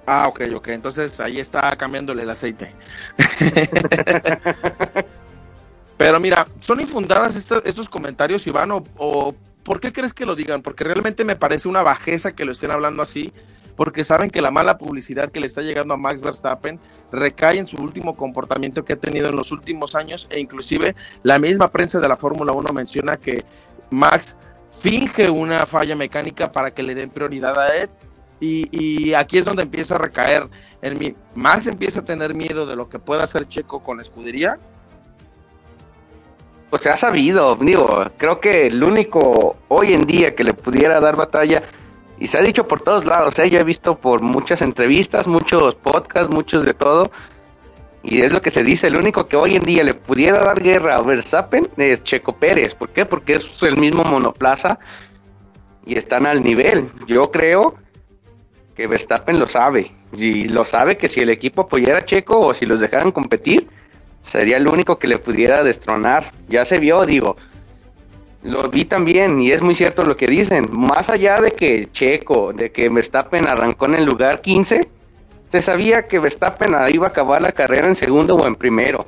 Ah, 0.05 0.27
ok, 0.27 0.41
ok. 0.55 0.67
Entonces 0.69 1.19
ahí 1.19 1.39
está 1.39 1.69
cambiándole 1.75 2.23
el 2.23 2.29
aceite. 2.29 2.73
Pero 5.97 6.19
mira, 6.19 6.47
¿son 6.61 6.79
infundadas 6.79 7.35
estos, 7.35 7.89
comentarios, 7.89 8.45
Iván? 8.45 8.71
O, 8.71 9.35
por 9.63 9.79
qué 9.79 9.91
crees 9.91 10.13
que 10.13 10.25
lo 10.25 10.35
digan? 10.35 10.61
Porque 10.61 10.83
realmente 10.83 11.25
me 11.25 11.35
parece 11.35 11.67
una 11.67 11.81
bajeza 11.81 12.33
que 12.33 12.45
lo 12.45 12.51
estén 12.51 12.71
hablando 12.71 13.01
así, 13.01 13.33
porque 13.77 14.03
saben 14.03 14.31
que 14.31 14.41
la 14.41 14.51
mala 14.51 14.79
publicidad 14.79 15.31
que 15.31 15.39
le 15.39 15.45
está 15.45 15.61
llegando 15.61 15.93
a 15.93 15.97
Max 15.97 16.21
Verstappen 16.21 16.79
recae 17.11 17.59
en 17.59 17.67
su 17.67 17.77
último 17.77 18.17
comportamiento 18.17 18.83
que 18.83 18.93
ha 18.93 18.97
tenido 18.97 19.29
en 19.29 19.35
los 19.35 19.51
últimos 19.51 19.93
años 19.95 20.27
e 20.31 20.39
inclusive 20.39 20.95
la 21.21 21.37
misma 21.37 21.69
prensa 21.69 21.99
de 21.99 22.09
la 22.09 22.17
Fórmula 22.17 22.53
1 22.53 22.73
menciona 22.73 23.17
que 23.17 23.45
Max 23.91 24.35
finge 24.81 25.29
una 25.29 25.65
falla 25.67 25.95
mecánica 25.95 26.51
para 26.51 26.71
que 26.71 26.81
le 26.81 26.95
den 26.95 27.11
prioridad 27.11 27.57
a 27.57 27.75
Ed. 27.75 27.89
Y, 28.39 29.13
aquí 29.13 29.39
es 29.39 29.45
donde 29.45 29.63
empieza 29.63 29.95
a 29.95 29.97
recaer 29.97 30.47
en 30.81 30.97
mí. 30.99 31.15
Max 31.33 31.65
empieza 31.67 32.01
a 32.01 32.05
tener 32.05 32.35
miedo 32.35 32.67
de 32.67 32.75
lo 32.75 32.87
que 32.87 32.99
pueda 32.99 33.23
hacer 33.23 33.47
Checo 33.47 33.83
con 33.83 33.97
la 33.97 34.03
escudería. 34.03 34.59
Pues 36.69 36.83
se 36.83 36.89
ha 36.89 36.97
sabido, 36.97 37.55
digo, 37.55 38.05
creo 38.17 38.39
que 38.39 38.67
el 38.67 38.83
único 38.83 39.55
hoy 39.69 39.93
en 39.93 40.05
día 40.05 40.35
que 40.35 40.43
le 40.43 40.53
pudiera 40.53 40.99
dar 40.99 41.15
batalla 41.15 41.63
Y 42.19 42.27
se 42.27 42.37
ha 42.37 42.41
dicho 42.41 42.67
por 42.67 42.81
todos 42.81 43.05
lados, 43.05 43.37
¿eh? 43.39 43.49
yo 43.49 43.59
he 43.59 43.63
visto 43.63 43.97
por 43.97 44.21
muchas 44.21 44.61
entrevistas, 44.61 45.27
muchos 45.27 45.75
podcasts, 45.75 46.33
muchos 46.33 46.65
de 46.65 46.73
todo. 46.73 47.11
Y 48.03 48.21
es 48.21 48.31
lo 48.31 48.41
que 48.41 48.51
se 48.51 48.63
dice, 48.63 48.87
el 48.87 48.95
único 48.95 49.27
que 49.27 49.37
hoy 49.37 49.55
en 49.55 49.63
día 49.63 49.83
le 49.83 49.93
pudiera 49.93 50.39
dar 50.39 50.61
guerra 50.61 50.95
a 50.95 51.01
Verstappen 51.01 51.67
es 51.77 52.03
Checo 52.03 52.33
Pérez. 52.33 52.73
¿Por 52.73 52.89
qué? 52.89 53.05
Porque 53.05 53.35
es 53.35 53.63
el 53.63 53.77
mismo 53.77 54.03
monoplaza 54.03 54.79
y 55.85 55.97
están 55.97 56.25
al 56.25 56.43
nivel. 56.43 56.89
Yo 57.05 57.29
creo 57.31 57.75
que 58.75 58.87
Verstappen 58.87 59.39
lo 59.39 59.47
sabe. 59.47 59.91
Y 60.15 60.47
lo 60.47 60.65
sabe 60.65 60.97
que 60.97 61.09
si 61.09 61.19
el 61.19 61.29
equipo 61.29 61.63
apoyara 61.63 61.99
a 61.99 62.05
Checo 62.05 62.39
o 62.39 62.53
si 62.53 62.65
los 62.65 62.79
dejaran 62.79 63.11
competir, 63.11 63.67
sería 64.23 64.57
el 64.57 64.67
único 64.67 64.97
que 64.97 65.07
le 65.07 65.19
pudiera 65.19 65.63
destronar. 65.63 66.31
Ya 66.47 66.63
se 66.63 66.79
vio, 66.79 67.05
digo. 67.05 67.35
Lo 68.43 68.69
vi 68.69 68.85
también 68.85 69.41
y 69.41 69.51
es 69.51 69.61
muy 69.61 69.75
cierto 69.75 70.03
lo 70.03 70.15
que 70.15 70.27
dicen. 70.27 70.67
Más 70.71 71.09
allá 71.09 71.41
de 71.41 71.51
que 71.51 71.89
Checo, 71.91 72.53
de 72.53 72.71
que 72.71 72.89
Verstappen 72.89 73.47
arrancó 73.47 73.85
en 73.87 73.95
el 73.95 74.05
lugar 74.05 74.41
15, 74.41 74.87
se 75.49 75.61
sabía 75.61 76.07
que 76.07 76.19
Verstappen 76.19 76.75
iba 76.89 77.07
a 77.07 77.09
acabar 77.09 77.41
la 77.41 77.51
carrera 77.51 77.87
en 77.87 77.95
segundo 77.95 78.35
o 78.35 78.47
en 78.47 78.55
primero. 78.55 79.07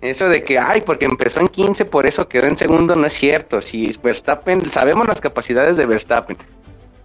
Eso 0.00 0.28
de 0.28 0.42
que, 0.42 0.58
ay, 0.58 0.82
porque 0.82 1.06
empezó 1.06 1.40
en 1.40 1.48
15, 1.48 1.86
por 1.86 2.06
eso 2.06 2.28
quedó 2.28 2.46
en 2.46 2.58
segundo, 2.58 2.94
no 2.94 3.06
es 3.06 3.14
cierto. 3.14 3.62
Si 3.62 3.90
Verstappen, 4.02 4.70
sabemos 4.70 5.06
las 5.06 5.20
capacidades 5.20 5.78
de 5.78 5.86
Verstappen. 5.86 6.36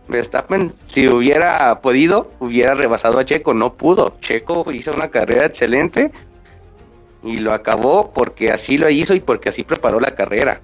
Verstappen, 0.10 0.74
si 0.88 1.08
hubiera 1.08 1.80
podido, 1.82 2.32
hubiera 2.40 2.74
rebasado 2.74 3.20
a 3.20 3.26
Checo. 3.26 3.54
No 3.54 3.74
pudo. 3.76 4.16
Checo 4.20 4.70
hizo 4.74 4.92
una 4.92 5.10
carrera 5.10 5.46
excelente 5.46 6.12
y 7.24 7.38
lo 7.38 7.54
acabó 7.54 8.12
porque 8.12 8.52
así 8.52 8.78
lo 8.78 8.90
hizo 8.90 9.14
y 9.14 9.20
porque 9.20 9.50
así 9.50 9.64
preparó 9.64 10.00
la 10.00 10.16
carrera. 10.16 10.60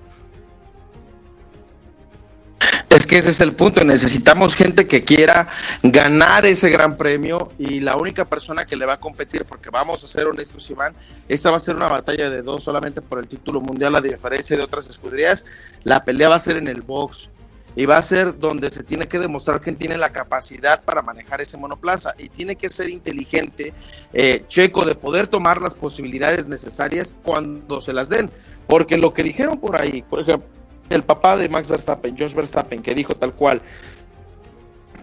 Es 2.89 3.07
que 3.07 3.17
ese 3.17 3.29
es 3.29 3.41
el 3.41 3.53
punto, 3.53 3.83
necesitamos 3.83 4.55
gente 4.55 4.87
que 4.87 5.03
quiera 5.03 5.49
ganar 5.83 6.45
ese 6.45 6.69
gran 6.69 6.95
premio 6.95 7.51
y 7.57 7.79
la 7.81 7.97
única 7.97 8.25
persona 8.25 8.65
que 8.65 8.75
le 8.75 8.85
va 8.85 8.93
a 8.93 8.99
competir, 8.99 9.45
porque 9.45 9.69
vamos 9.69 10.03
a 10.03 10.07
ser 10.07 10.27
honestos, 10.27 10.69
Iván, 10.69 10.95
esta 11.27 11.51
va 11.51 11.57
a 11.57 11.59
ser 11.59 11.75
una 11.75 11.87
batalla 11.87 12.29
de 12.29 12.41
dos 12.41 12.63
solamente 12.63 13.01
por 13.01 13.19
el 13.19 13.27
título 13.27 13.59
mundial, 13.59 13.95
a 13.95 14.01
diferencia 14.01 14.55
de 14.55 14.63
otras 14.63 14.87
escuderías, 14.87 15.45
la 15.83 16.05
pelea 16.05 16.29
va 16.29 16.35
a 16.35 16.39
ser 16.39 16.57
en 16.57 16.67
el 16.67 16.81
box 16.81 17.29
y 17.75 17.85
va 17.85 17.97
a 17.97 18.01
ser 18.01 18.39
donde 18.39 18.69
se 18.69 18.83
tiene 18.83 19.07
que 19.07 19.19
demostrar 19.19 19.59
quién 19.59 19.75
tiene 19.75 19.97
la 19.97 20.11
capacidad 20.11 20.81
para 20.83 21.01
manejar 21.01 21.41
ese 21.41 21.57
monoplaza 21.57 22.15
y 22.17 22.29
tiene 22.29 22.55
que 22.55 22.69
ser 22.69 22.89
inteligente, 22.89 23.73
eh, 24.13 24.45
Checo, 24.47 24.85
de 24.85 24.95
poder 24.95 25.27
tomar 25.27 25.61
las 25.61 25.73
posibilidades 25.73 26.47
necesarias 26.47 27.13
cuando 27.23 27.81
se 27.81 27.93
las 27.93 28.09
den, 28.09 28.31
porque 28.67 28.97
lo 28.97 29.13
que 29.13 29.23
dijeron 29.23 29.59
por 29.59 29.79
ahí, 29.79 30.01
por 30.03 30.21
ejemplo, 30.21 30.47
el 30.89 31.03
papá 31.03 31.37
de 31.37 31.49
Max 31.49 31.67
Verstappen, 31.67 32.17
Josh 32.17 32.33
Verstappen, 32.33 32.81
que 32.81 32.93
dijo 32.93 33.15
tal 33.15 33.33
cual, 33.33 33.61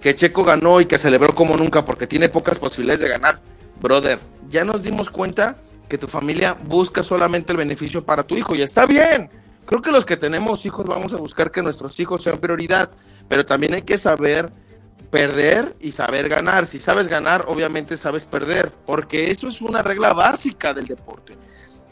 que 0.00 0.14
Checo 0.14 0.44
ganó 0.44 0.80
y 0.80 0.86
que 0.86 0.98
celebró 0.98 1.34
como 1.34 1.56
nunca 1.56 1.84
porque 1.84 2.06
tiene 2.06 2.28
pocas 2.28 2.58
posibilidades 2.58 3.00
de 3.00 3.08
ganar. 3.08 3.40
Brother, 3.80 4.18
ya 4.48 4.64
nos 4.64 4.82
dimos 4.82 5.10
cuenta 5.10 5.56
que 5.88 5.98
tu 5.98 6.08
familia 6.08 6.56
busca 6.64 7.02
solamente 7.02 7.52
el 7.52 7.58
beneficio 7.58 8.04
para 8.04 8.22
tu 8.22 8.36
hijo 8.36 8.54
y 8.54 8.62
está 8.62 8.86
bien. 8.86 9.30
Creo 9.64 9.80
que 9.80 9.92
los 9.92 10.04
que 10.04 10.16
tenemos 10.16 10.66
hijos 10.66 10.86
vamos 10.86 11.12
a 11.12 11.16
buscar 11.16 11.50
que 11.50 11.62
nuestros 11.62 11.98
hijos 12.00 12.22
sean 12.22 12.38
prioridad, 12.38 12.90
pero 13.28 13.46
también 13.46 13.74
hay 13.74 13.82
que 13.82 13.98
saber 13.98 14.52
perder 15.10 15.76
y 15.78 15.92
saber 15.92 16.28
ganar. 16.28 16.66
Si 16.66 16.78
sabes 16.78 17.08
ganar, 17.08 17.44
obviamente 17.46 17.96
sabes 17.96 18.24
perder, 18.24 18.72
porque 18.86 19.30
eso 19.30 19.48
es 19.48 19.60
una 19.60 19.82
regla 19.82 20.12
básica 20.12 20.74
del 20.74 20.86
deporte 20.86 21.36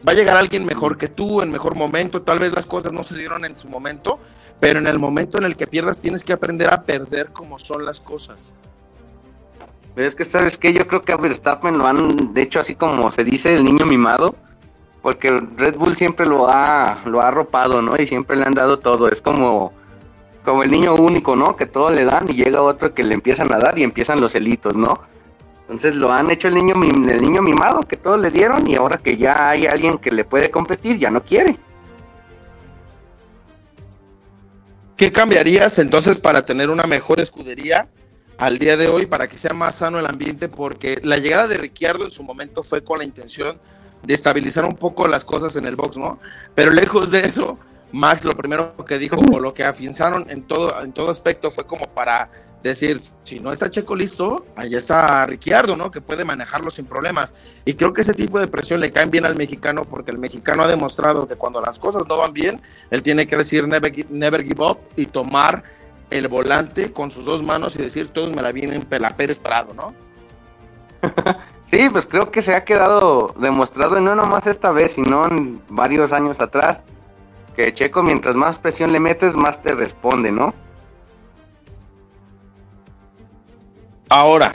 va 0.07 0.12
a 0.12 0.14
llegar 0.14 0.36
alguien 0.36 0.64
mejor 0.64 0.96
que 0.96 1.09
tú, 1.09 1.42
en 1.42 1.51
mejor 1.51 1.76
momento, 1.76 2.22
tal 2.22 2.38
vez 2.38 2.53
las 2.53 2.66
cosas 2.66 2.92
no 2.92 3.03
se 3.03 3.16
dieron 3.16 3.44
en 3.44 3.57
su 3.57 3.68
momento, 3.68 4.18
pero 4.59 4.78
en 4.78 4.86
el 4.86 4.98
momento 4.98 5.38
en 5.38 5.44
el 5.44 5.57
que 5.57 5.66
pierdas 5.66 6.01
tienes 6.01 6.24
que 6.24 6.32
aprender 6.32 6.72
a 6.72 6.82
perder 6.82 7.30
como 7.32 7.59
son 7.59 7.84
las 7.84 8.01
cosas. 8.01 8.55
Pero 9.94 10.07
es 10.07 10.14
que, 10.14 10.24
¿sabes 10.24 10.57
qué? 10.57 10.72
Yo 10.72 10.86
creo 10.86 11.03
que 11.03 11.12
a 11.12 11.16
Verstappen 11.16 11.76
lo 11.76 11.86
han, 11.86 12.32
de 12.32 12.42
hecho, 12.42 12.61
así 12.61 12.74
como 12.74 13.11
se 13.11 13.24
dice, 13.24 13.55
el 13.55 13.64
niño 13.64 13.86
mimado, 13.86 14.34
porque 15.03 15.30
Red 15.57 15.76
Bull 15.76 15.96
siempre 15.96 16.26
lo 16.26 16.48
ha, 16.48 17.03
lo 17.07 17.20
ha 17.22 17.30
¿no? 17.82 17.96
Y 17.98 18.07
siempre 18.07 18.36
le 18.36 18.44
han 18.44 18.53
dado 18.53 18.78
todo, 18.78 19.11
es 19.11 19.20
como, 19.20 19.72
como 20.44 20.62
el 20.62 20.70
niño 20.70 20.94
único, 20.94 21.36
¿no? 21.36 21.57
Que 21.57 21.66
todo 21.66 21.90
le 21.90 22.05
dan 22.05 22.30
y 22.30 22.34
llega 22.34 22.62
otro 22.62 22.94
que 22.94 23.03
le 23.03 23.14
empiezan 23.14 23.53
a 23.53 23.59
dar 23.59 23.78
y 23.78 23.82
empiezan 23.82 24.20
los 24.20 24.34
helitos, 24.34 24.76
¿no? 24.76 25.01
Entonces 25.71 25.95
lo 25.95 26.11
han 26.11 26.29
hecho 26.33 26.49
el 26.49 26.57
niño, 26.57 26.75
el 26.83 27.23
niño 27.23 27.43
mimado 27.43 27.83
que 27.83 27.97
todos 27.97 28.21
le 28.21 28.33
dieron 28.33 28.68
y 28.68 28.75
ahora 28.75 28.99
que 28.99 29.16
ya 29.16 29.51
hay 29.51 29.66
alguien 29.66 29.99
que 29.99 30.11
le 30.11 30.25
puede 30.25 30.51
competir, 30.51 30.99
ya 30.99 31.11
no 31.11 31.23
quiere. 31.23 31.57
¿Qué 34.97 35.12
cambiarías 35.12 35.79
entonces 35.79 36.18
para 36.18 36.45
tener 36.45 36.71
una 36.71 36.89
mejor 36.89 37.21
escudería 37.21 37.89
al 38.37 38.59
día 38.59 38.77
de 38.77 38.89
hoy, 38.89 39.07
para 39.07 39.29
que 39.29 39.39
sea 39.39 39.53
más 39.53 39.77
sano 39.77 40.01
el 40.01 40.07
ambiente? 40.07 40.49
Porque 40.49 41.01
la 41.05 41.18
llegada 41.18 41.47
de 41.47 41.59
Ricciardo 41.59 42.05
en 42.05 42.11
su 42.11 42.25
momento 42.25 42.64
fue 42.64 42.83
con 42.83 42.99
la 42.99 43.05
intención 43.05 43.61
de 44.03 44.12
estabilizar 44.12 44.64
un 44.64 44.75
poco 44.75 45.07
las 45.07 45.25
cosas 45.25 45.55
en 45.55 45.66
el 45.66 45.77
box, 45.77 45.97
¿no? 45.97 46.18
Pero 46.57 46.73
lejos 46.73 47.12
de 47.12 47.21
eso, 47.21 47.61
Max 47.93 48.24
lo 48.24 48.32
primero 48.32 48.74
que 48.84 48.99
dijo 48.99 49.16
o 49.16 49.41
lo 49.41 49.55
que 49.55 49.64
afianzaron 49.64 50.28
en 50.30 50.43
todo, 50.43 50.82
en 50.82 50.93
todo 50.93 51.11
aspecto 51.11 51.51
fue 51.51 51.66
como 51.66 51.86
para 51.86 52.30
decir, 52.62 53.01
si 53.22 53.41
no 53.41 53.53
está 53.53 53.70
Checo 53.70 53.95
listo, 53.95 54.47
ahí 54.55 54.74
está 54.74 55.24
Ricciardo, 55.26 55.76
¿no? 55.76 55.91
Que 55.91 56.01
puede 56.01 56.24
manejarlo 56.24 56.70
sin 56.70 56.84
problemas. 56.84 57.34
Y 57.64 57.74
creo 57.74 57.93
que 57.93 58.03
ese 58.03 58.12
tipo 58.12 58.38
de 58.38 58.49
presión 58.49 58.80
le 58.80 58.93
cae 58.93 59.07
bien 59.07 59.24
al 59.24 59.36
mexicano 59.36 59.84
porque 59.84 60.11
el 60.11 60.18
mexicano 60.18 60.64
ha 60.64 60.68
demostrado 60.68 61.26
que 61.26 61.36
cuando 61.36 61.61
las 61.61 61.78
cosas 61.78 62.07
no 62.07 62.18
van 62.18 62.32
bien, 62.32 62.61
él 62.91 63.03
tiene 63.03 63.26
que 63.26 63.36
decir 63.36 63.66
never, 63.66 63.93
never 64.11 64.45
give 64.45 64.62
up 64.64 64.78
y 64.97 65.07
tomar 65.07 65.64
el 66.11 66.28
volante 66.28 66.93
con 66.93 67.11
sus 67.11 67.24
dos 67.24 67.43
manos 67.43 67.76
y 67.76 67.82
decir, 67.82 68.09
todos 68.09 68.34
me 68.34 68.43
la 68.43 68.53
vienen 68.53 68.86
la 68.91 69.16
Pérez 69.16 69.38
Prado, 69.38 69.72
¿no? 69.74 69.95
Sí, 71.70 71.88
pues 71.88 72.05
creo 72.05 72.32
que 72.32 72.43
se 72.43 72.53
ha 72.57 72.64
quedado 72.64 73.32
demostrado, 73.38 74.01
no 74.01 74.16
nomás 74.16 74.49
esta 74.49 74.72
vez, 74.72 74.95
sino 74.95 75.24
en 75.28 75.62
varios 75.68 76.12
años 76.12 76.41
atrás, 76.41 76.80
Checo 77.74 78.02
mientras 78.02 78.34
más 78.34 78.58
presión 78.58 78.92
le 78.92 79.00
metes, 79.00 79.34
más 79.34 79.62
te 79.62 79.72
responde, 79.72 80.32
¿no? 80.32 80.54
Ahora, 84.08 84.52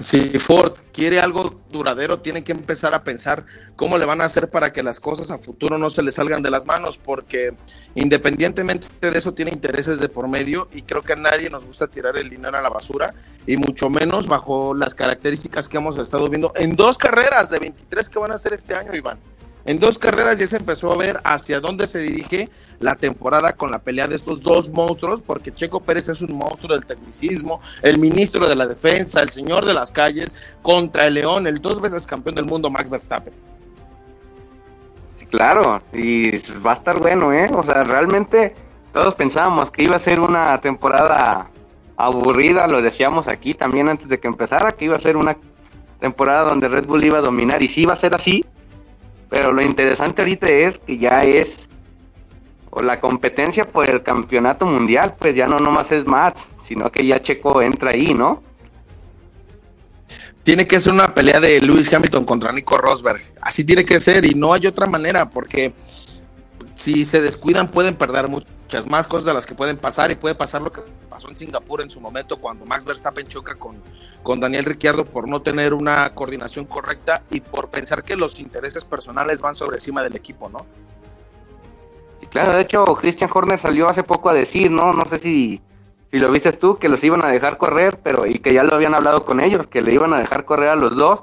si 0.00 0.38
Ford 0.38 0.74
quiere 0.92 1.18
algo 1.18 1.60
duradero, 1.70 2.20
tiene 2.20 2.44
que 2.44 2.52
empezar 2.52 2.94
a 2.94 3.02
pensar 3.02 3.46
cómo 3.74 3.98
le 3.98 4.04
van 4.04 4.20
a 4.20 4.24
hacer 4.24 4.48
para 4.50 4.72
que 4.72 4.82
las 4.82 5.00
cosas 5.00 5.30
a 5.30 5.38
futuro 5.38 5.78
no 5.78 5.90
se 5.90 6.02
le 6.02 6.10
salgan 6.10 6.42
de 6.42 6.50
las 6.50 6.66
manos, 6.66 6.98
porque 6.98 7.54
independientemente 7.94 8.86
de 9.00 9.18
eso 9.18 9.34
tiene 9.34 9.50
intereses 9.50 9.98
de 9.98 10.08
por 10.08 10.28
medio 10.28 10.68
y 10.72 10.82
creo 10.82 11.02
que 11.02 11.14
a 11.14 11.16
nadie 11.16 11.50
nos 11.50 11.64
gusta 11.64 11.88
tirar 11.88 12.16
el 12.16 12.28
dinero 12.28 12.56
a 12.56 12.62
la 12.62 12.68
basura 12.68 13.14
y 13.46 13.56
mucho 13.56 13.90
menos 13.90 14.28
bajo 14.28 14.74
las 14.74 14.94
características 14.94 15.68
que 15.68 15.78
hemos 15.78 15.98
estado 15.98 16.28
viendo 16.28 16.52
en 16.54 16.76
dos 16.76 16.96
carreras 16.96 17.50
de 17.50 17.58
23 17.58 18.08
que 18.08 18.18
van 18.18 18.32
a 18.32 18.34
hacer 18.34 18.52
este 18.52 18.74
año, 18.74 18.94
Iván. 18.94 19.18
En 19.68 19.78
dos 19.78 19.98
carreras 19.98 20.38
ya 20.38 20.46
se 20.46 20.56
empezó 20.56 20.90
a 20.90 20.96
ver 20.96 21.20
hacia 21.24 21.60
dónde 21.60 21.86
se 21.86 21.98
dirige 21.98 22.48
la 22.80 22.94
temporada 22.94 23.52
con 23.52 23.70
la 23.70 23.78
pelea 23.78 24.08
de 24.08 24.16
estos 24.16 24.40
dos 24.40 24.70
monstruos, 24.70 25.20
porque 25.20 25.52
Checo 25.52 25.80
Pérez 25.80 26.08
es 26.08 26.22
un 26.22 26.32
monstruo 26.32 26.74
del 26.74 26.86
tecnicismo, 26.86 27.60
el 27.82 27.98
ministro 27.98 28.48
de 28.48 28.56
la 28.56 28.66
defensa, 28.66 29.20
el 29.20 29.28
señor 29.28 29.66
de 29.66 29.74
las 29.74 29.92
calles, 29.92 30.34
contra 30.62 31.06
el 31.06 31.12
León, 31.12 31.46
el 31.46 31.60
dos 31.60 31.82
veces 31.82 32.06
campeón 32.06 32.36
del 32.36 32.46
mundo 32.46 32.70
Max 32.70 32.90
Verstappen. 32.90 33.34
Claro, 35.28 35.82
y 35.92 36.30
va 36.60 36.72
a 36.72 36.76
estar 36.76 36.98
bueno, 36.98 37.34
¿eh? 37.34 37.50
O 37.52 37.62
sea, 37.62 37.84
realmente 37.84 38.54
todos 38.94 39.14
pensábamos 39.16 39.70
que 39.70 39.82
iba 39.82 39.96
a 39.96 39.98
ser 39.98 40.18
una 40.18 40.58
temporada 40.62 41.50
aburrida, 41.98 42.66
lo 42.68 42.80
decíamos 42.80 43.28
aquí 43.28 43.52
también 43.52 43.90
antes 43.90 44.08
de 44.08 44.18
que 44.18 44.28
empezara, 44.28 44.72
que 44.72 44.86
iba 44.86 44.96
a 44.96 45.00
ser 45.00 45.18
una 45.18 45.36
temporada 46.00 46.48
donde 46.48 46.68
Red 46.68 46.86
Bull 46.86 47.04
iba 47.04 47.18
a 47.18 47.20
dominar, 47.20 47.62
y 47.62 47.68
sí 47.68 47.82
iba 47.82 47.92
a 47.92 47.96
ser 47.96 48.14
así, 48.14 48.46
pero 49.28 49.52
lo 49.52 49.62
interesante 49.62 50.22
ahorita 50.22 50.48
es 50.48 50.78
que 50.78 50.98
ya 50.98 51.22
es 51.24 51.68
o 52.70 52.82
la 52.82 53.00
competencia 53.00 53.64
por 53.64 53.88
el 53.88 54.02
campeonato 54.02 54.66
mundial, 54.66 55.14
pues 55.18 55.34
ya 55.34 55.46
no 55.46 55.58
nomás 55.58 55.90
es 55.92 56.06
más, 56.06 56.34
sino 56.62 56.90
que 56.90 57.06
ya 57.06 57.20
Checo 57.20 57.62
entra 57.62 57.90
ahí, 57.90 58.12
¿no? 58.12 58.42
Tiene 60.42 60.66
que 60.66 60.80
ser 60.80 60.92
una 60.92 61.14
pelea 61.14 61.40
de 61.40 61.60
Lewis 61.60 61.92
Hamilton 61.92 62.24
contra 62.24 62.52
Nico 62.52 62.76
Rosberg. 62.78 63.20
Así 63.40 63.64
tiene 63.64 63.84
que 63.84 64.00
ser 64.00 64.24
y 64.24 64.34
no 64.34 64.52
hay 64.52 64.66
otra 64.66 64.86
manera 64.86 65.28
porque 65.28 65.74
si 66.74 67.04
se 67.04 67.20
descuidan 67.20 67.68
pueden 67.68 67.94
perder 67.96 68.28
muchas 68.68 68.86
más 68.86 69.08
cosas 69.08 69.24
de 69.24 69.32
las 69.32 69.46
que 69.46 69.54
pueden 69.54 69.78
pasar 69.78 70.10
y 70.10 70.14
puede 70.14 70.34
pasar 70.34 70.60
lo 70.60 70.70
que 70.70 70.82
pasó 71.08 71.30
en 71.30 71.36
Singapur 71.36 71.80
en 71.80 71.90
su 71.90 72.02
momento 72.02 72.36
cuando 72.36 72.66
Max 72.66 72.84
Verstappen 72.84 73.26
choca 73.26 73.54
con, 73.54 73.82
con 74.22 74.40
Daniel 74.40 74.66
Ricciardo 74.66 75.06
por 75.06 75.26
no 75.26 75.40
tener 75.40 75.72
una 75.72 76.14
coordinación 76.14 76.66
correcta 76.66 77.22
y 77.30 77.40
por 77.40 77.70
pensar 77.70 78.04
que 78.04 78.14
los 78.14 78.38
intereses 78.38 78.84
personales 78.84 79.40
van 79.40 79.54
sobre 79.54 79.76
encima 79.76 80.02
del 80.02 80.16
equipo, 80.16 80.50
¿no? 80.50 80.66
claro, 82.30 82.52
de 82.52 82.60
hecho 82.60 82.84
Christian 82.84 83.30
Horner 83.32 83.58
salió 83.58 83.88
hace 83.88 84.02
poco 84.02 84.28
a 84.28 84.34
decir, 84.34 84.70
¿no? 84.70 84.92
No 84.92 85.06
sé 85.06 85.18
si, 85.18 85.62
si 86.10 86.18
lo 86.18 86.30
viste 86.30 86.52
tú, 86.52 86.76
que 86.76 86.90
los 86.90 87.02
iban 87.02 87.24
a 87.24 87.28
dejar 87.28 87.56
correr, 87.56 87.98
pero 88.02 88.26
y 88.26 88.38
que 88.38 88.52
ya 88.52 88.64
lo 88.64 88.74
habían 88.74 88.94
hablado 88.94 89.24
con 89.24 89.40
ellos, 89.40 89.66
que 89.66 89.80
le 89.80 89.94
iban 89.94 90.12
a 90.12 90.18
dejar 90.18 90.44
correr 90.44 90.68
a 90.68 90.76
los 90.76 90.94
dos, 90.94 91.20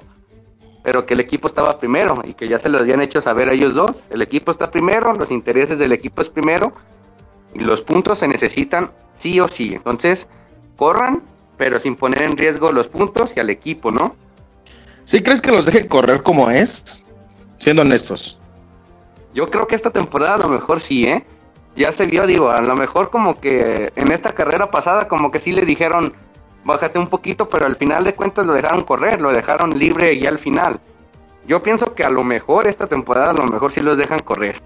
pero 0.82 1.06
que 1.06 1.14
el 1.14 1.20
equipo 1.20 1.48
estaba 1.48 1.78
primero 1.78 2.24
y 2.24 2.34
que 2.34 2.48
ya 2.48 2.58
se 2.58 2.70
lo 2.70 2.80
habían 2.80 3.02
hecho 3.02 3.22
saber 3.22 3.52
a 3.52 3.54
ellos 3.54 3.76
dos. 3.76 3.92
El 4.10 4.24
equipo 4.24 4.50
está 4.50 4.72
primero, 4.72 5.14
los 5.14 5.30
intereses 5.30 5.78
del 5.78 5.92
equipo 5.92 6.24
es 6.24 6.30
primero 6.30 6.74
y 7.56 7.60
los 7.60 7.82
puntos 7.82 8.20
se 8.20 8.28
necesitan 8.28 8.92
sí 9.18 9.40
o 9.40 9.48
sí. 9.48 9.74
Entonces, 9.74 10.28
corran, 10.76 11.24
pero 11.58 11.80
sin 11.80 11.96
poner 11.96 12.24
en 12.24 12.38
riesgo 12.38 12.72
los 12.72 12.88
puntos 12.88 13.34
y 13.36 13.40
al 13.40 13.50
equipo, 13.50 13.92
¿no? 13.92 14.16
¿Sí 15.06 15.22
crees 15.24 15.42
que 15.42 15.52
los 15.52 15.66
dejen 15.66 15.88
correr 15.88 16.22
como 16.22 16.50
es? 16.50 17.06
Siendo 17.58 17.84
honestos. 17.84 18.38
Yo 19.34 19.48
creo 19.48 19.68
que 19.68 19.76
esta 19.76 19.90
temporada 19.90 20.36
a 20.36 20.40
lo 20.40 20.50
mejor 20.50 20.82
sí, 20.82 21.06
¿eh? 21.06 21.26
Ya 21.76 21.92
se 21.92 22.06
vio, 22.06 22.26
digo, 22.26 22.50
a 22.50 22.62
lo 22.62 22.76
mejor 22.76 23.10
como 23.10 23.40
que 23.40 23.92
en 23.96 24.12
esta 24.12 24.34
carrera 24.34 24.72
pasada 24.72 25.08
como 25.08 25.30
que 25.30 25.40
sí 25.40 25.52
le 25.52 25.66
dijeron, 25.66 26.14
bájate 26.64 27.00
un 27.00 27.08
poquito, 27.08 27.50
pero 27.50 27.66
al 27.66 27.76
final 27.76 28.04
de 28.04 28.16
cuentas 28.16 28.46
lo 28.46 28.54
dejaron 28.54 28.84
correr, 28.84 29.20
lo 29.22 29.32
dejaron 29.32 29.78
libre 29.78 30.18
ya 30.18 30.30
al 30.30 30.40
final. 30.40 30.80
Yo 31.48 31.62
pienso 31.62 31.94
que 31.94 32.04
a 32.04 32.10
lo 32.10 32.24
mejor 32.24 32.68
esta 32.68 32.88
temporada 32.88 33.32
a 33.32 33.34
lo 33.34 33.46
mejor 33.46 33.72
sí 33.72 33.82
los 33.82 33.98
dejan 33.98 34.20
correr. 34.20 34.62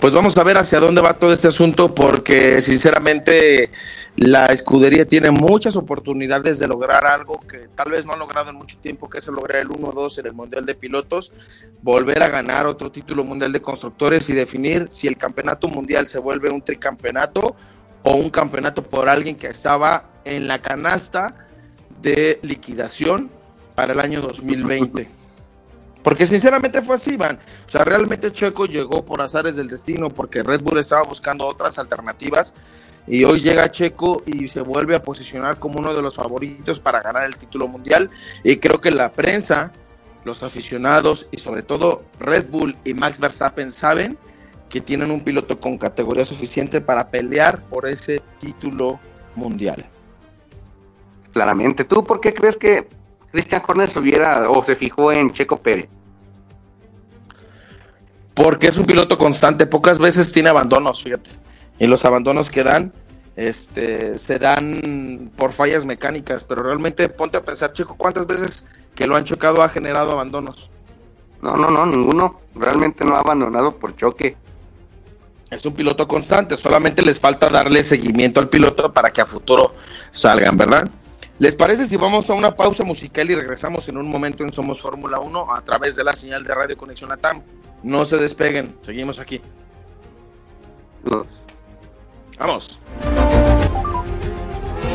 Pues 0.00 0.12
vamos 0.12 0.36
a 0.36 0.44
ver 0.44 0.58
hacia 0.58 0.78
dónde 0.78 1.00
va 1.00 1.14
todo 1.14 1.32
este 1.32 1.48
asunto 1.48 1.94
porque 1.94 2.60
sinceramente 2.60 3.70
la 4.16 4.46
escudería 4.46 5.06
tiene 5.06 5.30
muchas 5.30 5.74
oportunidades 5.74 6.58
de 6.58 6.68
lograr 6.68 7.06
algo 7.06 7.40
que 7.40 7.68
tal 7.74 7.90
vez 7.90 8.04
no 8.04 8.12
ha 8.12 8.16
logrado 8.16 8.50
en 8.50 8.56
mucho 8.56 8.76
tiempo, 8.78 9.08
que 9.08 9.18
es 9.18 9.26
lograr 9.28 9.62
el 9.62 9.68
1-2 9.68 10.18
en 10.18 10.26
el 10.26 10.32
Mundial 10.34 10.66
de 10.66 10.74
Pilotos, 10.74 11.32
volver 11.82 12.22
a 12.22 12.28
ganar 12.28 12.66
otro 12.66 12.92
título 12.92 13.24
mundial 13.24 13.52
de 13.52 13.62
constructores 13.62 14.28
y 14.28 14.34
definir 14.34 14.86
si 14.90 15.08
el 15.08 15.16
campeonato 15.16 15.66
mundial 15.68 16.08
se 16.08 16.18
vuelve 16.18 16.50
un 16.50 16.62
tricampeonato 16.62 17.56
o 18.02 18.14
un 18.16 18.28
campeonato 18.28 18.82
por 18.82 19.08
alguien 19.08 19.34
que 19.34 19.46
estaba 19.46 20.10
en 20.24 20.46
la 20.46 20.60
canasta 20.60 21.46
de 22.02 22.38
liquidación 22.42 23.30
para 23.74 23.94
el 23.94 24.00
año 24.00 24.20
2020. 24.20 25.25
Porque 26.06 26.24
sinceramente 26.24 26.82
fue 26.82 26.94
así, 26.94 27.16
Van. 27.16 27.36
O 27.66 27.68
sea, 27.68 27.82
realmente 27.82 28.30
Checo 28.30 28.66
llegó 28.66 29.04
por 29.04 29.20
azares 29.20 29.56
del 29.56 29.66
destino 29.66 30.08
porque 30.08 30.44
Red 30.44 30.60
Bull 30.60 30.78
estaba 30.78 31.02
buscando 31.02 31.44
otras 31.44 31.80
alternativas 31.80 32.54
y 33.08 33.24
hoy 33.24 33.40
llega 33.40 33.68
Checo 33.72 34.22
y 34.24 34.46
se 34.46 34.60
vuelve 34.60 34.94
a 34.94 35.02
posicionar 35.02 35.58
como 35.58 35.80
uno 35.80 35.92
de 35.92 36.02
los 36.02 36.14
favoritos 36.14 36.78
para 36.78 37.02
ganar 37.02 37.24
el 37.24 37.36
título 37.36 37.66
mundial. 37.66 38.08
Y 38.44 38.58
creo 38.58 38.80
que 38.80 38.92
la 38.92 39.10
prensa, 39.10 39.72
los 40.24 40.44
aficionados 40.44 41.26
y 41.32 41.38
sobre 41.38 41.64
todo 41.64 42.04
Red 42.20 42.50
Bull 42.50 42.76
y 42.84 42.94
Max 42.94 43.18
Verstappen 43.18 43.72
saben 43.72 44.16
que 44.68 44.80
tienen 44.80 45.10
un 45.10 45.22
piloto 45.22 45.58
con 45.58 45.76
categoría 45.76 46.24
suficiente 46.24 46.80
para 46.80 47.08
pelear 47.08 47.64
por 47.64 47.88
ese 47.88 48.22
título 48.38 49.00
mundial. 49.34 49.84
Claramente. 51.32 51.82
¿Tú 51.82 52.04
por 52.04 52.20
qué 52.20 52.32
crees 52.32 52.56
que 52.56 52.86
Christian 53.36 53.62
Horner 53.66 53.90
se 53.90 53.98
hubiera 53.98 54.50
o 54.50 54.64
se 54.64 54.76
fijó 54.76 55.12
en 55.12 55.30
Checo 55.30 55.56
Pérez? 55.56 55.88
Porque 58.34 58.68
es 58.68 58.76
un 58.76 58.86
piloto 58.86 59.16
constante, 59.16 59.66
pocas 59.66 59.98
veces 59.98 60.32
tiene 60.32 60.48
abandonos, 60.48 61.02
fíjate 61.02 61.46
y 61.78 61.86
los 61.86 62.04
abandonos 62.04 62.50
que 62.50 62.64
dan 62.64 62.92
este, 63.36 64.16
se 64.16 64.38
dan 64.38 65.30
por 65.36 65.52
fallas 65.52 65.84
mecánicas, 65.84 66.44
pero 66.44 66.62
realmente 66.62 67.08
ponte 67.08 67.36
a 67.36 67.44
pensar, 67.44 67.72
chico, 67.72 67.94
¿cuántas 67.96 68.26
veces 68.26 68.64
que 68.94 69.06
lo 69.06 69.14
han 69.14 69.24
chocado 69.24 69.62
ha 69.62 69.68
generado 69.68 70.12
abandonos? 70.12 70.70
No, 71.42 71.54
no, 71.54 71.70
no, 71.70 71.84
ninguno. 71.84 72.40
Realmente 72.54 73.04
no 73.04 73.14
ha 73.14 73.20
abandonado 73.20 73.76
por 73.76 73.94
choque. 73.94 74.36
Es 75.50 75.66
un 75.66 75.74
piloto 75.74 76.08
constante, 76.08 76.56
solamente 76.56 77.02
les 77.02 77.20
falta 77.20 77.50
darle 77.50 77.82
seguimiento 77.82 78.40
al 78.40 78.48
piloto 78.48 78.90
para 78.92 79.10
que 79.10 79.20
a 79.20 79.26
futuro 79.26 79.74
salgan, 80.10 80.56
¿verdad? 80.56 80.88
¿Les 81.38 81.54
parece 81.54 81.84
si 81.84 81.96
vamos 81.96 82.30
a 82.30 82.34
una 82.34 82.56
pausa 82.56 82.82
musical 82.82 83.30
y 83.30 83.34
regresamos 83.34 83.86
en 83.88 83.98
un 83.98 84.08
momento 84.08 84.42
en 84.42 84.52
Somos 84.52 84.80
Fórmula 84.80 85.20
1 85.20 85.54
a 85.54 85.60
través 85.62 85.94
de 85.94 86.02
la 86.02 86.14
señal 86.16 86.42
de 86.42 86.54
Radio 86.54 86.76
Conexión 86.78 87.10
Latam? 87.10 87.42
No 87.82 88.06
se 88.06 88.16
despeguen, 88.16 88.74
seguimos 88.80 89.20
aquí. 89.20 89.42
Vamos. 92.38 92.78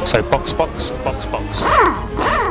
So 0.05 0.23
box, 0.23 0.57
box, 0.57 0.91
box, 1.05 1.29
box. 1.29 2.50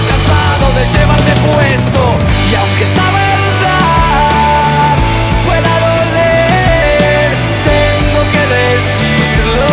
cansado 0.09 0.65
de 0.77 0.85
llevarme 0.85 1.33
puesto 1.51 2.01
y 2.51 2.55
aunque 2.55 2.83
esta 2.83 3.05
verdad 3.11 4.95
pueda 5.45 5.73
doler, 5.87 7.29
tengo 7.63 8.21
que 8.33 8.43
decirlo 8.59 9.69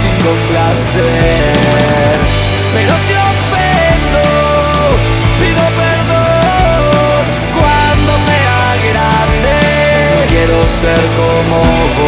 sin 0.00 0.14
complacer. 0.26 1.52
Pero 2.74 2.94
si 3.06 3.14
ofendo, 3.32 4.24
pido 5.40 5.64
perdón 5.82 7.22
cuando 7.58 8.12
sea 8.28 8.60
grande. 8.88 9.54
Quiero 10.28 10.58
ser 10.68 11.02
como 11.16 11.58
vos. 11.96 12.07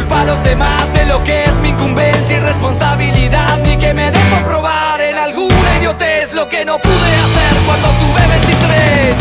a 0.13 0.23
los 0.25 0.43
demás 0.43 0.91
de 0.93 1.05
lo 1.05 1.23
que 1.23 1.43
es 1.43 1.55
mi 1.57 1.69
incumbencia 1.69 2.37
y 2.37 2.39
responsabilidad 2.39 3.59
ni 3.65 3.77
que 3.77 3.93
me 3.93 4.11
dejo 4.11 4.37
probar 4.45 4.99
en 5.01 5.15
alguna 5.17 5.77
idiotez 5.77 6.33
lo 6.33 6.47
que 6.49 6.65
no 6.65 6.79
pude 6.79 6.93
hacer 6.93 7.61
cuando 7.65 7.87
tuve 7.89 8.27
23 8.27 9.15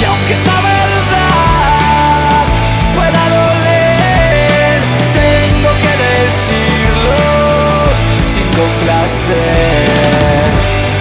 y 0.00 0.04
aunque 0.04 0.32
esta 0.34 0.54
verdad 0.60 2.44
pueda 2.94 3.28
doler 3.28 4.80
tengo 5.14 5.70
que 5.82 5.92
decirlo 6.06 7.18
sin 8.26 8.46
complacer. 8.60 9.86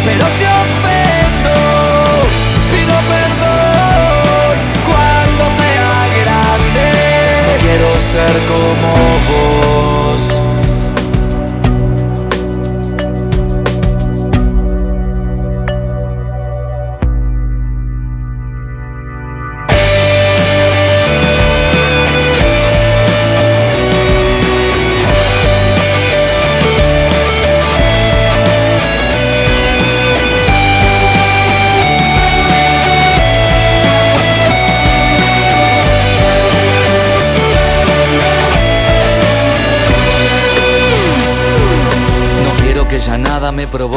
Pero 0.06 0.26
si 0.38 0.46
ofendo 0.46 1.15
quiero 7.76 8.00
ser 8.00 8.32
como 8.48 8.94
vos 9.28 9.95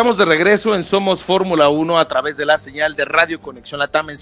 Estamos 0.00 0.16
de 0.16 0.24
regreso 0.24 0.74
en 0.74 0.82
Somos 0.82 1.22
Fórmula 1.22 1.68
1 1.68 1.98
a 1.98 2.08
través 2.08 2.38
de 2.38 2.46
la 2.46 2.56
señal 2.56 2.96
de 2.96 3.04
Radio 3.04 3.38
Conexión 3.38 3.80
Latam 3.80 4.08
en 4.08 4.16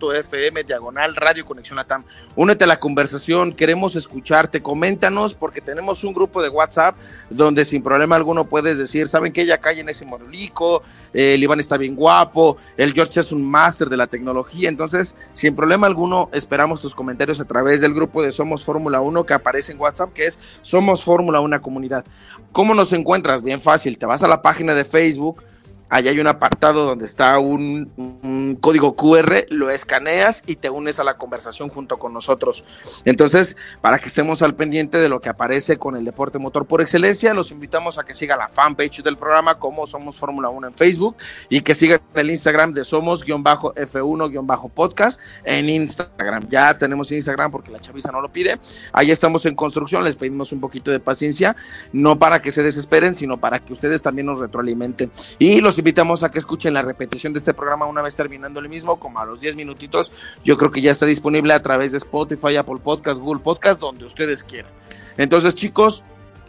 cieno.fm, 0.00 0.64
diagonal 0.64 1.14
Radio 1.14 1.44
Conexión 1.44 1.76
Latam. 1.76 2.04
Únete 2.34 2.64
a 2.64 2.66
la 2.66 2.80
conversación, 2.80 3.52
queremos 3.52 3.94
escucharte, 3.96 4.62
coméntanos 4.62 5.34
porque 5.34 5.60
tenemos 5.60 6.02
un 6.04 6.14
grupo 6.14 6.42
de 6.42 6.48
WhatsApp 6.48 6.96
donde 7.28 7.64
sin 7.64 7.82
problema 7.82 8.16
alguno 8.16 8.48
puedes 8.48 8.78
decir, 8.78 9.08
¿saben 9.08 9.32
que 9.32 9.42
ella 9.42 9.58
cae 9.58 9.80
en 9.80 9.88
ese 9.88 10.04
monolico? 10.06 10.82
Eh, 11.12 11.34
el 11.34 11.42
Iván 11.42 11.60
está 11.60 11.76
bien 11.76 11.94
guapo, 11.94 12.56
el 12.76 12.92
George 12.92 13.20
es 13.20 13.32
un 13.32 13.44
máster 13.44 13.88
de 13.88 13.96
la 13.96 14.06
tecnología, 14.06 14.68
entonces 14.68 15.16
sin 15.32 15.54
problema 15.54 15.86
alguno 15.86 16.30
esperamos 16.32 16.80
tus 16.80 16.94
comentarios 16.94 17.40
a 17.40 17.44
través 17.44 17.80
del 17.80 17.94
grupo 17.94 18.22
de 18.22 18.32
Somos 18.32 18.64
Fórmula 18.64 19.00
1 19.00 19.26
que 19.26 19.34
aparece 19.34 19.72
en 19.72 19.80
WhatsApp, 19.80 20.12
que 20.12 20.26
es 20.26 20.38
Somos 20.62 21.04
Fórmula 21.04 21.40
1 21.40 21.60
Comunidad. 21.60 22.04
¿Cómo 22.52 22.74
nos 22.74 22.92
encuentras? 22.92 23.42
Bien 23.42 23.60
fácil, 23.60 23.98
te 23.98 24.06
vas 24.06 24.22
a 24.22 24.28
la 24.28 24.42
página 24.42 24.74
de 24.74 24.84
Facebook, 24.84 25.42
allá 25.90 26.12
hay 26.12 26.20
un 26.20 26.28
apartado 26.28 26.86
donde 26.86 27.04
está 27.04 27.38
un, 27.38 28.56
código 28.60 28.96
QR, 28.96 29.46
lo 29.50 29.68
escaneas 29.70 30.42
y 30.46 30.56
te 30.56 30.70
unes 30.70 30.98
a 31.00 31.04
la 31.04 31.18
conversación 31.18 31.68
junto 31.68 31.98
con 31.98 32.12
nosotros. 32.12 32.64
Entonces, 33.04 33.56
para 33.80 33.98
que 33.98 34.06
estemos 34.06 34.42
al 34.42 34.54
pendiente 34.54 34.98
de 34.98 35.08
lo 35.08 35.20
que 35.20 35.28
aparece 35.28 35.76
con 35.76 35.96
el 35.96 36.04
deporte 36.04 36.38
motor 36.38 36.66
por 36.66 36.80
excelencia, 36.80 37.34
los 37.34 37.50
invitamos 37.50 37.98
a 37.98 38.04
que 38.04 38.14
siga 38.14 38.36
la 38.36 38.46
fanpage 38.48 39.02
del 39.02 39.16
programa 39.16 39.58
como 39.58 39.84
Somos 39.86 40.16
Fórmula 40.16 40.48
1 40.48 40.68
en 40.68 40.74
Facebook 40.74 41.16
y 41.48 41.62
que 41.62 41.74
sigan 41.74 42.00
el 42.14 42.30
Instagram 42.30 42.72
de 42.72 42.84
Somos-F1-podcast 42.84 45.18
en 45.44 45.68
Instagram. 45.68 46.48
Ya 46.48 46.78
tenemos 46.78 47.10
Instagram 47.10 47.50
porque 47.50 47.72
la 47.72 47.80
chaviza 47.80 48.12
no 48.12 48.20
lo 48.20 48.30
pide. 48.30 48.60
Ahí 48.92 49.10
estamos 49.10 49.44
en 49.46 49.56
construcción, 49.56 50.04
les 50.04 50.14
pedimos 50.16 50.52
un 50.52 50.60
poquito 50.60 50.90
de 50.90 51.00
paciencia, 51.00 51.56
no 51.92 52.18
para 52.18 52.42
que 52.42 52.50
se 52.52 52.62
desesperen, 52.62 53.14
sino 53.14 53.40
para 53.40 53.58
que 53.58 53.72
ustedes 53.72 54.02
también 54.02 54.26
nos 54.26 54.38
retroalimenten. 54.38 55.10
Y 55.38 55.60
los 55.60 55.79
invitamos 55.80 56.22
a 56.22 56.30
que 56.30 56.38
escuchen 56.38 56.72
la 56.72 56.82
repetición 56.82 57.32
de 57.32 57.38
este 57.38 57.52
programa 57.52 57.86
una 57.86 58.02
vez 58.02 58.16
terminando 58.16 58.60
el 58.60 58.68
mismo, 58.68 58.98
como 58.98 59.18
a 59.18 59.24
los 59.24 59.40
10 59.40 59.56
minutitos. 59.56 60.12
Yo 60.44 60.56
creo 60.56 60.70
que 60.70 60.80
ya 60.80 60.92
está 60.92 61.06
disponible 61.06 61.52
a 61.52 61.62
través 61.62 61.92
de 61.92 61.98
Spotify, 61.98 62.56
Apple 62.56 62.78
Podcast, 62.82 63.20
Google 63.20 63.42
Podcast, 63.42 63.80
donde 63.80 64.04
ustedes 64.04 64.44
quieran. 64.44 64.72
Entonces, 65.16 65.54
chicos, 65.54 66.04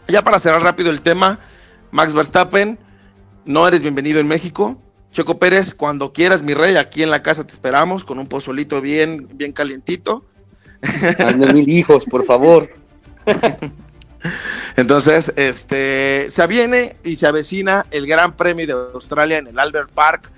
ya 0.08 0.22
para 0.22 0.38
cerrar 0.38 0.62
rápido 0.62 0.90
el 0.90 1.02
tema, 1.02 1.40
Max 1.90 2.14
Verstappen, 2.14 2.78
no 3.44 3.66
eres 3.66 3.82
bienvenido 3.82 4.20
en 4.20 4.28
México. 4.28 4.80
Checo 5.10 5.38
Pérez, 5.38 5.74
cuando 5.74 6.12
quieras, 6.12 6.42
mi 6.42 6.54
rey, 6.54 6.76
aquí 6.76 7.02
en 7.02 7.10
la 7.10 7.22
casa 7.22 7.44
te 7.44 7.52
esperamos 7.52 8.04
con 8.04 8.18
un 8.18 8.26
pozolito 8.26 8.80
bien, 8.80 9.28
bien 9.34 9.52
calientito. 9.52 10.24
Ande 11.18 11.52
mil 11.52 11.68
hijos, 11.68 12.04
por 12.06 12.24
favor. 12.24 12.70
Entonces, 14.76 15.32
este, 15.36 16.28
se 16.30 16.46
viene 16.46 16.96
y 17.04 17.16
se 17.16 17.26
avecina 17.26 17.86
el 17.90 18.06
Gran 18.06 18.36
Premio 18.36 18.66
de 18.66 18.72
Australia 18.94 19.38
en 19.38 19.48
el 19.48 19.58
Albert 19.58 19.90
Park, 19.90 20.30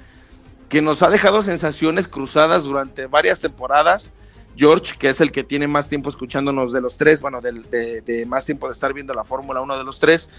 que 0.69 0.83
nos 0.83 1.03
ha 1.03 1.11
dejado 1.11 1.43
sensaciones 1.43 2.09
cruzadas 2.09 2.65
durante 2.65 3.07
varias 3.07 3.41
temporadas. 3.41 4.13
George, 4.57 4.95
que 4.99 5.09
es 5.09 5.21
el 5.21 5.33
que 5.33 5.43
tiene 5.43 5.67
más 5.67 5.89
tiempo 5.89 6.09
escuchándonos 6.09 6.73
de 6.73 6.81
los 6.81 6.97
tres, 6.97 7.21
bueno, 7.21 7.41
de, 7.41 8.03
de, 8.03 8.27
más 8.27 8.45
tiempo 8.45 8.67
de 8.67 8.73
estar 8.73 8.93
viendo 8.93 9.13
la 9.13 9.25
Fórmula 9.25 9.61
1 9.61 9.79
de 9.79 9.85
los 9.85 9.99
tres, 9.99 10.31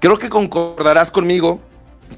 creo 0.00 0.18
que 0.18 0.28
concordarás 0.28 1.10
conmigo 1.10 1.60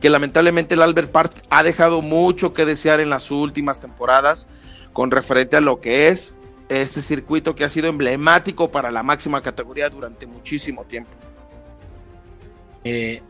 que 0.01 0.11
lamentablemente 0.11 0.75
el 0.75 0.83
Albert 0.83 1.13
Park 1.13 1.33
ha 1.51 1.63
dejado 1.63 2.01
mucho 2.01 2.55
que 2.55 2.65
desear 2.65 3.01
en 3.01 3.11
las 3.11 3.31
últimas 3.31 3.81
temporadas 3.81 4.49
con 4.93 5.11
referente 5.11 5.57
a 5.57 5.61
lo 5.61 5.81
que 5.81 6.09
es 6.09 6.35
este 6.69 7.01
circuito 7.01 7.55
que 7.55 7.65
ha 7.65 7.69
sido 7.69 7.89
emblemático 7.89 8.71
para 8.71 8.91
la 8.91 9.03
máxima 9.03 9.43
categoría 9.43 9.89
durante 9.89 10.27
muchísimo 10.27 10.85
tiempo. 10.85 11.11
Eh, 12.85 13.23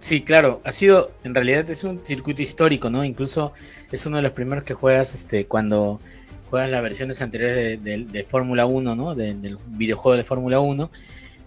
sí, 0.00 0.22
claro, 0.22 0.60
ha 0.64 0.72
sido, 0.72 1.12
en 1.24 1.34
realidad 1.34 1.68
es 1.70 1.84
un 1.84 2.04
circuito 2.04 2.42
histórico, 2.42 2.90
¿no? 2.90 3.04
Incluso 3.04 3.52
es 3.90 4.06
uno 4.06 4.16
de 4.16 4.22
los 4.22 4.32
primeros 4.32 4.64
que 4.64 4.74
juegas 4.74 5.14
este, 5.14 5.46
cuando 5.46 6.00
juegan 6.50 6.70
las 6.70 6.82
versiones 6.82 7.20
anteriores 7.22 7.56
de, 7.56 7.76
de, 7.76 8.04
de 8.04 8.24
Fórmula 8.24 8.66
1, 8.66 8.94
¿no? 8.96 9.14
De, 9.14 9.34
del 9.34 9.58
videojuego 9.66 10.16
de 10.16 10.24
Fórmula 10.24 10.60
1. 10.60 10.90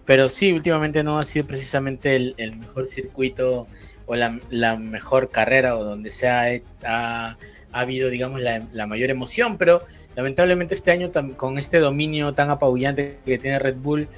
Pero 0.04 0.28
sí, 0.28 0.52
últimamente 0.52 1.02
no 1.02 1.18
ha 1.18 1.24
sido 1.24 1.46
precisamente 1.46 2.16
el, 2.16 2.56
mejor 2.56 2.86
circuito 2.88 3.68
o 4.06 4.16
la, 4.16 4.76
mejor 4.76 5.30
carrera 5.30 5.76
o 5.76 5.84
donde 5.84 6.10
se 6.10 6.28
ha 6.28 7.36
habido, 7.70 8.10
digamos, 8.10 8.40
la, 8.40 8.66
la 8.72 8.86
mayor 8.86 9.10
emoción, 9.10 9.58
pero 9.58 9.84
lamentablemente 10.16 10.74
este 10.74 10.90
año 10.90 11.10
con 11.36 11.58
este 11.58 11.78
dominio 11.78 12.34
tan 12.34 12.50
apabullante 12.50 13.18
que 13.24 13.38
tiene 13.38 13.58
Red 13.58 13.76
Bull, 13.76 14.08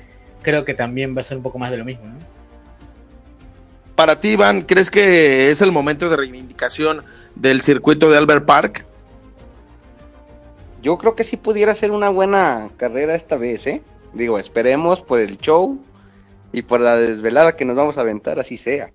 creo 0.43 0.65
que 0.65 0.75
también 0.75 1.17
va 1.17 1.21
a 1.21 1.25
ser 1.25 1.37
un 1.37 1.43
poco 1.43 1.59
más 1.59 1.71
de 1.71 1.79
lo 1.79 1.85
mismo. 1.85 2.07
¿no? 2.07 2.19
Para 3.95 4.19
ti, 4.19 4.31
Iván, 4.31 4.63
¿crees 4.63 4.91
que 4.91 5.51
es 5.51 5.63
el 5.63 5.71
momento 5.71 6.09
de 6.09 6.17
reivindicación 6.17 7.05
del 7.37 7.63
circuito 7.63 8.11
de 8.11 8.19
Albert 8.19 8.45
Park? 8.45 8.87
Yo 10.83 10.99
creo 10.99 11.15
que 11.15 11.25
sí 11.25 11.37
pudiera 11.37 11.75
ser 11.75 11.93
una 11.93 12.09
buena 12.09 12.71
carrera 12.77 13.15
esta 13.15 13.37
vez, 13.37 13.67
¿eh? 13.67 13.83
Digo, 14.13 14.39
esperemos 14.39 15.01
por 15.01 15.19
el 15.19 15.39
show 15.39 15.79
y 16.53 16.63
por 16.63 16.81
la 16.81 16.97
desvelada 16.97 17.57
que 17.57 17.65
nos 17.65 17.77
vamos 17.77 17.97
a 17.97 18.03
aventar, 18.03 18.39
así 18.39 18.57
sea. 18.57 18.93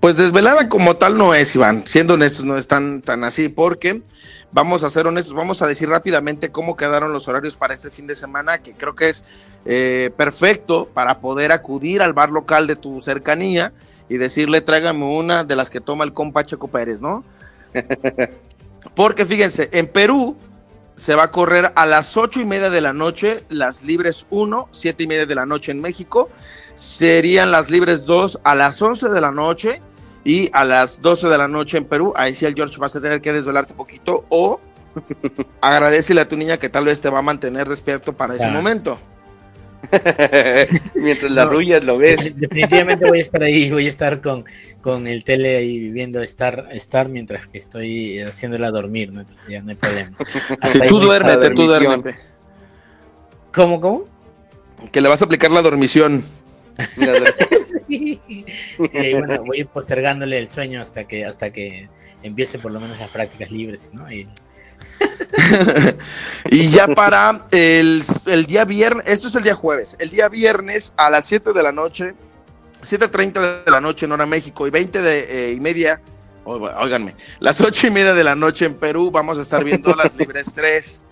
Pues 0.00 0.16
desvelada 0.16 0.70
como 0.70 0.96
tal 0.96 1.18
no 1.18 1.34
es, 1.34 1.54
Iván. 1.54 1.82
Siendo 1.86 2.14
honestos, 2.14 2.46
no 2.46 2.56
es 2.56 2.66
tan, 2.66 3.02
tan 3.02 3.22
así, 3.22 3.50
porque 3.50 4.02
vamos 4.50 4.82
a 4.82 4.88
ser 4.88 5.06
honestos, 5.06 5.34
vamos 5.34 5.60
a 5.60 5.66
decir 5.66 5.90
rápidamente 5.90 6.50
cómo 6.50 6.74
quedaron 6.74 7.12
los 7.12 7.28
horarios 7.28 7.56
para 7.56 7.74
este 7.74 7.90
fin 7.90 8.06
de 8.06 8.16
semana, 8.16 8.62
que 8.62 8.72
creo 8.72 8.96
que 8.96 9.10
es 9.10 9.24
eh, 9.66 10.10
perfecto 10.16 10.88
para 10.92 11.20
poder 11.20 11.52
acudir 11.52 12.00
al 12.00 12.14
bar 12.14 12.30
local 12.30 12.66
de 12.66 12.76
tu 12.76 13.02
cercanía 13.02 13.74
y 14.08 14.16
decirle, 14.16 14.62
tráigame 14.62 15.04
una 15.04 15.44
de 15.44 15.54
las 15.54 15.68
que 15.68 15.82
toma 15.82 16.04
el 16.04 16.14
compa 16.14 16.44
Checo 16.44 16.68
Pérez, 16.68 17.02
¿no? 17.02 17.22
Porque 18.94 19.26
fíjense, 19.26 19.68
en 19.70 19.86
Perú 19.86 20.34
se 20.94 21.14
va 21.14 21.24
a 21.24 21.30
correr 21.30 21.72
a 21.76 21.84
las 21.84 22.16
ocho 22.16 22.40
y 22.40 22.46
media 22.46 22.70
de 22.70 22.80
la 22.80 22.94
noche, 22.94 23.44
las 23.50 23.84
libres 23.84 24.26
1, 24.30 24.68
siete 24.72 25.04
y 25.04 25.06
media 25.06 25.26
de 25.26 25.34
la 25.34 25.44
noche 25.44 25.72
en 25.72 25.80
México, 25.80 26.30
serían 26.74 27.50
las 27.50 27.70
libres 27.70 28.06
2 28.06 28.40
a 28.42 28.54
las 28.54 28.80
11 28.80 29.10
de 29.10 29.20
la 29.20 29.30
noche 29.30 29.82
Y 30.24 30.50
a 30.52 30.64
las 30.64 31.00
12 31.00 31.28
de 31.28 31.38
la 31.38 31.48
noche 31.48 31.78
en 31.78 31.84
Perú, 31.86 32.12
ahí 32.16 32.34
sí 32.34 32.44
el 32.46 32.54
George 32.54 32.76
vas 32.78 32.94
a 32.96 33.00
tener 33.00 33.20
que 33.20 33.32
desvelarte 33.32 33.74
poquito 33.74 34.24
o 34.28 34.60
agradecele 35.60 36.20
a 36.20 36.28
tu 36.28 36.36
niña 36.36 36.58
que 36.58 36.68
tal 36.68 36.84
vez 36.84 37.00
te 37.00 37.08
va 37.08 37.20
a 37.20 37.22
mantener 37.22 37.68
despierto 37.68 38.12
para 38.12 38.34
ese 38.34 38.48
momento. 38.48 38.98
Mientras 40.94 41.32
la 41.32 41.44
No. 41.46 41.50
rullas 41.52 41.84
lo 41.84 41.96
ves. 41.96 42.34
Definitivamente 42.36 43.06
voy 43.08 43.18
a 43.18 43.22
estar 43.22 43.42
ahí, 43.42 43.70
voy 43.70 43.86
a 43.86 43.88
estar 43.88 44.20
con, 44.20 44.44
con 44.82 45.06
el 45.06 45.24
tele 45.24 45.56
ahí 45.56 45.88
viendo 45.90 46.20
Star, 46.22 46.68
Star 46.72 47.08
mientras 47.08 47.46
que 47.46 47.58
estoy 47.58 48.20
haciéndola 48.20 48.70
dormir, 48.70 49.12
¿no? 49.12 49.20
Entonces 49.22 49.48
ya 49.48 49.62
no 49.62 49.70
hay 49.70 49.76
problema. 49.76 50.10
Si 50.64 50.80
tú 50.80 51.00
duérmete, 51.00 51.50
tú 51.50 51.66
duérmete. 51.66 52.14
¿Cómo, 53.54 53.80
cómo? 53.80 54.04
Que 54.92 55.00
le 55.00 55.08
vas 55.08 55.22
a 55.22 55.24
aplicar 55.24 55.50
la 55.50 55.62
dormición. 55.62 56.24
sí. 57.88 58.20
Sí, 58.88 58.98
y 58.98 59.14
bueno, 59.14 59.44
voy 59.44 59.64
postergándole 59.64 60.38
el 60.38 60.48
sueño 60.48 60.80
hasta 60.80 61.04
que, 61.06 61.24
hasta 61.24 61.52
que 61.52 61.88
empiece 62.22 62.58
por 62.58 62.72
lo 62.72 62.80
menos 62.80 62.98
las 62.98 63.10
prácticas 63.10 63.50
libres, 63.50 63.90
¿no? 63.92 64.10
Y- 64.10 64.28
y 66.50 66.68
ya 66.68 66.86
para 66.88 67.46
el, 67.50 68.02
el 68.26 68.46
día 68.46 68.64
viernes, 68.64 69.06
esto 69.06 69.28
es 69.28 69.34
el 69.36 69.42
día 69.42 69.54
jueves, 69.54 69.96
el 69.98 70.10
día 70.10 70.28
viernes 70.28 70.94
a 70.96 71.10
las 71.10 71.26
7 71.26 71.52
de 71.52 71.62
la 71.62 71.72
noche, 71.72 72.14
7.30 72.82 73.64
de 73.64 73.70
la 73.70 73.80
noche 73.80 74.06
en 74.06 74.12
hora 74.12 74.24
México 74.26 74.66
y 74.66 74.70
20 74.70 75.02
de, 75.02 75.50
eh, 75.50 75.52
y 75.52 75.60
media, 75.60 76.00
oh, 76.44 76.54
óiganme, 76.54 77.14
las 77.40 77.60
8 77.60 77.88
y 77.88 77.90
media 77.90 78.14
de 78.14 78.24
la 78.24 78.34
noche 78.34 78.64
en 78.64 78.74
Perú 78.74 79.10
vamos 79.10 79.36
a 79.38 79.42
estar 79.42 79.62
viendo 79.64 79.94
las 79.96 80.16
libres 80.16 80.52
3 80.54 81.02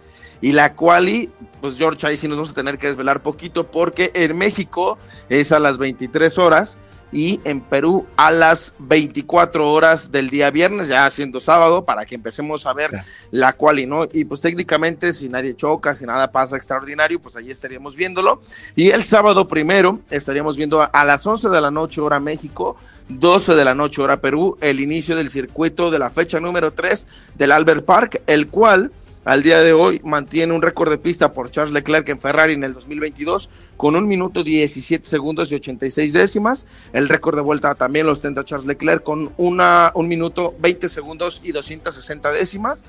y 0.40 0.52
la 0.52 0.74
quali, 0.74 1.30
pues 1.60 1.76
George, 1.76 2.06
ahí 2.06 2.16
sí 2.16 2.28
nos 2.28 2.36
vamos 2.38 2.50
a 2.50 2.54
tener 2.54 2.78
que 2.78 2.86
desvelar 2.86 3.22
poquito 3.22 3.70
porque 3.70 4.10
en 4.14 4.36
México 4.38 4.98
es 5.28 5.52
a 5.52 5.58
las 5.58 5.78
23 5.78 6.38
horas 6.38 6.78
y 7.10 7.40
en 7.44 7.62
Perú 7.62 8.04
a 8.18 8.30
las 8.30 8.74
24 8.80 9.72
horas 9.72 10.12
del 10.12 10.28
día 10.28 10.50
viernes, 10.50 10.88
ya 10.88 11.08
siendo 11.08 11.40
sábado, 11.40 11.86
para 11.86 12.04
que 12.04 12.14
empecemos 12.14 12.66
a 12.66 12.74
ver 12.74 12.90
Claro. 12.90 13.06
la 13.30 13.54
quali, 13.54 13.86
¿no? 13.86 14.06
Y 14.12 14.26
pues 14.26 14.42
técnicamente, 14.42 15.12
si 15.12 15.30
nadie 15.30 15.56
choca, 15.56 15.94
si 15.94 16.04
nada 16.04 16.30
pasa 16.30 16.56
extraordinario, 16.56 17.18
pues 17.18 17.34
allí 17.36 17.50
estaríamos 17.50 17.96
viéndolo. 17.96 18.42
Y 18.76 18.90
el 18.90 19.04
sábado 19.04 19.48
primero 19.48 20.00
estaríamos 20.10 20.58
viendo 20.58 20.82
a, 20.82 20.84
a 20.84 21.04
las 21.06 21.26
11 21.26 21.48
de 21.48 21.60
la 21.62 21.70
noche, 21.70 22.02
hora 22.02 22.20
México, 22.20 22.76
12 23.08 23.54
de 23.54 23.64
la 23.64 23.74
noche, 23.74 24.02
hora 24.02 24.20
Perú, 24.20 24.58
el 24.60 24.78
inicio 24.78 25.16
del 25.16 25.30
circuito 25.30 25.90
de 25.90 25.98
la 25.98 26.10
fecha 26.10 26.40
número 26.40 26.74
3 26.74 27.06
del 27.36 27.52
Albert 27.52 27.86
Park, 27.86 28.20
el 28.26 28.48
cual 28.48 28.92
al 29.28 29.42
día 29.42 29.60
de 29.60 29.74
hoy 29.74 30.00
mantiene 30.04 30.54
un 30.54 30.62
récord 30.62 30.88
de 30.88 30.96
pista 30.96 31.34
por 31.34 31.50
Charles 31.50 31.74
Leclerc 31.74 32.08
en 32.08 32.18
Ferrari 32.18 32.54
en 32.54 32.64
el 32.64 32.72
2022 32.72 33.50
con 33.76 33.94
un 33.94 34.08
minuto 34.08 34.42
17 34.42 35.06
segundos 35.06 35.52
y 35.52 35.56
86 35.56 36.14
décimas. 36.14 36.66
El 36.94 37.10
récord 37.10 37.36
de 37.36 37.42
vuelta 37.42 37.74
también 37.74 38.06
lo 38.06 38.12
ostenta 38.12 38.42
Charles 38.42 38.66
Leclerc 38.66 39.02
con 39.02 39.30
una, 39.36 39.92
un 39.94 40.08
minuto 40.08 40.54
20 40.60 40.88
segundos 40.88 41.42
y 41.44 41.52
260 41.52 42.32
décimas. 42.32 42.84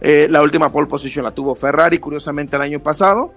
Eh, 0.00 0.28
la 0.30 0.40
última 0.40 0.72
pole 0.72 0.86
position 0.86 1.26
la 1.26 1.32
tuvo 1.32 1.54
Ferrari, 1.54 1.98
curiosamente, 1.98 2.56
el 2.56 2.62
año 2.62 2.82
pasado. 2.82 3.34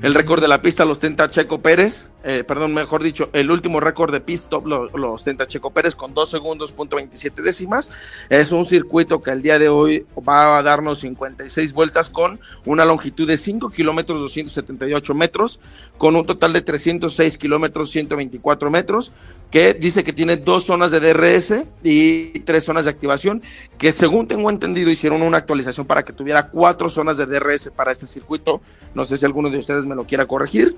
El 0.00 0.14
récord 0.14 0.40
de 0.40 0.46
la 0.46 0.62
pista 0.62 0.84
lo 0.84 0.92
ostenta 0.92 1.28
Checo 1.28 1.60
Pérez, 1.60 2.08
eh, 2.26 2.42
perdón, 2.42 2.72
mejor 2.72 3.02
dicho, 3.02 3.28
el 3.34 3.50
último 3.50 3.80
récord 3.80 4.10
de 4.10 4.20
pit 4.20 4.36
stop 4.36 4.66
lo, 4.66 4.88
lo 4.96 5.12
ostenta 5.12 5.46
Checo 5.46 5.72
Pérez 5.72 5.94
con 5.94 6.14
2 6.14 6.30
segundos, 6.30 6.72
punto 6.72 6.96
27 6.96 7.42
décimas. 7.42 7.90
Es 8.30 8.50
un 8.50 8.64
circuito 8.64 9.20
que 9.20 9.30
el 9.30 9.42
día 9.42 9.58
de 9.58 9.68
hoy 9.68 10.06
va 10.26 10.56
a 10.56 10.62
darnos 10.62 11.00
56 11.00 11.74
vueltas 11.74 12.08
con 12.08 12.40
una 12.64 12.86
longitud 12.86 13.28
de 13.28 13.36
5 13.36 13.68
kilómetros 13.68 14.20
278 14.20 15.14
metros, 15.14 15.60
con 15.98 16.16
un 16.16 16.24
total 16.24 16.54
de 16.54 16.62
306 16.62 17.36
kilómetros 17.36 17.90
124 17.90 18.70
metros, 18.70 19.12
que 19.50 19.74
dice 19.74 20.02
que 20.02 20.12
tiene 20.12 20.38
dos 20.38 20.64
zonas 20.64 20.90
de 20.90 21.00
DRS 21.00 21.64
y 21.82 22.40
tres 22.40 22.64
zonas 22.64 22.86
de 22.86 22.90
activación, 22.90 23.42
que 23.76 23.92
según 23.92 24.26
tengo 24.26 24.48
entendido 24.48 24.90
hicieron 24.90 25.22
una 25.22 25.36
actualización 25.36 25.86
para 25.86 26.02
que 26.02 26.12
tuviera 26.12 26.48
cuatro 26.48 26.88
zonas 26.88 27.18
de 27.18 27.26
DRS 27.26 27.70
para 27.76 27.92
este 27.92 28.06
circuito. 28.06 28.62
No 28.94 29.04
sé 29.04 29.16
si 29.18 29.26
alguno 29.26 29.50
de 29.50 29.58
ustedes 29.58 29.84
me 29.84 29.94
lo 29.94 30.06
quiera 30.06 30.26
corregir. 30.26 30.76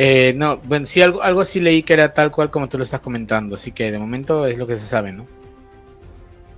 Eh, 0.00 0.32
no, 0.36 0.58
bueno, 0.58 0.86
sí, 0.86 1.02
algo, 1.02 1.20
algo 1.22 1.44
sí 1.44 1.58
leí 1.58 1.82
que 1.82 1.92
era 1.94 2.14
tal 2.14 2.30
cual 2.30 2.50
como 2.52 2.68
tú 2.68 2.78
lo 2.78 2.84
estás 2.84 3.00
comentando, 3.00 3.56
así 3.56 3.72
que 3.72 3.90
de 3.90 3.98
momento 3.98 4.46
es 4.46 4.56
lo 4.56 4.64
que 4.64 4.78
se 4.78 4.86
sabe, 4.86 5.10
¿no? 5.12 5.26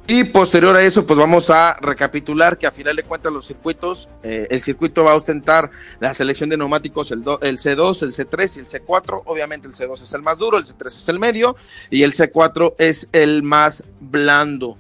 Y 0.07 0.25
posterior 0.25 0.77
a 0.77 0.83
eso, 0.83 1.07
pues 1.07 1.19
vamos 1.19 1.49
a 1.49 1.75
recapitular 1.81 2.59
que 2.59 2.67
a 2.67 2.71
final 2.71 2.97
de 2.97 3.03
cuentas 3.03 3.33
los 3.33 3.47
circuitos, 3.47 4.11
eh, 4.23 4.47
el 4.51 4.61
circuito 4.61 5.05
va 5.05 5.13
a 5.13 5.15
ostentar 5.15 5.71
la 6.01 6.13
selección 6.13 6.51
de 6.51 6.59
neumáticos, 6.59 7.13
el, 7.13 7.23
do- 7.23 7.41
el 7.41 7.57
C2, 7.57 8.03
el 8.03 8.13
C3 8.13 8.57
y 8.57 8.61
el 8.61 8.67
C4. 8.67 9.23
Obviamente 9.25 9.69
el 9.69 9.75
C2 9.75 10.03
es 10.03 10.13
el 10.13 10.21
más 10.23 10.37
duro, 10.39 10.59
el 10.59 10.65
C3 10.65 10.87
es 10.89 11.09
el 11.09 11.19
medio 11.19 11.57
y 11.91 12.03
el 12.03 12.13
C4 12.13 12.75
es 12.77 13.09
el 13.13 13.43
más 13.43 13.85
blando. 14.01 14.77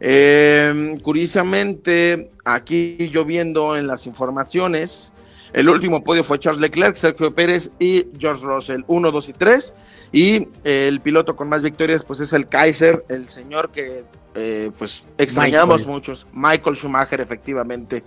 Eh, 0.00 0.98
curiosamente, 1.02 2.30
aquí 2.44 3.08
yo 3.10 3.24
viendo 3.24 3.76
en 3.78 3.86
las 3.86 4.06
informaciones, 4.06 5.13
el 5.54 5.68
último 5.68 6.02
podio 6.02 6.24
fue 6.24 6.40
Charles 6.40 6.60
Leclerc, 6.60 6.96
Sergio 6.96 7.32
Pérez 7.32 7.70
y 7.78 8.08
George 8.18 8.44
Russell, 8.44 8.82
1, 8.88 9.12
2 9.12 9.28
y 9.28 9.32
3. 9.32 9.74
Y 10.10 10.34
eh, 10.64 10.88
el 10.88 11.00
piloto 11.00 11.36
con 11.36 11.48
más 11.48 11.62
victorias, 11.62 12.04
pues 12.04 12.18
es 12.18 12.32
el 12.32 12.48
Kaiser, 12.48 13.04
el 13.08 13.28
señor 13.28 13.70
que 13.70 14.04
eh, 14.34 14.72
pues 14.76 15.04
extrañamos 15.16 15.82
Michael. 15.82 15.94
muchos, 15.94 16.26
Michael 16.32 16.74
Schumacher, 16.74 17.20
efectivamente. 17.20 18.02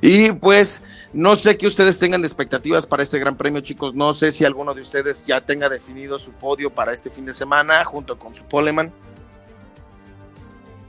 Y 0.00 0.32
pues 0.32 0.82
no 1.12 1.36
sé 1.36 1.58
qué 1.58 1.66
ustedes 1.66 1.98
tengan 1.98 2.22
de 2.22 2.28
expectativas 2.28 2.86
para 2.86 3.02
este 3.02 3.18
gran 3.18 3.36
premio, 3.36 3.60
chicos. 3.60 3.94
No 3.94 4.14
sé 4.14 4.32
si 4.32 4.46
alguno 4.46 4.72
de 4.72 4.80
ustedes 4.80 5.26
ya 5.26 5.42
tenga 5.42 5.68
definido 5.68 6.18
su 6.18 6.32
podio 6.32 6.70
para 6.70 6.94
este 6.94 7.10
fin 7.10 7.26
de 7.26 7.34
semana 7.34 7.84
junto 7.84 8.18
con 8.18 8.34
su 8.34 8.44
poleman. 8.44 8.90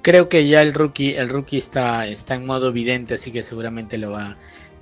Creo 0.04 0.30
que 0.30 0.48
ya 0.48 0.62
el 0.62 0.74
rookie, 0.74 1.16
el 1.16 1.28
rookie 1.28 1.58
está, 1.58 2.08
está 2.08 2.36
en 2.36 2.46
modo 2.46 2.72
vidente, 2.72 3.16
así 3.16 3.32
que 3.32 3.44
seguramente 3.44 3.98
lo 3.98 4.12
va, 4.12 4.38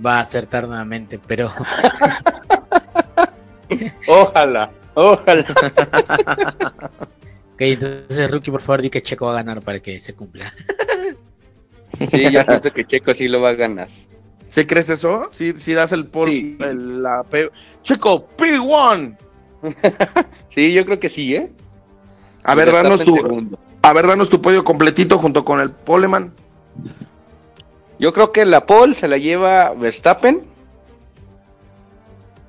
va 0.06 0.18
a 0.18 0.22
acertar 0.22 0.68
nuevamente, 0.68 1.20
pero 1.26 1.52
Ojalá, 4.08 4.72
ojalá. 4.95 5.41
ok, 7.54 7.62
entonces 7.62 8.32
rookie 8.32 8.52
por 8.52 8.62
favor 8.62 8.82
di 8.82 8.89
que 8.89 9.02
Checo 9.04 9.28
va 9.28 9.34
a 9.34 9.43
ganar 9.43 9.62
para 9.62 9.80
que 9.80 10.00
se 10.00 10.14
cumpla. 10.16 10.52
Sí, 12.10 12.32
yo 12.32 12.45
pienso 12.47 12.72
que 12.72 12.86
Checo 12.86 13.14
sí 13.14 13.28
lo 13.28 13.41
va 13.41 13.50
a 13.50 13.54
ganar. 13.54 13.88
¿Sí 14.47 14.66
crees 14.66 14.89
eso? 14.89 15.30
¿Sí, 15.32 15.54
sí 15.58 15.74
das 15.74 15.91
el 15.91 16.08
pol, 16.08 16.30
Sí. 16.30 16.58
el- 16.62 17.04
la 17.04 17.24
P- 17.24 17.52
Chico, 17.84 18.28
P1. 18.36 19.16
Sí, 20.50 20.74
yo 20.74 20.84
creo 20.86 21.00
que 21.00 21.10
sí, 21.10 21.36
¿eh? 21.36 21.52
A 22.43 22.56
ver, 22.56 22.72
danos 22.72 23.04
tu, 23.06 23.16
segundo. 23.16 23.60
a 23.84 23.93
ver, 23.93 24.08
danos 24.08 24.30
tu 24.30 24.41
podio 24.41 24.64
completito 24.64 25.20
junto 25.20 25.45
con 25.45 25.60
el 25.60 25.70
poleman. 25.72 26.34
Yo 28.00 28.14
creo 28.14 28.32
que 28.32 28.45
la 28.45 28.66
pole 28.66 28.95
se 28.95 29.08
la 29.08 29.18
lleva 29.18 29.74
Verstappen. 29.74 30.43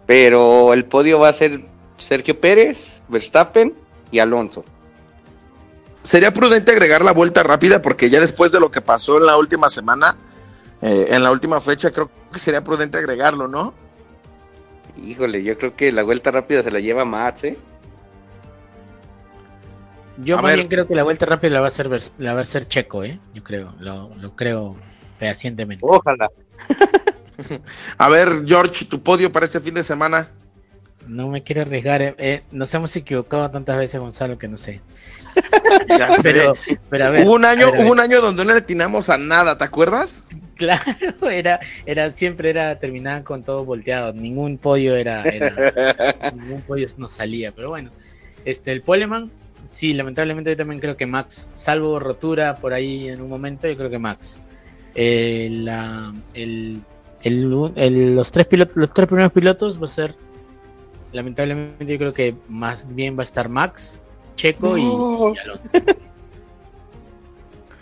Pero 0.07 0.73
el 0.73 0.85
podio 0.87 1.19
va 1.21 1.29
a 1.29 1.33
ser 1.33 1.61
Sergio 1.97 2.41
Pérez, 2.41 3.01
Verstappen 3.09 3.75
y 4.11 4.19
Alonso. 4.19 4.65
Sería 6.03 6.33
prudente 6.33 6.73
agregar 6.73 7.05
la 7.05 7.13
vuelta 7.13 7.43
rápida 7.43 7.83
porque 7.83 8.11
ya 8.11 8.21
después 8.21 8.51
de 8.53 8.59
lo 8.61 8.71
que 8.71 8.81
pasó 8.81 9.19
en 9.19 9.27
la 9.27 9.37
última 9.37 9.69
semana, 9.69 10.17
eh, 10.81 11.09
en 11.11 11.23
la 11.23 11.31
última 11.31 11.61
fecha, 11.61 11.91
creo 11.91 12.11
que 12.33 12.39
sería 12.39 12.65
prudente 12.65 12.99
agregarlo, 12.99 13.47
¿no? 13.47 13.75
Híjole, 15.05 15.43
yo 15.45 15.57
creo 15.59 15.77
que 15.77 15.93
la 15.93 16.03
vuelta 16.03 16.31
rápida 16.31 16.63
se 16.63 16.71
la 16.71 16.81
lleva 16.81 17.05
Max, 17.05 17.45
¿eh? 17.45 17.59
Yo 20.19 20.39
A 20.39 20.43
más 20.43 20.51
ver. 20.53 20.57
bien 20.57 20.69
creo 20.69 20.87
que 20.89 20.95
la 20.95 21.03
vuelta 21.05 21.27
rápida 21.27 21.51
la 21.53 21.61
va 21.61 21.67
a 21.67 21.69
hacer 21.69 21.89
Vers- 21.89 22.13
la 22.19 22.33
va 22.33 22.41
a 22.41 22.43
hacer 22.43 22.67
Checo, 22.67 23.05
¿eh? 23.05 23.21
Yo 23.35 23.45
creo, 23.45 23.75
lo, 23.79 24.11
lo 24.17 24.35
creo 24.35 24.77
fehacientemente. 25.21 25.85
Ojalá. 25.87 26.29
A 27.99 28.09
ver, 28.09 28.45
George, 28.47 28.85
tu 28.87 29.03
podio 29.03 29.31
para 29.31 29.45
este 29.45 29.61
fin 29.61 29.75
de 29.75 29.83
semana. 29.83 30.29
No 31.07 31.29
me 31.29 31.43
quiero 31.43 31.63
arriesgar, 31.63 32.03
eh, 32.03 32.15
eh, 32.19 32.43
nos 32.53 32.73
hemos 32.75 32.95
equivocado 32.97 33.51
tantas 33.51 33.77
veces, 33.77 34.01
Gonzalo, 34.01 34.39
que 34.39 34.49
no 34.49 34.57
sé. 34.57 34.81
Ya 35.89 36.13
sé. 36.15 36.33
Pero, 36.33 36.55
pero 36.89 37.05
a 37.05 37.11
ver. 37.11 37.25
hubo 37.25 37.35
un 37.35 37.45
año, 37.45 37.67
a 37.69 37.71
ver, 37.71 37.75
a 37.75 37.79
ver. 37.79 37.85
hubo 37.87 37.93
un 37.93 38.01
año 38.01 38.21
donde 38.21 38.45
no 38.45 38.53
le 38.53 38.59
atinamos 38.59 39.09
a 39.11 39.17
nada, 39.19 39.57
¿te 39.57 39.65
acuerdas? 39.65 40.27
Claro, 40.57 40.83
era, 41.31 41.61
era, 41.87 42.11
siempre 42.11 42.51
era, 42.51 42.79
terminaban 42.79 43.23
con 43.23 43.45
todo 43.45 43.65
volteado, 43.65 44.13
ningún 44.13 44.59
podio 44.59 44.97
era, 44.97 45.23
era- 45.23 46.33
ningún 46.35 46.63
podio 46.63 46.87
nos 46.99 47.13
salía, 47.13 47.53
pero 47.53 47.69
bueno, 47.71 47.91
este, 48.45 48.73
el 48.73 48.83
Poleman, 48.83 49.31
sí, 49.71 49.93
lamentablemente 49.95 50.51
yo 50.51 50.57
también 50.57 50.81
creo 50.81 50.97
que 50.97 51.07
Max, 51.07 51.49
salvo 51.53 51.99
rotura 52.01 52.57
por 52.57 52.73
ahí 52.75 53.09
en 53.09 53.21
un 53.21 53.29
momento, 53.29 53.69
yo 53.69 53.77
creo 53.77 53.91
que 53.91 53.99
Max. 53.99 54.41
Eh, 54.95 55.49
la- 55.53 56.13
el, 56.35 56.83
el- 57.23 57.73
el- 57.77 58.17
los 58.17 58.31
tres 58.31 58.47
pilotos, 58.47 58.77
los 58.77 58.93
tres 58.93 59.07
primeros 59.09 59.33
pilotos 59.33 59.81
va 59.81 59.87
a 59.87 59.89
ser, 59.89 60.15
lamentablemente 61.13 61.87
yo 61.87 61.99
creo 61.99 62.13
que 62.15 62.35
más 62.49 62.87
bien 62.95 63.17
va 63.17 63.23
a 63.23 63.25
estar 63.25 63.49
Max, 63.49 64.01
Checo 64.37 64.77
y- 64.79 64.85
No. 64.85 65.33
y, 65.35 65.39
Alonso. 65.39 65.63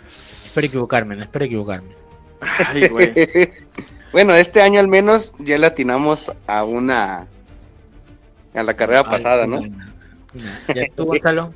espero 0.07 0.67
equivocarme, 0.67 1.15
no 1.15 1.23
espero 1.23 1.45
equivocarme. 1.45 1.95
Ay, 2.41 2.87
güey. 2.89 3.11
bueno, 4.11 4.33
este 4.35 4.61
año 4.61 4.79
al 4.79 4.87
menos 4.87 5.33
ya 5.39 5.57
le 5.57 5.67
atinamos 5.67 6.31
a 6.47 6.63
una. 6.63 7.27
a 8.53 8.63
la 8.63 8.73
carrera 8.73 9.01
Ay, 9.05 9.11
pasada, 9.11 9.47
¿no? 9.47 9.61
¿Ya 10.73 10.85
tú, 10.95 11.05
Gonzalo? 11.05 11.53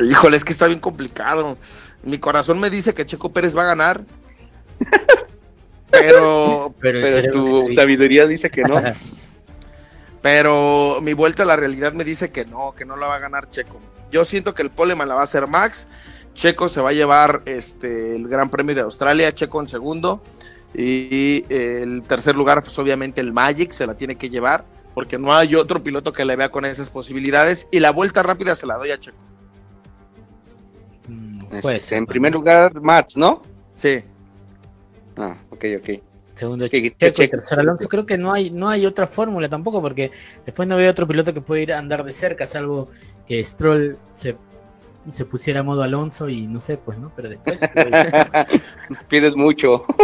Híjole, 0.00 0.36
es 0.36 0.44
que 0.44 0.52
está 0.52 0.66
bien 0.66 0.80
complicado. 0.80 1.56
Mi 2.02 2.18
corazón 2.18 2.58
me 2.58 2.70
dice 2.70 2.94
que 2.94 3.06
Checo 3.06 3.32
Pérez 3.32 3.56
va 3.56 3.62
a 3.62 3.66
ganar. 3.66 4.02
pero, 5.90 6.74
Pero, 6.80 7.30
tu 7.30 7.72
sabiduría 7.72 8.26
dice 8.26 8.50
que 8.50 8.62
no. 8.62 8.80
pero 10.22 11.00
mi 11.02 11.12
vuelta 11.12 11.42
a 11.42 11.46
la 11.46 11.56
realidad 11.56 11.92
me 11.92 12.04
dice 12.04 12.30
que 12.30 12.44
no, 12.44 12.74
que 12.74 12.84
no 12.84 12.96
la 12.96 13.08
va 13.08 13.16
a 13.16 13.18
ganar 13.18 13.50
Checo. 13.50 13.80
Yo 14.10 14.24
siento 14.24 14.54
que 14.54 14.62
el 14.62 14.70
poleman 14.70 15.08
la 15.08 15.14
va 15.14 15.20
a 15.20 15.24
hacer 15.24 15.46
Max. 15.46 15.88
Checo 16.34 16.68
se 16.68 16.80
va 16.80 16.90
a 16.90 16.92
llevar 16.92 17.42
este, 17.44 18.16
el 18.16 18.28
Gran 18.28 18.48
Premio 18.50 18.74
de 18.74 18.82
Australia, 18.82 19.34
Checo 19.34 19.60
en 19.60 19.68
segundo. 19.68 20.22
Y 20.74 21.44
el 21.50 22.02
tercer 22.02 22.34
lugar, 22.34 22.62
pues 22.62 22.78
obviamente 22.78 23.20
el 23.20 23.32
Magic 23.32 23.72
se 23.72 23.86
la 23.86 23.94
tiene 23.94 24.16
que 24.16 24.30
llevar, 24.30 24.64
porque 24.94 25.18
no 25.18 25.34
hay 25.34 25.54
otro 25.54 25.82
piloto 25.82 26.12
que 26.12 26.24
le 26.24 26.36
vea 26.36 26.50
con 26.50 26.64
esas 26.64 26.88
posibilidades. 26.88 27.68
Y 27.70 27.80
la 27.80 27.90
vuelta 27.90 28.22
rápida 28.22 28.54
se 28.54 28.66
la 28.66 28.76
doy 28.76 28.90
a 28.90 28.98
Checo. 28.98 29.18
Ser, 31.60 31.98
en 31.98 32.06
primer 32.06 32.32
lugar, 32.32 32.80
Mats, 32.80 33.16
¿no? 33.16 33.42
Sí. 33.74 34.02
Ah, 35.16 35.36
ok, 35.50 35.64
ok. 35.78 35.90
Segundo 36.34 36.66
Checo, 36.66 36.86
y 36.86 36.90
tercer 37.28 37.60
Alonso. 37.60 37.88
Creo 37.88 38.06
que 38.06 38.16
no 38.16 38.32
hay, 38.32 38.50
no 38.50 38.70
hay 38.70 38.86
otra 38.86 39.06
fórmula 39.06 39.50
tampoco, 39.50 39.82
porque 39.82 40.10
después 40.46 40.66
no 40.66 40.76
veo 40.76 40.90
otro 40.90 41.06
piloto 41.06 41.34
que 41.34 41.42
pueda 41.42 41.62
ir 41.62 41.72
a 41.74 41.78
andar 41.78 42.04
de 42.04 42.12
cerca, 42.14 42.46
salvo 42.46 42.88
que 43.28 43.44
Stroll 43.44 43.98
se, 44.14 44.36
se 45.12 45.24
pusiera 45.26 45.60
a 45.60 45.62
modo 45.62 45.82
Alonso 45.82 46.30
y 46.30 46.46
no 46.46 46.58
sé, 46.60 46.78
pues, 46.78 46.96
¿no? 46.98 47.12
Pero 47.14 47.28
después. 47.28 47.60
Pides 49.08 49.36
mucho. 49.36 49.84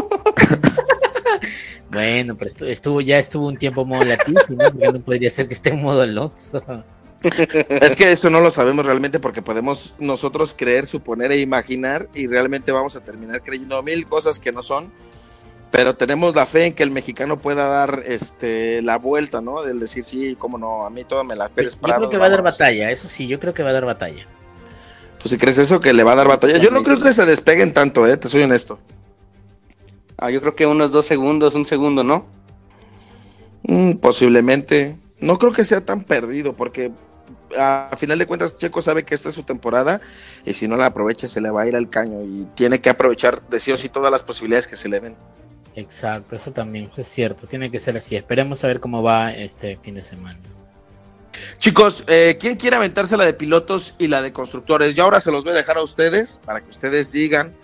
bueno, 1.91 2.37
pero 2.37 2.51
estu- 2.51 2.67
estuvo, 2.67 3.01
ya 3.01 3.19
estuvo 3.19 3.49
un 3.49 3.57
tiempo 3.57 3.83
en 3.83 3.89
modo 3.89 4.05
Latifi, 4.05 4.55
¿no? 4.55 4.71
Porque 4.71 4.93
no 4.93 5.01
podría 5.01 5.31
ser 5.31 5.49
que 5.49 5.55
esté 5.55 5.71
en 5.71 5.83
modo 5.83 6.03
Alonso. 6.03 6.63
Es 7.23 7.97
que 7.97 8.13
eso 8.13 8.31
no 8.31 8.41
lo 8.41 8.51
sabemos 8.51 8.87
realmente 8.87 9.19
porque 9.19 9.43
podemos 9.43 9.95
nosotros 9.99 10.55
creer, 10.57 10.87
suponer 10.87 11.33
e 11.33 11.41
imaginar 11.41 12.09
y 12.15 12.27
realmente 12.27 12.71
vamos 12.73 12.97
a 12.97 13.01
terminar 13.01 13.43
creyendo 13.43 13.83
mil 13.83 14.07
cosas 14.07 14.39
que 14.39 14.53
no 14.53 14.63
son. 14.63 14.93
Pero 15.71 15.97
tenemos 15.97 16.35
la 16.35 16.47
fe 16.47 16.67
en 16.67 16.73
que 16.73 16.83
el 16.83 16.91
mexicano 16.91 17.41
pueda 17.41 17.67
dar 17.67 18.03
este 18.07 18.81
la 18.83 18.97
vuelta, 18.97 19.41
¿no? 19.41 19.63
Del 19.63 19.79
decir, 19.79 20.03
sí, 20.03 20.37
cómo 20.39 20.57
no, 20.57 20.87
a 20.87 20.91
mí 20.91 21.05
todo 21.05 21.25
me 21.25 21.37
la 21.37 21.49
Pérez 21.51 21.75
Yo 21.75 21.81
Prado. 21.81 21.99
creo 21.99 22.11
que 22.11 22.19
va 22.19 22.27
a 22.27 22.31
dar 22.31 22.39
vámonos". 22.39 22.59
batalla, 22.59 22.91
eso 22.91 23.09
sí, 23.09 23.27
yo 23.27 23.39
creo 23.39 23.53
que 23.53 23.63
va 23.63 23.71
a 23.71 23.75
dar 23.75 23.85
batalla. 23.85 24.27
Pues 25.19 25.31
si 25.31 25.37
crees 25.39 25.59
eso, 25.59 25.81
que 25.81 25.93
le 25.93 26.05
va 26.05 26.13
a 26.13 26.17
dar 26.17 26.29
batalla. 26.29 26.57
Yo 26.59 26.71
no 26.71 26.83
creo 26.83 27.01
que 27.01 27.13
se 27.13 27.27
despeguen 27.27 27.75
tanto, 27.75 28.07
¿eh? 28.07 28.17
Te 28.17 28.29
soy 28.29 28.43
honesto. 28.45 28.79
Ah, 30.17 30.31
yo 30.31 30.41
creo 30.41 30.55
que 30.55 30.67
unos 30.67 30.91
dos 30.91 31.07
segundos, 31.07 31.55
un 31.55 31.65
segundo, 31.67 32.03
¿no? 32.05 32.27
Mm, 33.65 33.95
posiblemente. 33.95 34.97
No 35.21 35.39
creo 35.39 35.53
que 35.53 35.65
sea 35.65 35.85
tan 35.85 36.03
perdido 36.05 36.55
porque 36.55 36.93
a 37.57 37.91
final 37.97 38.19
de 38.19 38.27
cuentas 38.27 38.57
Checo 38.57 38.83
sabe 38.83 39.05
que 39.05 39.15
esta 39.15 39.29
es 39.29 39.35
su 39.35 39.43
temporada 39.43 40.01
y 40.45 40.53
si 40.53 40.69
no 40.69 40.77
la 40.77 40.87
aprovecha 40.87 41.29
se 41.29 41.41
le 41.41 41.51
va 41.51 41.63
a 41.63 41.67
ir 41.67 41.77
al 41.77 41.89
caño 41.89 42.23
y 42.23 42.47
tiene 42.55 42.81
que 42.81 42.91
aprovechar 42.91 43.41
de 43.49 43.59
sí 43.61 43.73
o 43.73 43.77
sí 43.77 43.89
todas 43.89 44.11
las 44.11 44.23
posibilidades 44.23 44.67
que 44.69 44.77
se 44.77 44.89
le 44.89 45.01
den. 45.01 45.17
Exacto, 45.75 46.35
eso 46.35 46.53
también 46.53 46.91
es 46.97 47.07
cierto, 47.07 47.47
tiene 47.47 47.71
que 47.71 47.79
ser 47.79 47.97
así. 47.97 48.17
Esperemos 48.17 48.65
a 48.65 48.67
ver 48.67 48.81
cómo 48.81 49.03
va 49.03 49.33
este 49.33 49.79
fin 49.83 49.95
de 49.95 50.03
semana. 50.03 50.39
Chicos, 51.59 52.05
eh, 52.09 52.37
¿quién 52.41 52.57
quiere 52.57 52.77
aventarse 52.77 53.17
la 53.17 53.25
de 53.25 53.33
pilotos 53.35 53.95
y 53.99 54.09
la 54.09 54.23
de 54.23 54.33
constructores? 54.33 54.95
Yo 54.95 55.05
ahora 55.05 55.21
se 55.21 55.31
los 55.31 55.45
voy 55.45 55.53
a 55.53 55.57
dejar 55.57 55.77
a 55.77 55.83
ustedes 55.83 56.41
para 56.45 56.61
que 56.63 56.71
ustedes 56.71 57.13
digan, 57.13 57.55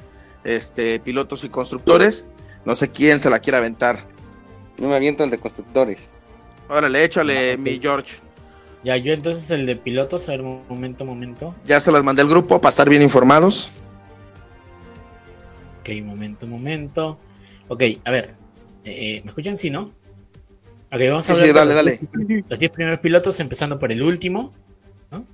este, 0.45 1.01
pilotos 1.01 1.45
y 1.45 1.49
constructores. 1.49 2.27
No 2.65 2.75
sé 2.75 2.91
quién 2.91 3.21
se 3.21 3.31
la 3.31 3.41
quiere 3.41 3.59
aventar. 3.59 3.99
No 4.79 4.89
me 4.89 4.97
aviento 4.97 5.25
el 5.25 5.31
de 5.31 5.39
constructores. 5.39 5.99
Órale, 6.69 7.05
échale, 7.05 7.53
Ah, 7.53 7.57
mi 7.59 7.79
George. 7.81 8.19
Ya, 8.85 8.97
yo 8.99 9.13
entonces 9.15 9.51
el 9.51 9.65
de 9.67 9.77
pilotos, 9.77 10.29
a 10.29 10.33
ver, 10.33 10.43
momento, 10.43 11.05
momento. 11.07 11.55
Ya 11.65 11.81
se 11.81 11.91
las 11.91 12.05
mandé 12.05 12.23
al 12.23 12.29
grupo 12.29 12.61
para 12.61 12.71
estar 12.71 12.89
bien 12.89 13.01
informados. 13.03 13.71
Ok, 15.81 15.91
momento, 16.03 16.47
momento. 16.47 17.19
Ok, 17.69 17.83
a 18.05 18.11
ver, 18.11 18.35
eh, 18.85 19.21
¿me 19.25 19.29
escuchan? 19.31 19.57
Sí, 19.57 19.71
¿no? 19.71 19.91
Ok, 20.93 21.01
vamos 21.09 21.29
a 21.31 21.35
Sí, 21.35 21.43
hablar 21.43 21.47
sí, 21.49 21.53
dale, 21.55 21.75
los 21.75 22.01
dale. 22.13 22.27
10 22.29 22.45
Los 22.49 22.59
10 22.59 22.71
primeros 22.73 23.01
pilotos, 23.01 23.41
empezando 23.41 23.79
por 23.79 23.91
el 23.91 24.03
último. 24.03 24.53
¿no? 25.11 25.25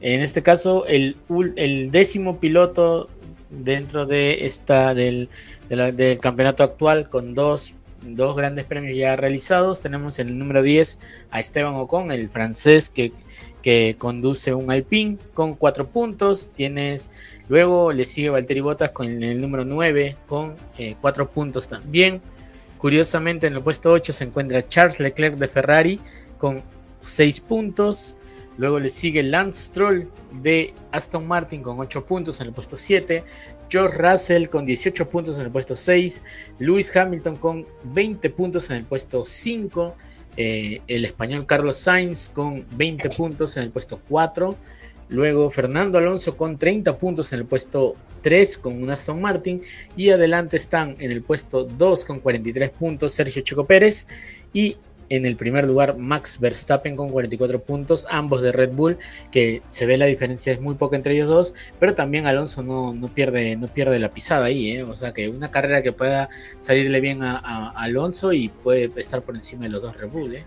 En 0.00 0.20
este 0.20 0.42
caso, 0.42 0.84
el, 0.86 1.16
el 1.56 1.90
décimo 1.92 2.38
piloto 2.38 3.08
dentro 3.50 4.04
de 4.04 4.46
esta 4.46 4.94
del, 4.94 5.28
de 5.68 5.76
la- 5.76 5.92
del 5.92 6.18
campeonato 6.18 6.64
actual 6.64 7.08
con 7.08 7.34
dos, 7.34 7.74
dos 8.04 8.36
grandes 8.36 8.64
premios 8.64 8.96
ya 8.96 9.16
realizados. 9.16 9.80
Tenemos 9.80 10.18
en 10.18 10.28
el 10.28 10.38
número 10.38 10.62
10 10.62 10.98
a 11.30 11.40
Esteban 11.40 11.74
Ocon, 11.74 12.12
el 12.12 12.28
francés 12.28 12.88
que, 12.88 13.12
que 13.62 13.96
conduce 13.98 14.54
un 14.54 14.70
Alpine 14.70 15.18
con 15.32 15.54
cuatro 15.54 15.88
puntos. 15.88 16.48
Tienes 16.54 17.10
luego 17.48 17.92
le 17.92 18.04
sigue 18.04 18.30
Valtteri 18.30 18.60
Bottas 18.60 18.90
con 18.90 19.22
el 19.22 19.40
número 19.40 19.64
9 19.64 20.16
con 20.26 20.56
eh, 20.78 20.96
cuatro 21.00 21.30
puntos 21.30 21.68
también. 21.68 22.20
Curiosamente 22.78 23.46
en 23.46 23.54
el 23.54 23.62
puesto 23.62 23.90
8 23.92 24.12
se 24.12 24.24
encuentra 24.24 24.68
Charles 24.68 25.00
Leclerc 25.00 25.36
de 25.36 25.48
Ferrari 25.48 26.00
con 26.38 26.62
6 27.00 27.40
puntos. 27.40 28.18
Luego 28.56 28.78
le 28.78 28.90
sigue 28.90 29.22
Lance 29.22 29.64
Stroll 29.64 30.08
de 30.42 30.74
Aston 30.92 31.26
Martin 31.26 31.62
con 31.62 31.80
8 31.80 32.04
puntos 32.04 32.40
en 32.40 32.48
el 32.48 32.52
puesto 32.52 32.76
7. 32.76 33.24
George 33.74 33.98
Russell 33.98 34.46
con 34.46 34.66
18 34.66 35.08
puntos 35.08 35.36
en 35.36 35.46
el 35.46 35.50
puesto 35.50 35.74
6. 35.74 36.22
Lewis 36.60 36.94
Hamilton 36.94 37.34
con 37.34 37.66
20 37.82 38.30
puntos 38.30 38.70
en 38.70 38.76
el 38.76 38.84
puesto 38.84 39.26
5. 39.26 39.96
eh, 40.36 40.80
el 40.86 41.04
español 41.04 41.44
Carlos 41.44 41.78
Sainz 41.78 42.28
con 42.28 42.64
20 42.76 43.10
puntos 43.10 43.56
en 43.56 43.64
el 43.64 43.70
puesto 43.70 44.00
4. 44.08 44.56
Luego 45.08 45.50
Fernando 45.50 45.98
Alonso 45.98 46.36
con 46.36 46.56
30 46.56 46.96
puntos 46.98 47.32
en 47.32 47.40
el 47.40 47.46
puesto 47.46 47.96
3 48.22 48.58
con 48.58 48.80
un 48.80 48.90
Aston 48.90 49.20
Martin. 49.20 49.62
Y 49.96 50.10
adelante 50.10 50.56
están 50.56 50.94
en 51.00 51.10
el 51.10 51.22
puesto 51.22 51.64
2 51.64 52.04
con 52.04 52.20
43 52.20 52.70
puntos 52.70 53.12
Sergio 53.12 53.42
Checo 53.42 53.66
Pérez. 53.66 54.06
Y 54.52 54.76
en 55.08 55.26
el 55.26 55.36
primer 55.36 55.66
lugar 55.66 55.96
Max 55.96 56.38
Verstappen 56.40 56.96
con 56.96 57.10
44 57.10 57.62
puntos, 57.62 58.06
ambos 58.10 58.42
de 58.42 58.52
Red 58.52 58.72
Bull, 58.72 58.98
que 59.30 59.62
se 59.68 59.86
ve 59.86 59.96
la 59.96 60.06
diferencia 60.06 60.52
es 60.52 60.60
muy 60.60 60.74
poca 60.74 60.96
entre 60.96 61.14
ellos 61.14 61.28
dos, 61.28 61.54
pero 61.78 61.94
también 61.94 62.26
Alonso 62.26 62.62
no, 62.62 62.94
no 62.94 63.08
pierde, 63.08 63.56
no 63.56 63.68
pierde 63.68 63.98
la 63.98 64.12
pisada 64.12 64.46
ahí, 64.46 64.72
¿eh? 64.72 64.82
o 64.82 64.94
sea 64.94 65.12
que 65.12 65.28
una 65.28 65.50
carrera 65.50 65.82
que 65.82 65.92
pueda 65.92 66.28
salirle 66.60 67.00
bien 67.00 67.22
a, 67.22 67.70
Alonso 67.70 68.32
y 68.32 68.48
puede 68.48 68.90
estar 68.96 69.22
por 69.22 69.34
encima 69.34 69.64
de 69.64 69.68
los 69.70 69.82
dos 69.82 69.96
Red 69.96 70.08
Bull. 70.08 70.34
¿eh? 70.34 70.44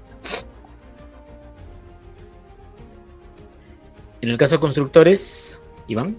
En 4.22 4.30
el 4.30 4.38
caso 4.38 4.56
de 4.56 4.60
constructores, 4.60 5.62
Iván. 5.88 6.18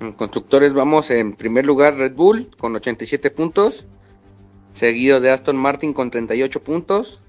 En 0.00 0.12
constructores 0.12 0.72
vamos 0.72 1.10
en 1.10 1.34
primer 1.34 1.66
lugar 1.66 1.96
Red 1.96 2.14
Bull 2.14 2.50
con 2.56 2.74
87 2.76 3.30
puntos. 3.30 3.84
Seguido 4.78 5.18
de 5.18 5.32
Aston 5.32 5.56
Martin 5.56 5.92
con 5.92 6.12
38 6.12 6.62
puntos. 6.62 7.20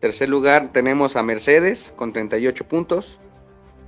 Tercer 0.00 0.30
lugar 0.30 0.70
tenemos 0.72 1.14
a 1.16 1.22
Mercedes 1.22 1.92
con 1.94 2.14
38 2.14 2.66
puntos. 2.66 3.18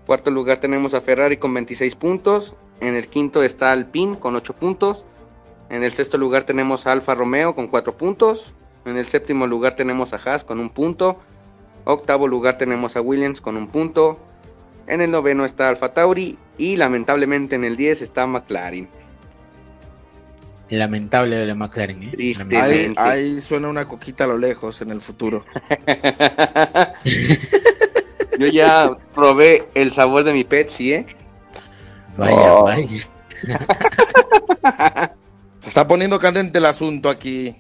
Cuarto 0.04 0.30
lugar 0.30 0.60
tenemos 0.60 0.92
a 0.92 1.00
Ferrari 1.00 1.38
con 1.38 1.54
26 1.54 1.94
puntos. 1.94 2.52
En 2.80 2.94
el 2.94 3.08
quinto 3.08 3.42
está 3.42 3.72
Alpine 3.72 4.18
con 4.18 4.36
8 4.36 4.52
puntos. 4.52 5.06
En 5.70 5.82
el 5.82 5.92
sexto 5.92 6.18
lugar 6.18 6.44
tenemos 6.44 6.86
a 6.86 6.92
Alfa 6.92 7.14
Romeo 7.14 7.54
con 7.54 7.68
4 7.68 7.96
puntos. 7.96 8.52
En 8.84 8.98
el 8.98 9.06
séptimo 9.06 9.46
lugar 9.46 9.74
tenemos 9.74 10.12
a 10.12 10.16
Haas 10.16 10.44
con 10.44 10.60
un 10.60 10.68
punto. 10.68 11.18
Octavo 11.84 12.28
lugar 12.28 12.58
tenemos 12.58 12.96
a 12.96 13.00
Williams 13.00 13.40
con 13.40 13.56
un 13.56 13.68
punto. 13.68 14.18
En 14.86 15.00
el 15.00 15.10
noveno 15.10 15.46
está 15.46 15.70
Alfa 15.70 15.94
Tauri. 15.94 16.36
Y 16.58 16.76
lamentablemente 16.76 17.56
en 17.56 17.64
el 17.64 17.78
10 17.78 18.02
está 18.02 18.26
McLaren. 18.26 18.97
Lamentable 20.70 21.36
de 21.36 21.46
la 21.46 21.54
McLaren. 21.54 22.02
¿eh? 22.02 22.92
Ahí, 22.96 23.40
suena 23.40 23.68
una 23.68 23.86
coquita 23.86 24.24
a 24.24 24.26
lo 24.26 24.36
lejos 24.38 24.80
en 24.82 24.90
el 24.90 25.00
futuro. 25.00 25.44
Yo 28.38 28.46
ya 28.46 28.90
probé 29.14 29.64
el 29.74 29.92
sabor 29.92 30.24
de 30.24 30.32
mi 30.32 30.44
Pepsi, 30.44 30.92
¿eh? 30.92 31.06
Vaya, 32.16 32.54
Oh. 32.54 32.64
vaya. 32.64 32.86
Se 35.60 35.68
está 35.68 35.86
poniendo 35.86 36.18
candente 36.18 36.58
el 36.58 36.66
asunto 36.66 37.08
aquí. 37.08 37.54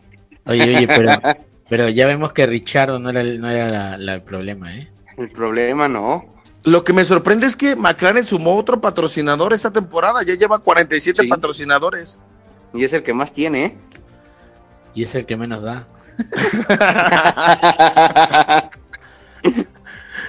Oye, 0.46 0.76
oye, 0.76 0.86
pero, 0.88 1.12
pero 1.68 1.88
ya 1.88 2.06
vemos 2.06 2.32
que 2.32 2.46
Richardo 2.46 2.98
no 2.98 3.10
era, 3.10 3.20
el- 3.22 3.40
no 3.40 3.50
era 3.50 3.68
la- 3.68 3.98
la- 3.98 4.14
el 4.14 4.22
problema, 4.22 4.74
¿eh? 4.76 4.88
El 5.16 5.30
problema 5.30 5.88
no. 5.88 6.34
Lo 6.64 6.84
que 6.84 6.92
me 6.92 7.04
sorprende 7.04 7.46
es 7.46 7.56
que 7.56 7.76
McLaren 7.76 8.24
sumó 8.24 8.56
otro 8.56 8.80
patrocinador 8.80 9.52
esta 9.52 9.72
temporada. 9.72 10.22
Ya 10.22 10.34
lleva 10.34 10.58
47 10.58 11.22
Sí. 11.22 11.28
patrocinadores. 11.28 12.18
Y 12.74 12.84
es 12.84 12.92
el 12.92 13.02
que 13.02 13.14
más 13.14 13.32
tiene, 13.32 13.64
¿eh? 13.64 13.74
Y 14.94 15.04
es 15.04 15.14
el 15.14 15.24
que 15.26 15.36
menos 15.36 15.62
da. 15.62 15.86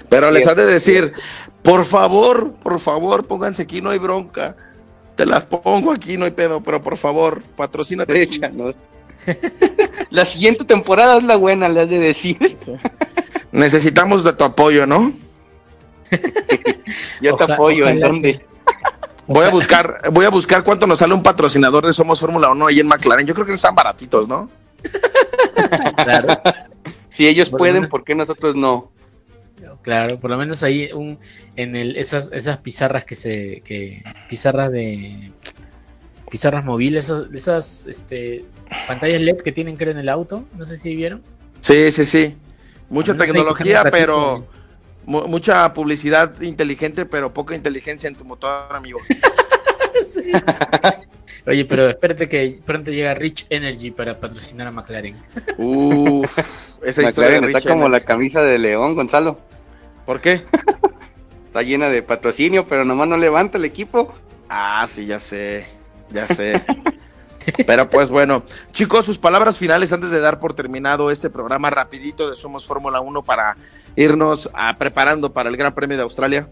Pero 0.10 0.32
les 0.32 0.48
ha 0.48 0.56
de 0.56 0.66
decir, 0.66 1.14
por 1.62 1.86
favor, 1.86 2.54
por 2.54 2.80
favor, 2.80 3.28
pónganse 3.28 3.62
aquí, 3.64 3.82
no 3.82 3.90
hay 3.92 4.00
bronca. 4.00 4.56
Te 5.16 5.26
las 5.26 5.46
pongo 5.46 5.92
aquí, 5.92 6.18
no 6.18 6.26
hay 6.26 6.32
pedo, 6.32 6.62
pero 6.62 6.82
por 6.82 6.96
favor, 6.96 7.44
patrocínate 7.56 8.24
aquí. 8.24 8.40
La 10.10 10.24
siguiente 10.24 10.64
temporada 10.64 11.18
es 11.18 11.26
la 11.26 11.36
buena, 11.36 11.68
le 11.68 11.82
has 11.82 11.90
de 11.90 12.00
decir. 12.00 12.38
Necesitamos 13.52 14.24
de 14.24 14.32
tu 14.34 14.46
apoyo, 14.46 14.86
¿no? 14.86 15.12
Yo 17.22 17.36
te 17.36 17.52
apoyo, 17.52 17.88
¿en 17.88 18.00
dónde? 18.00 18.46
Voy 19.30 19.46
a 19.46 19.50
buscar, 19.50 20.02
voy 20.12 20.26
a 20.26 20.30
buscar 20.30 20.64
cuánto 20.64 20.88
nos 20.88 20.98
sale 21.00 21.14
un 21.14 21.22
patrocinador 21.22 21.86
de 21.86 21.94
Somos 21.94 22.20
Fórmula 22.20 22.50
1 22.50 22.66
ahí 22.66 22.80
en 22.80 22.88
McLaren. 22.88 23.28
Yo 23.28 23.36
creo 23.36 23.46
que 23.46 23.54
están 23.54 23.76
baratitos, 23.76 24.28
¿no? 24.28 24.50
Claro, 26.04 26.42
Si 27.12 27.28
ellos 27.28 27.50
Por 27.52 27.60
pueden, 27.60 27.76
menos- 27.76 27.90
¿por 27.92 28.04
qué 28.04 28.16
nosotros 28.16 28.56
no? 28.56 28.92
claro, 29.84 30.20
por 30.20 30.30
lo 30.32 30.38
menos 30.38 30.64
ahí 30.64 30.90
un, 30.94 31.20
en 31.56 31.76
el, 31.76 31.96
esas, 31.96 32.32
esas 32.34 32.58
pizarras 32.58 33.06
que 33.06 33.16
se, 33.16 33.62
que, 33.62 34.04
pizarras 34.28 34.72
de, 34.72 35.32
pizarras 36.32 36.66
móviles, 36.66 37.12
esas, 37.34 37.86
este, 37.86 38.46
pantallas 38.88 39.22
LED 39.22 39.38
que 39.38 39.52
tienen 39.52 39.78
creo 39.78 39.92
en 39.92 40.00
el 40.00 40.10
auto, 40.10 40.44
no 40.58 40.66
sé 40.66 40.76
si 40.76 40.96
vieron. 40.96 41.22
Sí, 41.60 41.92
sí, 41.92 42.04
sí. 42.04 42.36
Mucha 42.90 43.16
tecnología, 43.16 43.84
pero 43.92 44.48
mucha 45.10 45.74
publicidad 45.74 46.40
inteligente, 46.42 47.06
pero 47.06 47.34
poca 47.34 47.56
inteligencia 47.56 48.08
en 48.08 48.16
tu 48.16 48.26
motor, 48.26 48.68
amigo. 48.76 49.00
Oye, 51.48 51.66
pero 51.66 51.90
espérate 51.90 52.30
que 52.30 52.60
pronto 52.64 52.92
llega 52.92 53.16
Rich 53.16 53.48
Energy 53.50 53.90
para 53.92 54.20
patrocinar 54.20 54.68
a 54.68 54.72
McLaren. 54.72 55.16
Uf, 55.58 56.40
esa 56.84 57.02
historia 57.04 57.42
de 57.42 57.48
está 57.48 57.62
como 57.62 57.88
Energy. 57.88 57.92
la 57.92 58.06
camisa 58.06 58.42
de 58.42 58.60
León, 58.60 58.96
Gonzalo. 58.96 59.40
¿Por 60.06 60.22
qué? 60.22 60.44
Está 61.48 61.64
llena 61.64 61.90
de 61.90 62.04
patrocinio, 62.04 62.66
pero 62.68 62.86
nomás 62.86 63.08
no 63.08 63.18
levanta 63.18 63.58
el 63.58 63.66
equipo. 63.66 64.14
Ah, 64.48 64.86
sí, 64.88 65.08
ya 65.08 65.18
sé, 65.18 65.66
ya 66.12 66.28
sé. 66.28 66.64
Pero 67.66 67.90
pues 67.90 68.12
bueno, 68.12 68.44
chicos, 68.72 69.06
sus 69.06 69.18
palabras 69.18 69.58
finales 69.58 69.92
antes 69.94 70.12
de 70.12 70.20
dar 70.20 70.40
por 70.40 70.54
terminado 70.54 71.10
este 71.10 71.30
programa 71.30 71.70
rapidito 71.70 72.30
de 72.30 72.36
Somos 72.36 72.66
Fórmula 72.66 73.02
1 73.02 73.24
para 73.24 73.58
irnos 73.96 74.50
ah, 74.54 74.76
preparando 74.78 75.32
para 75.32 75.50
el 75.50 75.58
Gran 75.58 75.74
Premio 75.74 75.98
de 75.98 76.04
Australia. 76.04 76.50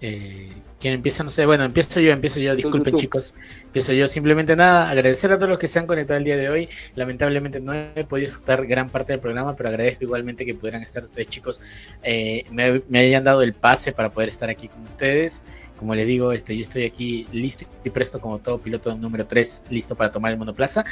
Eh, 0.00 0.52
¿Quién 0.84 0.94
empieza? 0.94 1.24
No 1.24 1.30
sé. 1.30 1.46
Bueno, 1.46 1.64
empiezo 1.64 1.98
yo, 1.98 2.12
empiezo 2.12 2.40
yo. 2.40 2.54
Disculpen, 2.54 2.94
chicos. 2.96 3.34
Empiezo 3.64 3.94
yo. 3.94 4.06
Simplemente 4.06 4.54
nada, 4.54 4.90
agradecer 4.90 5.32
a 5.32 5.36
todos 5.36 5.48
los 5.48 5.58
que 5.58 5.66
se 5.66 5.78
han 5.78 5.86
conectado 5.86 6.18
el 6.18 6.24
día 6.24 6.36
de 6.36 6.50
hoy. 6.50 6.68
Lamentablemente 6.94 7.58
no 7.58 7.72
he 7.72 8.04
podido 8.04 8.28
estar 8.28 8.66
gran 8.66 8.90
parte 8.90 9.14
del 9.14 9.20
programa, 9.20 9.56
pero 9.56 9.70
agradezco 9.70 10.04
igualmente 10.04 10.44
que 10.44 10.54
pudieran 10.54 10.82
estar 10.82 11.02
ustedes, 11.02 11.28
chicos. 11.28 11.62
eh, 12.02 12.44
me, 12.50 12.82
me 12.90 12.98
hayan 12.98 13.24
dado 13.24 13.40
el 13.40 13.54
pase 13.54 13.92
para 13.92 14.10
poder 14.10 14.28
estar 14.28 14.50
aquí 14.50 14.68
con 14.68 14.86
ustedes. 14.86 15.42
Como 15.78 15.94
les 15.94 16.06
digo, 16.06 16.32
este, 16.32 16.56
yo 16.56 16.62
estoy 16.62 16.84
aquí 16.84 17.26
listo 17.32 17.64
y 17.84 17.90
presto 17.90 18.20
como 18.20 18.38
todo 18.38 18.58
piloto 18.58 18.94
número 18.94 19.26
3, 19.26 19.64
listo 19.70 19.94
para 19.94 20.10
tomar 20.10 20.32
el 20.32 20.38
monoplaza. 20.38 20.84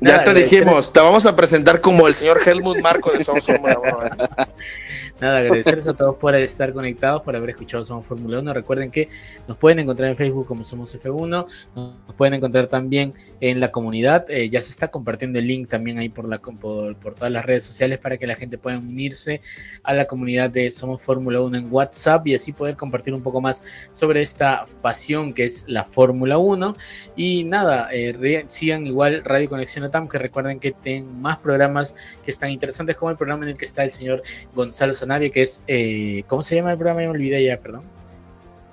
Ya 0.00 0.24
te 0.24 0.34
dijimos, 0.34 0.92
te 0.92 1.00
vamos 1.00 1.26
a 1.26 1.36
presentar 1.36 1.80
como 1.80 2.08
el 2.08 2.14
señor 2.14 2.40
Helmut 2.44 2.78
Marco 2.80 3.12
de 3.12 3.22
Somos 3.22 3.44
Fórmula 3.44 3.78
1. 3.78 4.06
¿eh? 4.06 4.46
Nada, 5.20 5.38
agradecerles 5.38 5.88
a 5.88 5.94
todos 5.94 6.14
por 6.14 6.36
estar 6.36 6.72
conectados, 6.72 7.22
por 7.22 7.34
haber 7.34 7.50
escuchado 7.50 7.82
Somos 7.82 8.06
Fórmula 8.06 8.38
1. 8.38 8.54
Recuerden 8.54 8.92
que 8.92 9.08
nos 9.48 9.56
pueden 9.56 9.80
encontrar 9.80 10.10
en 10.10 10.16
Facebook 10.16 10.46
como 10.46 10.62
Somos 10.62 10.96
F1, 10.96 11.46
nos 11.74 12.14
pueden 12.16 12.34
encontrar 12.34 12.68
también 12.68 13.14
en 13.40 13.58
la 13.58 13.72
comunidad. 13.72 14.30
eh, 14.30 14.48
ya 14.48 14.60
se 14.60 14.70
está 14.70 14.88
compartiendo 14.88 15.40
el 15.40 15.48
link 15.48 15.68
también 15.68 15.98
ahí 15.98 16.08
por, 16.08 16.28
la, 16.28 16.38
por, 16.38 16.94
por 16.96 17.14
todas 17.14 17.32
las 17.32 17.44
redes 17.44 17.64
sociales 17.64 17.98
para 17.98 18.16
que 18.16 18.28
la 18.28 18.36
gente 18.36 18.58
pueda 18.58 18.78
unirse 18.78 19.40
a 19.82 19.92
la 19.92 20.04
comunidad 20.04 20.50
de 20.50 20.70
Somos 20.70 21.02
Fórmula 21.02 21.40
1 21.40 21.56
en 21.56 21.72
WhatsApp 21.72 22.24
y 22.28 22.34
así 22.36 22.52
poder 22.52 22.76
compartir 22.76 23.12
un 23.12 23.22
poco 23.22 23.40
más 23.40 23.64
sobre 23.90 24.22
esta 24.22 24.66
pasión 24.82 25.32
que 25.34 25.44
es 25.44 25.64
la 25.66 25.84
Fórmula 25.84 26.38
1. 26.38 26.76
Y 27.16 27.42
nada, 27.42 27.88
eh, 27.90 28.44
sigan 28.46 28.86
igual 28.86 29.24
Radio 29.24 29.48
Conexión 29.48 29.84
Atam, 29.84 30.08
que 30.08 30.18
recuerden 30.18 30.60
que 30.60 30.70
tienen 30.70 31.20
más 31.20 31.38
programas 31.38 31.96
que 32.24 32.30
están 32.30 32.50
interesantes, 32.50 32.94
como 32.94 33.10
el 33.10 33.16
programa 33.16 33.42
en 33.42 33.50
el 33.50 33.58
que 33.58 33.64
está 33.64 33.82
el 33.82 33.90
señor 33.90 34.22
Gonzalo 34.54 34.94
Sanabria, 35.08 35.30
que 35.30 35.40
es, 35.40 35.64
eh, 35.66 36.22
¿cómo 36.26 36.42
se 36.42 36.54
llama 36.54 36.72
el 36.72 36.76
programa? 36.76 37.00
Me 37.00 37.08
olvidé 37.08 37.42
ya, 37.42 37.58
perdón. 37.58 37.82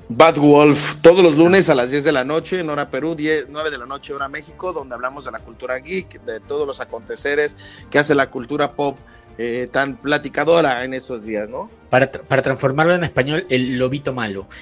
Bad 0.10 0.36
Wolf, 0.36 0.96
todos 1.02 1.24
los 1.24 1.38
lunes 1.38 1.70
a 1.70 1.76
las 1.76 1.92
10 1.92 2.04
de 2.04 2.12
la 2.12 2.26
noche 2.26 2.60
en 2.60 2.70
hora 2.70 2.92
Perú, 2.92 3.16
10, 3.16 3.46
9 3.50 3.72
de 3.72 3.78
la 3.78 3.86
noche 3.86 4.14
hora 4.14 4.28
México, 4.28 4.74
donde 4.74 4.96
hablamos 4.96 5.24
de 5.24 5.32
la 5.32 5.40
cultura 5.40 5.78
geek, 5.78 6.22
de 6.26 6.42
todos 6.42 6.68
los 6.68 6.82
aconteceres 6.82 7.56
que 7.90 8.00
hace 8.00 8.14
la 8.14 8.30
cultura 8.30 8.74
pop 8.74 8.98
eh, 9.38 9.70
tan 9.72 9.96
platicadora 9.96 10.84
en 10.84 10.94
estos 10.94 11.24
días, 11.24 11.50
¿no? 11.50 11.72
Para, 11.96 12.12
tra- 12.12 12.20
para 12.24 12.42
transformarlo 12.42 12.94
en 12.94 13.06
español, 13.06 13.46
el 13.50 13.78
lobito 13.78 14.12
malo. 14.12 14.48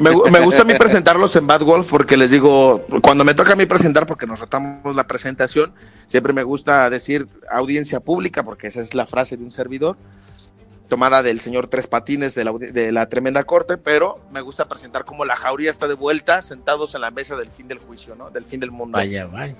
Me, 0.00 0.10
gu- 0.12 0.30
me 0.30 0.38
gusta 0.38 0.62
a 0.62 0.64
mí 0.64 0.74
presentarlos 0.74 1.34
en 1.34 1.48
Bad 1.48 1.62
Wolf 1.62 1.90
porque 1.90 2.16
les 2.16 2.30
digo, 2.30 2.84
cuando 3.02 3.24
me 3.24 3.34
toca 3.34 3.54
a 3.54 3.56
mí 3.56 3.66
presentar, 3.66 4.06
porque 4.06 4.24
nos 4.24 4.38
rotamos 4.38 4.94
la 4.94 5.06
presentación, 5.08 5.74
siempre 6.06 6.32
me 6.32 6.44
gusta 6.44 6.88
decir 6.90 7.26
audiencia 7.50 7.98
pública, 7.98 8.44
porque 8.44 8.68
esa 8.68 8.80
es 8.80 8.94
la 8.94 9.04
frase 9.06 9.36
de 9.36 9.42
un 9.42 9.50
servidor, 9.50 9.96
tomada 10.88 11.22
del 11.24 11.40
señor 11.40 11.66
Tres 11.66 11.88
Patines 11.88 12.36
de 12.36 12.44
la, 12.44 12.52
de 12.52 12.92
la 12.92 13.08
tremenda 13.08 13.42
corte, 13.42 13.76
pero 13.76 14.20
me 14.32 14.40
gusta 14.42 14.68
presentar 14.68 15.04
como 15.04 15.24
la 15.24 15.34
jauría 15.34 15.70
está 15.70 15.88
de 15.88 15.94
vuelta, 15.94 16.40
sentados 16.40 16.94
en 16.94 17.00
la 17.00 17.10
mesa 17.10 17.36
del 17.36 17.50
fin 17.50 17.66
del 17.66 17.78
juicio, 17.78 18.14
¿no? 18.14 18.30
Del 18.30 18.44
fin 18.44 18.60
del 18.60 18.70
mundo. 18.70 18.96
Vaya, 18.96 19.26
vaya. 19.26 19.56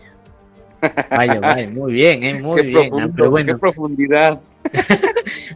Vaya, 1.10 1.40
vaya, 1.40 1.70
muy 1.70 1.92
bien, 1.92 2.22
eh, 2.22 2.34
muy 2.40 2.62
qué, 2.62 2.68
bien. 2.68 2.90
ah, 3.00 3.08
pero 3.14 3.24
qué 3.24 3.28
bueno, 3.28 3.58
profundidad. 3.58 4.40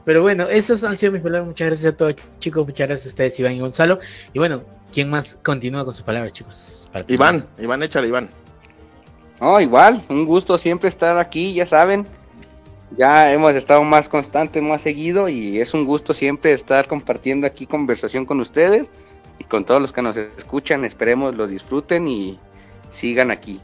pero 0.04 0.22
bueno, 0.22 0.48
esas 0.48 0.84
han 0.84 0.96
sido 0.96 1.12
mis 1.12 1.22
palabras. 1.22 1.46
Muchas 1.46 1.68
gracias 1.68 1.92
a 1.92 1.96
todos, 1.96 2.16
chicos. 2.38 2.66
Muchas 2.66 2.88
gracias 2.88 3.06
a 3.06 3.08
ustedes, 3.10 3.40
Iván 3.40 3.52
y 3.52 3.60
Gonzalo. 3.60 3.98
Y 4.32 4.38
bueno, 4.38 4.62
¿quién 4.92 5.10
más 5.10 5.38
continúa 5.42 5.84
con 5.84 5.94
sus 5.94 6.02
palabras, 6.02 6.32
chicos? 6.32 6.88
Para 6.92 7.04
terminar. 7.04 7.34
Iván, 7.34 7.48
Iván, 7.58 7.82
échale, 7.82 8.08
Iván. 8.08 8.30
No, 9.40 9.60
igual, 9.60 10.04
un 10.08 10.24
gusto 10.24 10.56
siempre 10.58 10.88
estar 10.88 11.18
aquí, 11.18 11.54
ya 11.54 11.66
saben. 11.66 12.06
Ya 12.96 13.32
hemos 13.32 13.54
estado 13.54 13.82
más 13.82 14.08
constantes, 14.08 14.62
más 14.62 14.82
seguido 14.82 15.28
y 15.28 15.58
es 15.58 15.74
un 15.74 15.84
gusto 15.84 16.14
siempre 16.14 16.52
estar 16.52 16.86
compartiendo 16.86 17.46
aquí 17.46 17.66
conversación 17.66 18.24
con 18.24 18.38
ustedes 18.40 18.90
y 19.38 19.44
con 19.44 19.64
todos 19.64 19.80
los 19.80 19.92
que 19.92 20.02
nos 20.02 20.16
escuchan. 20.16 20.84
Esperemos 20.84 21.34
los 21.34 21.50
disfruten 21.50 22.06
y 22.06 22.38
sigan 22.90 23.32
aquí. 23.32 23.60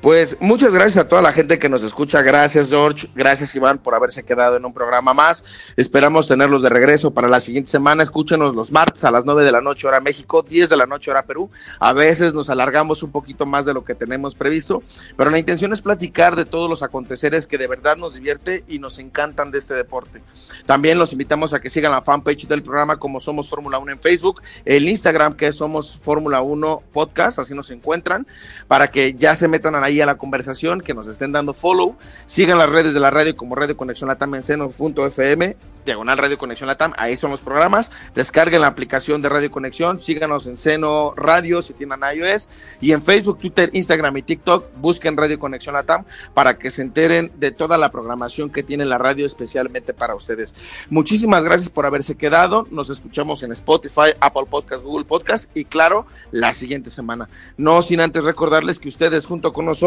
Pues 0.00 0.38
muchas 0.40 0.72
gracias 0.72 0.96
a 0.96 1.08
toda 1.08 1.20
la 1.20 1.34
gente 1.34 1.58
que 1.58 1.68
nos 1.68 1.82
escucha. 1.82 2.22
Gracias, 2.22 2.70
George. 2.70 3.10
Gracias, 3.14 3.54
Iván, 3.54 3.76
por 3.76 3.94
haberse 3.94 4.22
quedado 4.22 4.56
en 4.56 4.64
un 4.64 4.72
programa 4.72 5.12
más. 5.12 5.44
Esperamos 5.76 6.26
tenerlos 6.26 6.62
de 6.62 6.70
regreso 6.70 7.10
para 7.10 7.28
la 7.28 7.38
siguiente 7.38 7.70
semana. 7.70 8.02
Escúchenos 8.02 8.54
los 8.54 8.72
martes 8.72 9.04
a 9.04 9.10
las 9.10 9.26
9 9.26 9.44
de 9.44 9.52
la 9.52 9.60
noche, 9.60 9.86
hora 9.86 10.00
México, 10.00 10.42
10 10.42 10.70
de 10.70 10.76
la 10.78 10.86
noche, 10.86 11.10
hora 11.10 11.24
Perú. 11.24 11.50
A 11.78 11.92
veces 11.92 12.32
nos 12.32 12.48
alargamos 12.48 13.02
un 13.02 13.12
poquito 13.12 13.44
más 13.44 13.66
de 13.66 13.74
lo 13.74 13.84
que 13.84 13.94
tenemos 13.94 14.34
previsto, 14.34 14.82
pero 15.18 15.28
la 15.28 15.38
intención 15.38 15.70
es 15.74 15.82
platicar 15.82 16.34
de 16.34 16.46
todos 16.46 16.70
los 16.70 16.82
aconteceres 16.82 17.46
que 17.46 17.58
de 17.58 17.68
verdad 17.68 17.98
nos 17.98 18.14
divierte 18.14 18.64
y 18.68 18.78
nos 18.78 18.98
encantan 19.00 19.50
de 19.50 19.58
este 19.58 19.74
deporte. 19.74 20.22
También 20.64 20.98
los 20.98 21.12
invitamos 21.12 21.52
a 21.52 21.60
que 21.60 21.68
sigan 21.68 21.92
la 21.92 22.00
fanpage 22.00 22.48
del 22.48 22.62
programa 22.62 22.98
como 22.98 23.20
Somos 23.20 23.50
Fórmula 23.50 23.78
1 23.78 23.92
en 23.92 24.00
Facebook, 24.00 24.40
el 24.64 24.88
Instagram 24.88 25.34
que 25.34 25.48
es 25.48 25.56
Somos 25.56 25.98
Fórmula 25.98 26.40
1 26.40 26.84
Podcast, 26.90 27.38
así 27.38 27.54
nos 27.54 27.70
encuentran, 27.70 28.26
para 28.66 28.88
que 28.88 29.12
ya 29.12 29.36
se 29.36 29.46
metan 29.46 29.74
ahí 29.90 30.00
a 30.00 30.06
la 30.06 30.16
conversación, 30.16 30.80
que 30.80 30.94
nos 30.94 31.06
estén 31.06 31.32
dando 31.32 31.52
follow, 31.52 31.96
sigan 32.26 32.58
las 32.58 32.70
redes 32.70 32.94
de 32.94 33.00
la 33.00 33.10
radio 33.10 33.36
como 33.36 33.54
Radio 33.54 33.76
Conexión 33.76 34.08
Latam 34.08 34.34
en 34.34 34.44
seno.fm, 34.44 35.56
diagonal 35.84 36.18
Radio 36.18 36.38
Conexión 36.38 36.68
Latam, 36.68 36.92
ahí 36.96 37.16
son 37.16 37.30
los 37.30 37.40
programas, 37.40 37.90
descarguen 38.14 38.60
la 38.60 38.68
aplicación 38.68 39.22
de 39.22 39.28
Radio 39.28 39.50
Conexión, 39.50 40.00
síganos 40.00 40.46
en 40.46 40.56
Seno 40.56 41.14
Radio 41.16 41.62
si 41.62 41.74
tienen 41.74 42.00
iOS, 42.14 42.48
y 42.80 42.92
en 42.92 43.02
Facebook, 43.02 43.38
Twitter, 43.38 43.70
Instagram 43.72 44.16
y 44.16 44.22
TikTok, 44.22 44.66
busquen 44.76 45.16
Radio 45.16 45.38
Conexión 45.38 45.74
Latam 45.74 46.04
para 46.34 46.58
que 46.58 46.70
se 46.70 46.82
enteren 46.82 47.32
de 47.36 47.50
toda 47.50 47.78
la 47.78 47.90
programación 47.90 48.50
que 48.50 48.62
tiene 48.62 48.84
la 48.84 48.98
radio 48.98 49.26
especialmente 49.26 49.92
para 49.94 50.14
ustedes. 50.14 50.54
Muchísimas 50.88 51.44
gracias 51.44 51.68
por 51.68 51.86
haberse 51.86 52.16
quedado. 52.16 52.66
Nos 52.70 52.90
escuchamos 52.90 53.42
en 53.42 53.52
Spotify, 53.52 54.10
Apple 54.20 54.46
Podcast, 54.48 54.84
Google 54.84 55.04
Podcast 55.04 55.50
y 55.56 55.64
claro, 55.64 56.06
la 56.30 56.52
siguiente 56.52 56.90
semana. 56.90 57.28
No 57.56 57.82
sin 57.82 58.00
antes 58.00 58.24
recordarles 58.24 58.78
que 58.78 58.88
ustedes 58.88 59.26
junto 59.26 59.52
con 59.52 59.64
nosotros 59.64 59.79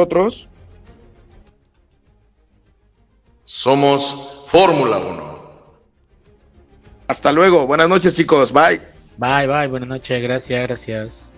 somos 3.43 4.15
Fórmula 4.47 4.97
1. 4.97 5.33
Hasta 7.07 7.31
luego. 7.31 7.67
Buenas 7.67 7.89
noches 7.89 8.15
chicos. 8.15 8.51
Bye. 8.51 8.81
Bye, 9.17 9.47
bye, 9.47 9.67
buenas 9.67 9.89
noches, 9.89 10.23
gracias, 10.23 10.61
gracias. 10.63 11.32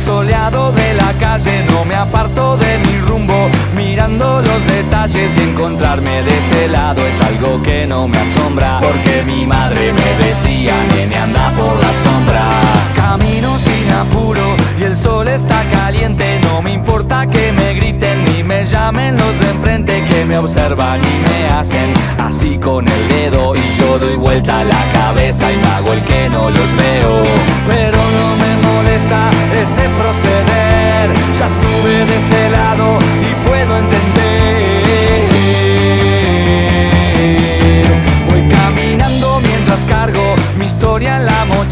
Soleado 0.00 0.72
de 0.72 0.94
la 0.94 1.12
calle, 1.20 1.64
no 1.68 1.84
me 1.84 1.94
aparto 1.94 2.56
de 2.56 2.78
mi 2.78 2.98
rumbo, 3.00 3.50
mirando 3.76 4.40
los 4.40 4.66
detalles 4.66 5.36
y 5.36 5.40
encontrarme 5.40 6.22
de 6.22 6.38
ese 6.38 6.68
lado 6.68 7.06
es 7.06 7.20
algo 7.20 7.62
que 7.62 7.86
no 7.86 8.08
me 8.08 8.18
asombra, 8.18 8.80
porque 8.80 9.22
mi 9.24 9.44
madre 9.44 9.92
me 9.92 10.26
decía, 10.26 10.74
nene 10.94 11.16
anda 11.16 11.50
por 11.50 11.74
la 11.76 11.92
sombra. 12.02 12.44
Camino 12.96 13.58
sin 13.58 13.92
apuro 13.92 14.61
y 14.78 14.84
el 14.84 14.96
sol 14.96 15.28
está 15.28 15.62
caliente 15.72 16.40
No 16.42 16.62
me 16.62 16.72
importa 16.72 17.26
que 17.28 17.52
me 17.52 17.74
griten 17.74 18.24
ni 18.24 18.42
me 18.42 18.64
llamen 18.64 19.16
los 19.16 19.38
de 19.40 19.50
enfrente 19.50 20.04
Que 20.08 20.24
me 20.24 20.38
observan 20.38 21.00
y 21.00 21.28
me 21.28 21.46
hacen 21.48 21.92
así 22.18 22.58
con 22.58 22.86
el 22.88 23.08
dedo. 23.08 23.54
Y 23.54 23.62
yo 23.78 23.98
doy 23.98 24.16
vuelta 24.16 24.64
la 24.64 24.82
cabeza 24.92 25.52
y 25.52 25.56
me 25.56 25.68
hago 25.68 25.92
el 25.92 26.00
que 26.02 26.28
no 26.30 26.50
los 26.50 26.76
veo. 26.76 27.24
Pero 27.68 27.98
no 27.98 28.28
me 28.42 28.52
molesta 28.66 29.30
ese 29.62 29.88
proceder 30.00 31.10
Ya 31.38 31.46
estuve 31.46 32.04
de 32.06 32.16
ese 32.16 32.50
lado 32.50 33.11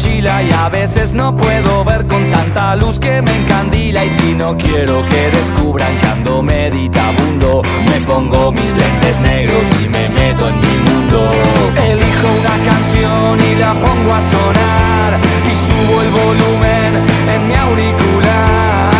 y 0.07 0.51
a 0.51 0.67
veces 0.69 1.13
no 1.13 1.35
puedo 1.37 1.83
ver 1.83 2.07
con 2.07 2.29
tanta 2.31 2.75
luz 2.75 2.99
que 2.99 3.21
me 3.21 3.35
encandila. 3.35 4.03
Y 4.03 4.09
si 4.09 4.33
no 4.33 4.57
quiero 4.57 5.03
que 5.09 5.29
descubran 5.29 5.95
que 5.99 6.07
ando 6.07 6.41
meditabundo 6.41 7.61
me 7.85 7.99
pongo 8.01 8.51
mis 8.51 8.71
lentes 8.75 9.19
negros 9.19 9.63
y 9.83 9.89
me 9.89 10.09
meto 10.09 10.49
en 10.49 10.59
mi 10.59 10.77
mundo. 10.89 11.31
Elijo 11.77 12.27
una 12.39 12.57
canción 12.69 13.39
y 13.51 13.55
la 13.59 13.73
pongo 13.73 14.13
a 14.13 14.21
sonar 14.21 15.19
y 15.45 15.55
subo 15.55 16.01
el 16.01 16.09
volumen 16.09 16.89
en 17.33 17.47
mi 17.47 17.55
auricular. 17.55 18.91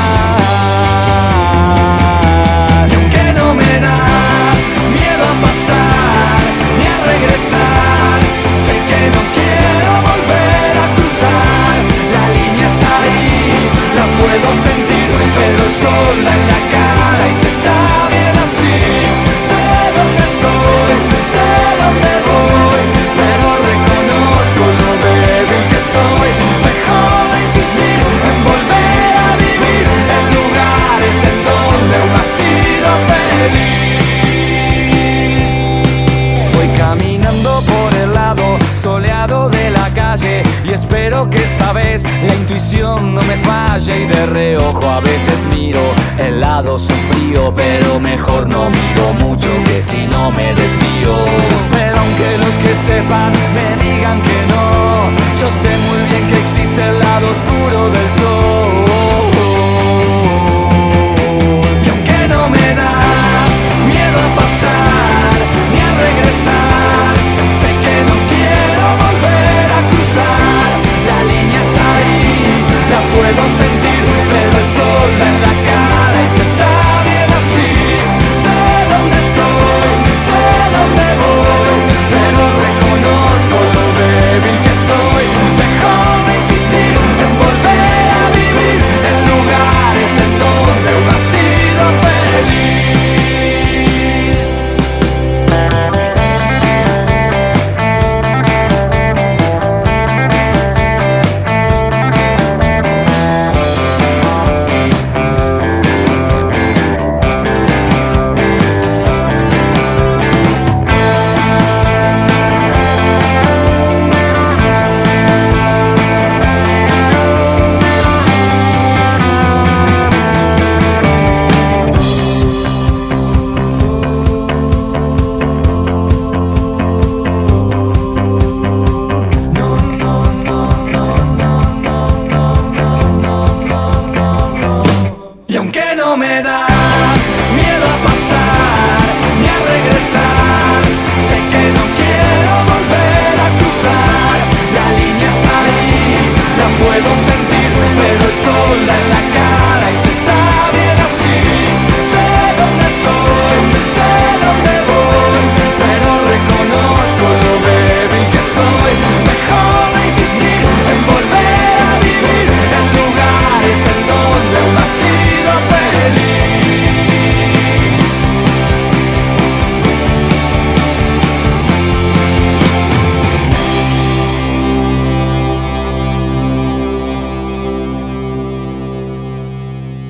Y 2.89 2.93
aunque 2.93 3.33
no 3.33 3.55
me 3.55 3.79
da 3.79 4.03
miedo 4.93 5.23
a 5.23 5.35
pasar 5.45 6.39
ni 6.77 6.85
a 6.85 6.97
regresar 7.11 8.19
sé 8.65 8.73
que 8.89 9.01
no 9.09 9.21
quiero 9.33 9.40
puedo 14.31 14.49
sentir 14.63 15.11
pero 15.35 15.59
el 15.67 15.73
sol 15.83 16.17
en 16.35 16.41
la 16.51 16.61
cara 16.75 17.23
y 17.31 17.35
se 17.35 17.49
está 17.55 17.77
bien 18.11 18.35
así. 18.45 18.75
Sé 19.49 19.63
dónde 19.97 20.23
estoy 20.31 20.93
sé 21.33 21.49
dónde 21.81 22.13
voy 22.27 22.81
pero 23.19 23.47
reconozco 23.71 24.63
lo 24.81 24.91
débil 25.05 25.63
que 25.71 25.79
soy. 25.93 26.29
Mejor 26.67 27.25
insistir 27.43 27.99
en 28.29 28.37
volver 28.49 29.13
a 29.27 29.29
vivir 29.43 29.85
en 30.17 30.25
lugares 30.37 31.17
en 31.31 31.37
donde 31.47 31.93
aún 32.01 32.15
ha 32.21 32.25
sido 32.37 32.89
feliz. 33.11 33.91
Voy 36.55 36.69
caminando 36.77 37.51
por 37.71 37.89
el 37.95 38.09
lado 38.13 38.45
soleado 38.75 39.39
de 39.49 39.71
la 39.71 39.87
calle 39.93 40.43
y 40.63 40.69
espero 40.71 41.29
que 41.29 41.50
la 41.99 42.33
intuición 42.35 43.15
no 43.15 43.21
me 43.23 43.35
falla 43.43 43.97
y 43.97 44.07
de 44.07 44.25
reojo 44.27 44.89
a 44.89 45.01
veces 45.01 45.37
miro 45.53 45.81
el 46.17 46.39
lado 46.39 46.79
sombrío, 46.79 47.53
pero 47.53 47.99
mejor 47.99 48.47
no 48.47 48.69
miro 48.69 49.13
mucho 49.19 49.49
que 49.65 49.83
si 49.83 50.07
no 50.07 50.31
me 50.31 50.53
desvío. 50.53 51.15
Pero 51.73 51.97
aunque 51.97 52.37
los 52.37 52.55
que 52.63 52.93
sepan 52.93 53.33
me 53.53 53.83
digan 53.83 54.21
que 54.21 54.39
no, 54.47 55.09
yo 55.37 55.49
sé 55.61 55.69
muy 55.89 55.99
bien 56.09 56.31
que 56.31 56.39
existe 56.39 56.81
el 56.81 56.99
lado 56.99 57.27
oscuro 57.29 57.89
del 57.89 58.09
sol. 58.21 58.90